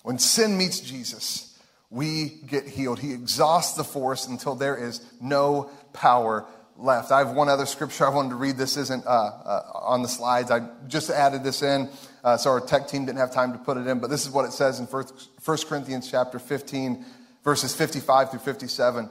When 0.04 0.20
sin 0.20 0.58
meets 0.58 0.80
Jesus, 0.80 1.58
we 1.90 2.40
get 2.48 2.68
healed. 2.68 3.00
He 3.00 3.14
exhausts 3.14 3.78
the 3.78 3.84
force 3.84 4.28
until 4.28 4.56
there 4.56 4.76
is 4.76 5.00
no 5.22 5.70
power 5.94 6.46
left. 6.76 7.12
I 7.12 7.20
have 7.20 7.32
one 7.32 7.50
other 7.50 7.66
scripture 7.66 8.06
I 8.06 8.10
wanted 8.10 8.30
to 8.30 8.36
read. 8.36 8.58
This 8.58 8.78
isn't 8.78 9.06
uh, 9.06 9.10
uh, 9.10 9.62
on 9.76 10.02
the 10.02 10.08
slides. 10.08 10.52
I 10.52 10.68
just 10.88 11.10
added 11.10 11.44
this 11.44 11.62
in, 11.62 11.90
uh, 12.24 12.36
so 12.36 12.50
our 12.50 12.60
tech 12.60 12.88
team 12.88 13.06
didn't 13.06 13.20
have 13.20 13.32
time 13.32 13.54
to 13.54 13.60
put 13.60 13.78
it 13.78 13.88
in. 13.88 14.00
But 14.00 14.10
this 14.10 14.26
is 14.26 14.32
what 14.32 14.46
it 14.46 14.54
says 14.54 14.80
in 14.80 14.88
1 14.88 15.58
Corinthians 15.68 16.10
chapter 16.10 16.40
15, 16.40 17.06
verses 17.44 17.76
55 17.76 18.32
through 18.32 18.40
57. 18.40 19.10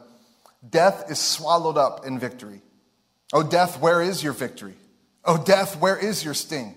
Death 0.68 1.10
is 1.10 1.18
swallowed 1.18 1.76
up 1.76 2.06
in 2.06 2.18
victory. 2.18 2.62
Oh, 3.32 3.42
death, 3.42 3.80
where 3.80 4.00
is 4.02 4.22
your 4.22 4.32
victory? 4.32 4.74
Oh, 5.24 5.42
death, 5.42 5.80
where 5.80 5.96
is 5.96 6.24
your 6.24 6.34
sting? 6.34 6.74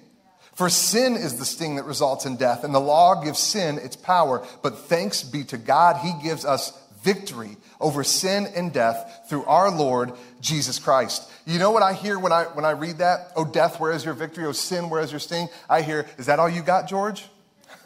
For 0.56 0.70
sin 0.70 1.16
is 1.16 1.38
the 1.38 1.46
sting 1.46 1.76
that 1.76 1.84
results 1.84 2.26
in 2.26 2.38
death, 2.38 2.64
and 2.64 2.74
the 2.74 2.80
law 2.80 3.22
gives 3.22 3.40
sin 3.40 3.78
its 3.78 3.98
power. 3.98 4.46
But 4.64 4.78
thanks 4.80 5.22
be 5.22 5.44
to 5.46 5.58
God, 5.58 5.98
He 5.98 6.14
gives 6.24 6.46
us 6.46 6.72
victory 7.04 7.58
over 7.80 8.04
sin 8.04 8.48
and 8.56 8.74
death 8.74 9.26
through 9.30 9.44
our 9.46 9.70
Lord 9.70 10.14
Jesus 10.42 10.80
Christ. 10.80 11.30
You 11.46 11.60
know 11.60 11.72
what 11.72 11.84
I 11.84 11.94
hear 11.94 12.18
when 12.18 12.32
I, 12.32 12.46
when 12.46 12.66
I 12.66 12.72
read 12.72 13.00
that? 13.00 13.32
Oh, 13.36 13.46
death, 13.46 13.80
where 13.80 13.92
is 13.92 14.06
your 14.06 14.14
victory? 14.14 14.46
Oh, 14.46 14.54
sin, 14.54 14.90
where 14.90 15.02
is 15.02 15.12
your 15.12 15.20
sting? 15.20 15.50
I 15.70 15.82
hear, 15.82 16.08
is 16.18 16.26
that 16.28 16.40
all 16.40 16.50
you 16.50 16.64
got, 16.64 16.88
George? 16.88 17.26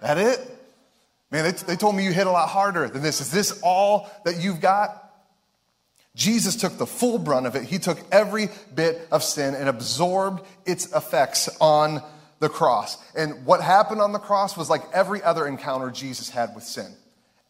that 0.00 0.18
it? 0.18 0.40
Man, 1.30 1.44
they, 1.44 1.52
they 1.52 1.76
told 1.76 1.94
me 1.94 2.04
you 2.04 2.12
hit 2.12 2.26
a 2.26 2.30
lot 2.30 2.48
harder 2.48 2.88
than 2.88 3.02
this. 3.02 3.20
Is 3.20 3.30
this 3.30 3.60
all 3.62 4.10
that 4.24 4.40
you've 4.40 4.60
got? 4.60 5.07
Jesus 6.18 6.56
took 6.56 6.76
the 6.78 6.86
full 6.86 7.16
brunt 7.20 7.46
of 7.46 7.54
it. 7.54 7.62
He 7.62 7.78
took 7.78 7.96
every 8.10 8.48
bit 8.74 9.06
of 9.12 9.22
sin 9.22 9.54
and 9.54 9.68
absorbed 9.68 10.44
its 10.66 10.92
effects 10.92 11.48
on 11.60 12.02
the 12.40 12.48
cross. 12.48 12.98
And 13.14 13.46
what 13.46 13.62
happened 13.62 14.00
on 14.00 14.10
the 14.10 14.18
cross 14.18 14.56
was 14.56 14.68
like 14.68 14.82
every 14.92 15.22
other 15.22 15.46
encounter 15.46 15.92
Jesus 15.92 16.28
had 16.28 16.56
with 16.56 16.64
sin. 16.64 16.92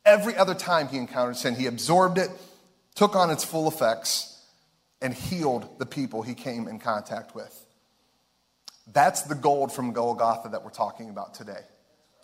Every 0.05 0.37
other 0.37 0.55
time 0.55 0.89
he 0.89 0.99
encountered 0.99 1.39
sin, 1.39 1.55
he 1.55 1.65
absorbed 1.65 2.19
it, 2.19 2.29
took 2.95 3.17
on 3.17 3.31
its 3.31 3.43
full 3.43 3.69
effects, 3.69 4.39
and 5.01 5.15
healed 5.15 5.79
the 5.79 5.87
people 5.87 6.21
he 6.21 6.35
came 6.35 6.69
in 6.69 6.79
contact 6.79 7.35
with. 7.35 7.67
That's 8.93 9.23
the 9.23 9.35
gold 9.35 9.73
from 9.73 9.95
Golgotha 9.95 10.51
that 10.51 10.63
we're 10.63 10.71
talking 10.71 11.09
about 11.09 11.33
today. 11.33 11.63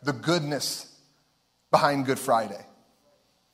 The 0.03 0.13
goodness 0.13 0.95
behind 1.71 2.05
Good 2.05 2.19
Friday. 2.19 2.67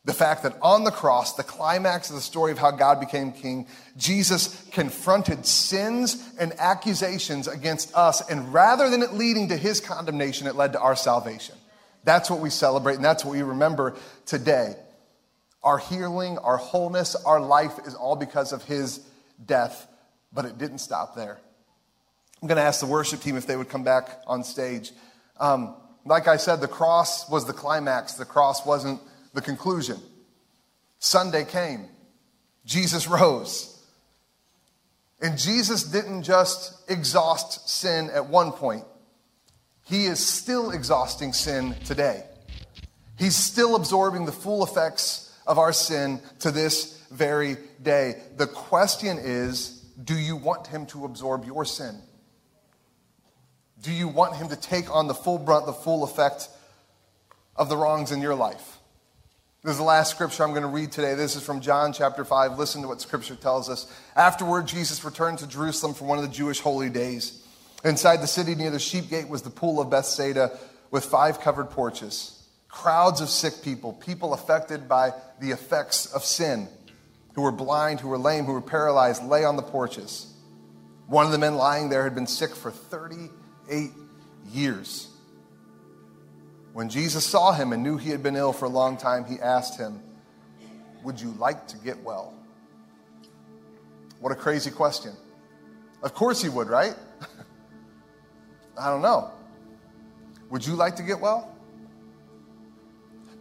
The 0.06 0.14
fact 0.14 0.44
that 0.44 0.56
on 0.62 0.84
the 0.84 0.90
cross, 0.90 1.34
the 1.34 1.42
climax 1.42 2.08
of 2.08 2.16
the 2.16 2.22
story 2.22 2.52
of 2.52 2.58
how 2.58 2.70
God 2.70 3.00
became 3.00 3.32
king, 3.32 3.66
Jesus 3.98 4.66
confronted 4.70 5.44
sins 5.44 6.26
and 6.38 6.54
accusations 6.58 7.46
against 7.46 7.94
us. 7.94 8.26
And 8.30 8.52
rather 8.52 8.88
than 8.88 9.02
it 9.02 9.12
leading 9.12 9.48
to 9.48 9.56
his 9.56 9.78
condemnation, 9.80 10.46
it 10.46 10.54
led 10.54 10.72
to 10.72 10.80
our 10.80 10.96
salvation. 10.96 11.54
That's 12.04 12.30
what 12.30 12.40
we 12.40 12.48
celebrate, 12.48 12.94
and 12.94 13.04
that's 13.04 13.26
what 13.26 13.32
we 13.32 13.42
remember 13.42 13.94
today. 14.24 14.74
Our 15.62 15.76
healing, 15.76 16.38
our 16.38 16.56
wholeness, 16.56 17.14
our 17.14 17.40
life 17.40 17.78
is 17.84 17.94
all 17.94 18.16
because 18.16 18.54
of 18.54 18.64
his 18.64 19.00
death, 19.44 19.86
but 20.32 20.46
it 20.46 20.56
didn't 20.56 20.78
stop 20.78 21.14
there. 21.14 21.38
I'm 22.40 22.48
going 22.48 22.56
to 22.56 22.62
ask 22.62 22.80
the 22.80 22.86
worship 22.86 23.20
team 23.20 23.36
if 23.36 23.46
they 23.46 23.56
would 23.56 23.68
come 23.68 23.84
back 23.84 24.22
on 24.26 24.44
stage. 24.44 24.92
Um, 25.38 25.74
like 26.06 26.26
I 26.26 26.38
said, 26.38 26.62
the 26.62 26.68
cross 26.68 27.28
was 27.28 27.44
the 27.44 27.52
climax, 27.52 28.14
the 28.14 28.24
cross 28.24 28.64
wasn't 28.64 29.00
the 29.34 29.40
conclusion. 29.40 29.98
Sunday 30.98 31.44
came, 31.44 31.88
Jesus 32.64 33.08
rose. 33.08 33.76
And 35.20 35.38
Jesus 35.38 35.84
didn't 35.84 36.22
just 36.22 36.90
exhaust 36.90 37.68
sin 37.68 38.10
at 38.10 38.26
one 38.26 38.52
point, 38.52 38.84
He 39.84 40.06
is 40.06 40.24
still 40.24 40.70
exhausting 40.70 41.32
sin 41.32 41.74
today. 41.84 42.24
He's 43.18 43.36
still 43.36 43.76
absorbing 43.76 44.24
the 44.24 44.32
full 44.32 44.64
effects 44.64 45.30
of 45.46 45.58
our 45.58 45.74
sin 45.74 46.20
to 46.38 46.50
this 46.50 47.02
very 47.10 47.58
day. 47.82 48.22
The 48.36 48.46
question 48.46 49.18
is 49.18 49.80
do 50.02 50.14
you 50.14 50.36
want 50.36 50.66
Him 50.68 50.86
to 50.86 51.04
absorb 51.04 51.44
your 51.44 51.66
sin? 51.66 52.00
Do 53.82 53.92
you 53.92 54.08
want 54.08 54.36
Him 54.36 54.48
to 54.48 54.56
take 54.56 54.94
on 54.94 55.06
the 55.06 55.14
full 55.14 55.38
brunt, 55.38 55.66
the 55.66 55.72
full 55.72 56.04
effect 56.04 56.48
of 57.56 57.68
the 57.68 57.76
wrongs 57.76 58.10
in 58.10 58.22
your 58.22 58.34
life? 58.34 58.78
This 59.62 59.72
is 59.72 59.76
the 59.78 59.84
last 59.84 60.12
scripture 60.12 60.42
I'm 60.42 60.52
going 60.52 60.62
to 60.62 60.68
read 60.68 60.90
today. 60.90 61.12
This 61.12 61.36
is 61.36 61.42
from 61.42 61.60
John 61.60 61.92
chapter 61.92 62.24
5. 62.24 62.58
Listen 62.58 62.80
to 62.80 62.88
what 62.88 63.02
scripture 63.02 63.36
tells 63.36 63.68
us. 63.68 63.92
Afterward, 64.16 64.66
Jesus 64.66 65.04
returned 65.04 65.36
to 65.40 65.46
Jerusalem 65.46 65.92
for 65.92 66.06
one 66.06 66.16
of 66.16 66.24
the 66.24 66.30
Jewish 66.30 66.60
holy 66.60 66.88
days. 66.88 67.46
Inside 67.84 68.22
the 68.22 68.26
city 68.26 68.54
near 68.54 68.70
the 68.70 68.78
sheep 68.78 69.10
gate 69.10 69.28
was 69.28 69.42
the 69.42 69.50
pool 69.50 69.78
of 69.78 69.90
Bethsaida 69.90 70.58
with 70.90 71.04
five 71.04 71.42
covered 71.42 71.68
porches. 71.68 72.42
Crowds 72.68 73.20
of 73.20 73.28
sick 73.28 73.52
people, 73.62 73.92
people 73.92 74.32
affected 74.32 74.88
by 74.88 75.12
the 75.42 75.50
effects 75.50 76.06
of 76.06 76.24
sin, 76.24 76.66
who 77.34 77.42
were 77.42 77.52
blind, 77.52 78.00
who 78.00 78.08
were 78.08 78.16
lame, 78.16 78.46
who 78.46 78.54
were 78.54 78.62
paralyzed, 78.62 79.22
lay 79.26 79.44
on 79.44 79.56
the 79.56 79.62
porches. 79.62 80.32
One 81.06 81.26
of 81.26 81.32
the 81.32 81.38
men 81.38 81.56
lying 81.56 81.90
there 81.90 82.04
had 82.04 82.14
been 82.14 82.26
sick 82.26 82.56
for 82.56 82.70
38 82.70 83.90
years. 84.50 85.09
When 86.72 86.88
Jesus 86.88 87.26
saw 87.26 87.52
him 87.52 87.72
and 87.72 87.82
knew 87.82 87.96
he 87.96 88.10
had 88.10 88.22
been 88.22 88.36
ill 88.36 88.52
for 88.52 88.66
a 88.66 88.68
long 88.68 88.96
time, 88.96 89.24
he 89.24 89.40
asked 89.40 89.78
him, 89.78 90.00
Would 91.02 91.20
you 91.20 91.32
like 91.32 91.66
to 91.68 91.76
get 91.78 92.00
well? 92.02 92.34
What 94.20 94.32
a 94.32 94.36
crazy 94.36 94.70
question. 94.70 95.12
Of 96.02 96.14
course 96.14 96.42
he 96.42 96.48
would, 96.48 96.68
right? 96.68 96.94
I 98.78 98.90
don't 98.90 99.02
know. 99.02 99.30
Would 100.50 100.66
you 100.66 100.74
like 100.74 100.96
to 100.96 101.02
get 101.02 101.20
well? 101.20 101.54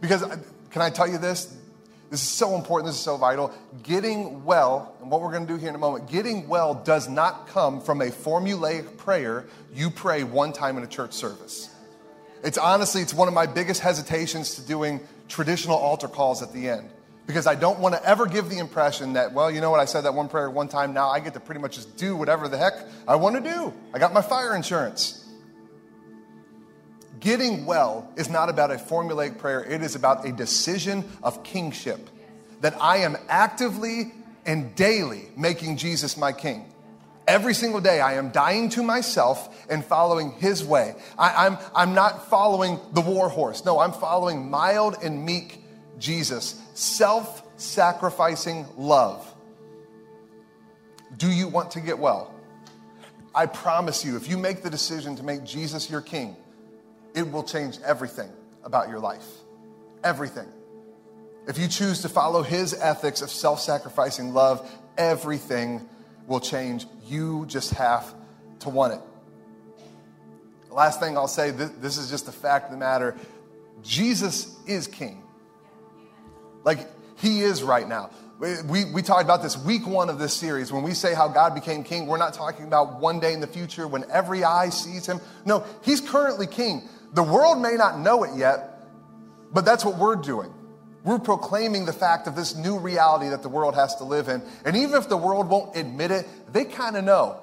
Because, 0.00 0.22
uh, 0.22 0.36
can 0.70 0.82
I 0.82 0.90
tell 0.90 1.08
you 1.08 1.18
this? 1.18 1.56
This 2.10 2.22
is 2.22 2.28
so 2.28 2.56
important. 2.56 2.88
This 2.88 2.96
is 2.96 3.02
so 3.02 3.16
vital. 3.16 3.52
Getting 3.82 4.44
well, 4.44 4.96
and 5.00 5.10
what 5.10 5.20
we're 5.20 5.30
going 5.30 5.46
to 5.46 5.52
do 5.52 5.58
here 5.58 5.68
in 5.68 5.74
a 5.74 5.78
moment, 5.78 6.10
getting 6.10 6.48
well 6.48 6.74
does 6.74 7.08
not 7.08 7.46
come 7.46 7.80
from 7.80 8.00
a 8.00 8.06
formulaic 8.06 8.96
prayer 8.96 9.46
you 9.72 9.90
pray 9.90 10.24
one 10.24 10.52
time 10.52 10.76
in 10.76 10.82
a 10.82 10.88
church 10.88 11.12
service. 11.12 11.70
It's 12.42 12.58
honestly, 12.58 13.02
it's 13.02 13.14
one 13.14 13.28
of 13.28 13.34
my 13.34 13.46
biggest 13.46 13.80
hesitations 13.80 14.54
to 14.56 14.62
doing 14.62 15.00
traditional 15.28 15.76
altar 15.76 16.08
calls 16.08 16.42
at 16.42 16.52
the 16.52 16.68
end 16.68 16.90
because 17.26 17.46
I 17.46 17.54
don't 17.54 17.78
want 17.78 17.94
to 17.94 18.04
ever 18.04 18.26
give 18.26 18.48
the 18.48 18.58
impression 18.58 19.12
that, 19.12 19.32
well, 19.32 19.50
you 19.50 19.60
know 19.60 19.70
what, 19.70 19.78
I 19.78 19.84
said 19.84 20.00
that 20.02 20.14
one 20.14 20.28
prayer 20.28 20.50
one 20.50 20.66
time, 20.66 20.92
now 20.92 21.10
I 21.10 21.20
get 21.20 21.34
to 21.34 21.40
pretty 21.40 21.60
much 21.60 21.76
just 21.76 21.96
do 21.96 22.16
whatever 22.16 22.48
the 22.48 22.58
heck 22.58 22.74
I 23.06 23.14
want 23.16 23.36
to 23.36 23.42
do. 23.42 23.72
I 23.94 23.98
got 23.98 24.12
my 24.12 24.22
fire 24.22 24.56
insurance. 24.56 25.28
Getting 27.20 27.66
well 27.66 28.10
is 28.16 28.30
not 28.30 28.48
about 28.48 28.70
a 28.70 28.76
formulaic 28.76 29.38
prayer, 29.38 29.62
it 29.62 29.82
is 29.82 29.94
about 29.94 30.26
a 30.26 30.32
decision 30.32 31.04
of 31.22 31.44
kingship. 31.44 32.08
That 32.62 32.74
I 32.80 32.98
am 32.98 33.16
actively 33.28 34.12
and 34.44 34.74
daily 34.74 35.28
making 35.36 35.76
Jesus 35.76 36.16
my 36.16 36.32
king. 36.32 36.70
Every 37.30 37.54
single 37.54 37.80
day, 37.80 38.00
I 38.00 38.14
am 38.14 38.30
dying 38.30 38.70
to 38.70 38.82
myself 38.82 39.64
and 39.70 39.84
following 39.84 40.32
his 40.32 40.64
way. 40.64 40.96
I, 41.16 41.46
am 41.46 41.52
I'm, 41.52 41.58
I'm 41.76 41.94
not 41.94 42.28
following 42.28 42.80
the 42.92 43.00
war 43.02 43.28
horse. 43.28 43.64
No, 43.64 43.78
I'm 43.78 43.92
following 43.92 44.50
mild 44.50 44.96
and 45.00 45.24
meek 45.24 45.62
Jesus, 46.00 46.60
self 46.74 47.44
sacrificing 47.56 48.66
love. 48.76 49.32
Do 51.18 51.30
you 51.30 51.46
want 51.46 51.70
to 51.72 51.80
get 51.80 52.00
well? 52.00 52.34
I 53.32 53.46
promise 53.46 54.04
you, 54.04 54.16
if 54.16 54.28
you 54.28 54.36
make 54.36 54.62
the 54.62 54.70
decision 54.70 55.14
to 55.14 55.22
make 55.22 55.44
Jesus 55.44 55.88
your 55.88 56.00
king, 56.00 56.34
it 57.14 57.30
will 57.30 57.44
change 57.44 57.78
everything 57.84 58.30
about 58.64 58.88
your 58.88 58.98
life. 58.98 59.28
Everything. 60.02 60.48
If 61.46 61.58
you 61.58 61.68
choose 61.68 62.02
to 62.02 62.08
follow 62.08 62.42
his 62.42 62.74
ethics 62.74 63.22
of 63.22 63.30
self 63.30 63.60
sacrificing 63.60 64.34
love, 64.34 64.68
everything 64.98 65.88
will 66.30 66.40
change. 66.40 66.86
You 67.06 67.44
just 67.46 67.74
have 67.74 68.14
to 68.60 68.70
want 68.70 68.94
it. 68.94 69.00
Last 70.70 71.00
thing 71.00 71.16
I'll 71.16 71.26
say 71.26 71.50
this, 71.50 71.98
is 71.98 72.08
just 72.08 72.24
the 72.24 72.32
fact 72.32 72.66
of 72.66 72.70
the 72.70 72.76
matter 72.78 73.16
Jesus 73.82 74.56
is 74.66 74.86
king. 74.86 75.22
Like, 76.64 76.86
he 77.16 77.40
is 77.40 77.62
right 77.62 77.88
now. 77.88 78.10
We, 78.38 78.84
we 78.84 79.02
talked 79.02 79.24
about 79.24 79.42
this 79.42 79.58
week 79.58 79.86
one 79.86 80.08
of 80.08 80.18
this 80.18 80.32
series. 80.32 80.72
When 80.72 80.82
we 80.82 80.94
say 80.94 81.14
how 81.14 81.28
God 81.28 81.54
became 81.54 81.82
king, 81.82 82.06
we're 82.06 82.18
not 82.18 82.32
talking 82.32 82.66
about 82.66 83.00
one 83.00 83.20
day 83.20 83.32
in 83.32 83.40
the 83.40 83.46
future 83.46 83.88
when 83.88 84.04
every 84.10 84.44
eye 84.44 84.68
sees 84.68 85.06
him. 85.06 85.20
No, 85.44 85.64
he's 85.82 86.00
currently 86.00 86.46
king. 86.46 86.88
The 87.12 87.22
world 87.22 87.60
may 87.60 87.74
not 87.74 87.98
know 87.98 88.22
it 88.22 88.36
yet, 88.36 88.80
but 89.52 89.64
that's 89.64 89.84
what 89.84 89.98
we're 89.98 90.16
doing. 90.16 90.52
We're 91.02 91.18
proclaiming 91.18 91.86
the 91.86 91.92
fact 91.92 92.26
of 92.26 92.36
this 92.36 92.54
new 92.54 92.78
reality 92.78 93.28
that 93.30 93.42
the 93.42 93.48
world 93.48 93.74
has 93.74 93.96
to 93.96 94.04
live 94.04 94.28
in. 94.28 94.42
And 94.64 94.76
even 94.76 94.96
if 94.96 95.08
the 95.08 95.16
world 95.16 95.48
won't 95.48 95.76
admit 95.76 96.10
it, 96.10 96.28
they 96.52 96.64
kind 96.64 96.96
of 96.96 97.04
know. 97.04 97.40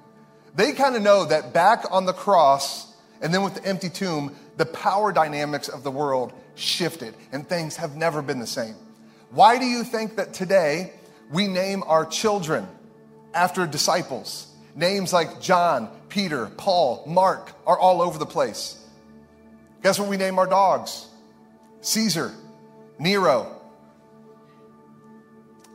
they 0.56 0.72
kind 0.72 0.96
of 0.96 1.02
know 1.02 1.24
that 1.24 1.52
back 1.52 1.84
on 1.90 2.04
the 2.06 2.12
cross 2.12 2.94
and 3.20 3.32
then 3.32 3.42
with 3.42 3.54
the 3.54 3.64
empty 3.64 3.88
tomb, 3.88 4.34
the 4.56 4.66
power 4.66 5.12
dynamics 5.12 5.68
of 5.68 5.82
the 5.82 5.90
world 5.90 6.32
shifted 6.54 7.14
and 7.32 7.48
things 7.48 7.76
have 7.76 7.96
never 7.96 8.22
been 8.22 8.40
the 8.40 8.46
same. 8.46 8.74
Why 9.30 9.58
do 9.58 9.64
you 9.64 9.84
think 9.84 10.16
that 10.16 10.34
today 10.34 10.92
we 11.30 11.48
name 11.48 11.82
our 11.86 12.04
children 12.04 12.66
after 13.34 13.66
disciples? 13.66 14.48
Names 14.74 15.12
like 15.12 15.40
John, 15.40 15.88
Peter, 16.08 16.46
Paul, 16.56 17.04
Mark 17.06 17.52
are 17.66 17.78
all 17.78 18.02
over 18.02 18.18
the 18.18 18.26
place. 18.26 18.82
Guess 19.82 19.98
what 19.98 20.08
we 20.08 20.16
name 20.16 20.38
our 20.38 20.46
dogs? 20.46 21.06
Caesar, 21.80 22.34
Nero. 22.98 23.60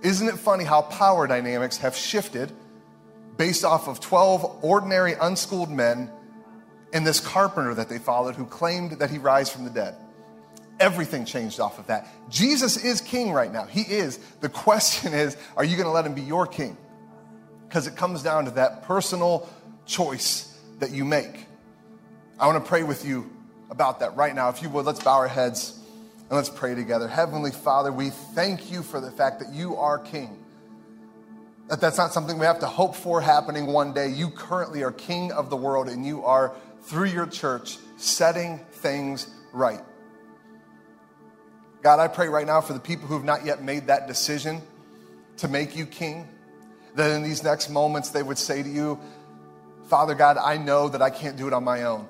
Isn't 0.01 0.27
it 0.27 0.37
funny 0.37 0.63
how 0.63 0.81
power 0.81 1.27
dynamics 1.27 1.77
have 1.77 1.95
shifted 1.95 2.51
based 3.37 3.63
off 3.63 3.87
of 3.87 3.99
12 3.99 4.63
ordinary, 4.63 5.13
unschooled 5.13 5.69
men 5.69 6.09
and 6.93 7.05
this 7.05 7.19
carpenter 7.19 7.73
that 7.75 7.87
they 7.87 7.99
followed 7.99 8.35
who 8.35 8.45
claimed 8.45 8.93
that 8.93 9.09
he 9.09 9.19
rise 9.19 9.49
from 9.49 9.63
the 9.63 9.69
dead? 9.69 9.95
Everything 10.79 11.25
changed 11.25 11.59
off 11.59 11.77
of 11.77 11.87
that. 11.87 12.07
Jesus 12.29 12.83
is 12.83 13.01
king 13.01 13.31
right 13.31 13.53
now. 13.53 13.65
He 13.65 13.81
is. 13.81 14.17
The 14.39 14.49
question 14.49 15.13
is 15.13 15.37
are 15.55 15.63
you 15.63 15.75
going 15.75 15.85
to 15.85 15.91
let 15.91 16.05
him 16.05 16.15
be 16.15 16.21
your 16.21 16.47
king? 16.47 16.75
Because 17.67 17.85
it 17.85 17.95
comes 17.95 18.23
down 18.23 18.45
to 18.45 18.51
that 18.51 18.83
personal 18.83 19.47
choice 19.85 20.57
that 20.79 20.89
you 20.91 21.05
make. 21.05 21.45
I 22.39 22.47
want 22.47 22.63
to 22.63 22.67
pray 22.67 22.81
with 22.81 23.05
you 23.05 23.31
about 23.69 23.99
that 23.99 24.15
right 24.15 24.33
now. 24.33 24.49
If 24.49 24.63
you 24.63 24.69
would, 24.69 24.85
let's 24.85 25.03
bow 25.03 25.17
our 25.17 25.27
heads. 25.27 25.77
And 26.31 26.37
let's 26.37 26.49
pray 26.49 26.75
together. 26.75 27.09
Heavenly 27.09 27.51
Father, 27.51 27.91
we 27.91 28.09
thank 28.09 28.71
you 28.71 28.83
for 28.83 29.01
the 29.01 29.11
fact 29.11 29.41
that 29.41 29.51
you 29.51 29.75
are 29.75 29.99
King. 29.99 30.41
That 31.67 31.81
that's 31.81 31.97
not 31.97 32.13
something 32.13 32.39
we 32.39 32.45
have 32.45 32.59
to 32.59 32.67
hope 32.67 32.95
for 32.95 33.19
happening 33.19 33.65
one 33.65 33.91
day. 33.91 34.07
You 34.07 34.29
currently 34.29 34.81
are 34.83 34.93
King 34.93 35.33
of 35.33 35.49
the 35.49 35.57
world, 35.57 35.89
and 35.89 36.05
you 36.05 36.23
are, 36.23 36.55
through 36.83 37.07
your 37.07 37.25
church, 37.25 37.79
setting 37.97 38.59
things 38.71 39.27
right. 39.51 39.81
God, 41.81 41.99
I 41.99 42.07
pray 42.07 42.29
right 42.29 42.47
now 42.47 42.61
for 42.61 42.71
the 42.71 42.79
people 42.79 43.09
who 43.09 43.15
have 43.15 43.25
not 43.25 43.43
yet 43.43 43.61
made 43.61 43.87
that 43.87 44.07
decision 44.07 44.61
to 45.35 45.49
make 45.49 45.75
you 45.75 45.85
King, 45.85 46.29
that 46.95 47.11
in 47.11 47.23
these 47.23 47.43
next 47.43 47.69
moments 47.69 48.11
they 48.11 48.23
would 48.23 48.37
say 48.37 48.63
to 48.63 48.69
you, 48.69 48.97
Father 49.87 50.15
God, 50.15 50.37
I 50.37 50.55
know 50.55 50.87
that 50.87 51.01
I 51.01 51.09
can't 51.09 51.35
do 51.35 51.47
it 51.47 51.53
on 51.53 51.65
my 51.65 51.83
own. 51.83 52.07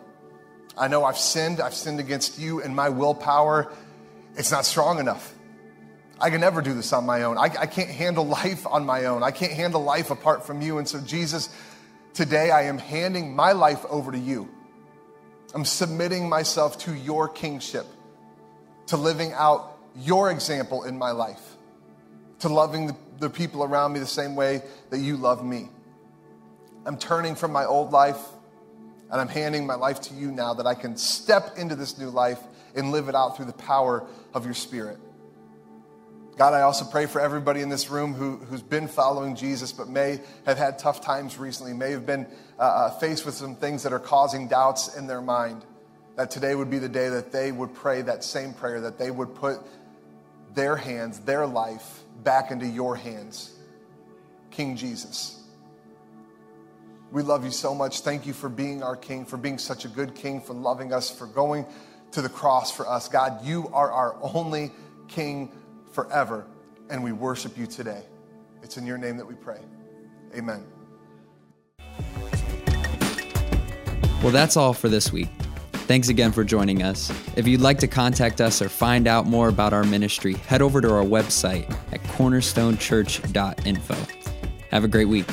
I 0.78 0.90
know 0.90 1.06
I've 1.06 1.18
sinned. 1.18 1.60
I've 1.60 1.74
sinned 1.74 2.00
against 2.00 2.38
you, 2.38 2.62
and 2.62 2.76
my 2.76 2.90
willpower 2.90 3.74
it's 4.36 4.52
not 4.52 4.66
strong 4.66 5.00
enough. 5.00 5.34
I 6.20 6.30
can 6.30 6.42
never 6.42 6.62
do 6.62 6.74
this 6.74 6.94
on 6.94 7.06
my 7.06 7.24
own. 7.24 7.38
I, 7.38 7.50
I, 7.60 7.66
can't 7.66 7.90
handle 7.90 8.26
life 8.28 8.68
on 8.68 8.86
my 8.86 9.06
own. 9.06 9.24
I 9.24 9.32
can't 9.32 9.52
handle 9.52 9.84
life 9.84 10.12
apart 10.12 10.46
from 10.46 10.62
you. 10.62 10.78
And 10.78 10.88
so, 10.88 11.02
Jesus, 11.02 11.50
today 12.14 12.52
I 12.52 12.64
am 12.64 12.78
handing 12.78 13.36
my 13.36 13.54
life 13.54 13.84
over 13.90 14.12
to 14.12 14.20
you. 14.20 14.48
I'm 15.56 15.66
submitting 15.66 16.30
myself 16.30 16.78
to 16.80 16.94
your 16.94 17.28
kingship, 17.28 17.86
to 18.88 18.98
living 18.98 19.34
out 19.34 19.78
your 19.96 20.32
example 20.32 20.84
in 20.84 20.98
my 20.98 21.12
life, 21.12 21.42
to 22.40 22.50
loving 22.50 22.88
the, 22.88 22.96
the 23.20 23.30
people 23.30 23.64
around 23.64 23.94
me 23.94 24.00
the 24.00 24.06
same 24.06 24.36
way 24.36 24.62
that 24.92 25.00
you 25.00 25.18
love 25.18 25.44
me. 25.44 25.70
I'm 26.86 26.98
turning 26.98 27.36
from 27.36 27.52
my 27.52 27.66
old 27.66 27.92
life 27.92 28.20
and 29.12 29.20
I'm 29.20 29.28
handing 29.28 29.68
my 29.68 29.76
life 29.76 30.02
to 30.02 30.14
you 30.14 30.32
now 30.32 30.54
that 30.54 30.66
I 30.66 30.74
can 30.74 30.96
step 30.96 31.58
into 31.58 31.76
this 31.76 31.98
new 31.98 32.10
life 32.10 32.40
and 32.76 32.92
live 32.92 33.10
it 33.10 33.16
out 33.16 33.38
through 33.38 33.46
the 33.46 33.54
power 33.54 34.06
of 34.34 34.46
your 34.46 34.54
Spirit. 34.54 34.98
God, 36.38 36.54
I 36.54 36.62
also 36.62 36.86
pray 36.86 37.06
for 37.06 37.22
everybody 37.22 37.62
in 37.62 37.70
this 37.70 37.90
room 37.90 38.14
who, 38.14 38.38
who's 38.38 38.62
been 38.62 38.88
following 38.88 39.36
Jesus 39.36 39.72
but 39.72 39.88
may 39.88 40.22
have 40.46 40.58
had 40.58 40.80
tough 40.80 41.02
times 41.02 41.38
recently, 41.38 41.74
may 41.74 41.92
have 41.92 42.06
been 42.06 42.26
uh, 42.58 42.62
uh, 42.62 42.90
faced 43.00 43.26
with 43.26 43.36
some 43.36 43.56
things 43.56 43.84
that 43.84 43.94
are 43.94 44.00
causing 44.00 44.48
doubts 44.48 44.96
in 44.96 45.08
their 45.08 45.22
mind. 45.22 45.66
That 46.16 46.32
today 46.32 46.56
would 46.56 46.70
be 46.70 46.80
the 46.80 46.90
day 46.90 47.10
that 47.10 47.32
they 47.32 47.52
would 47.52 47.74
pray 47.74 48.02
that 48.02 48.24
same 48.24 48.54
prayer, 48.54 48.82
that 48.82 48.98
they 48.98 49.12
would 49.12 49.36
put 49.36 49.58
their 50.54 50.76
hands, 50.76 51.20
their 51.20 51.46
life 51.46 52.04
back 52.24 52.52
into 52.52 52.66
your 52.66 52.96
hands, 52.96 53.54
King 54.52 54.76
Jesus. 54.76 55.42
We 57.12 57.24
love 57.24 57.44
you 57.44 57.52
so 57.52 57.76
much. 57.76 58.02
Thank 58.02 58.26
you 58.26 58.34
for 58.34 58.50
being 58.50 58.84
our 58.84 58.96
King, 58.96 59.26
for 59.26 59.38
being 59.38 59.58
such 59.58 59.86
a 59.86 59.90
good 59.90 60.16
King, 60.16 60.42
for 60.42 60.54
loving 60.54 60.94
us, 60.94 61.10
for 61.10 61.28
going 61.28 61.66
to 62.12 62.22
the 62.22 62.30
cross 62.30 62.72
for 62.72 62.88
us. 62.88 63.08
God, 63.08 63.44
you 63.46 63.70
are 63.74 63.92
our 63.92 64.16
only 64.22 64.72
King 65.08 65.52
forever, 65.92 66.46
and 66.90 67.04
we 67.04 67.12
worship 67.12 67.58
you 67.58 67.68
today. 67.68 68.04
It's 68.64 68.78
in 68.78 68.86
your 68.86 68.98
name 68.98 69.18
that 69.18 69.26
we 69.26 69.36
pray. 69.36 69.60
Amen. 70.36 70.64
Well, 74.22 74.32
that's 74.32 74.56
all 74.56 74.74
for 74.74 74.88
this 74.88 75.12
week. 75.12 75.30
Thanks 75.92 76.10
again 76.10 76.32
for 76.32 76.44
joining 76.44 76.84
us. 76.84 77.12
If 77.36 77.48
you'd 77.48 77.60
like 77.62 77.80
to 77.80 77.88
contact 77.88 78.40
us 78.40 78.62
or 78.62 78.70
find 78.70 79.08
out 79.08 79.26
more 79.26 79.50
about 79.50 79.74
our 79.74 79.84
ministry, 79.84 80.36
head 80.36 80.62
over 80.62 80.80
to 80.80 80.94
our 80.94 81.04
website 81.04 81.70
at 81.92 82.02
cornerstonechurch.info. 82.04 83.96
Have 84.70 84.84
a 84.86 84.88
great 84.88 85.10
week. 85.10 85.26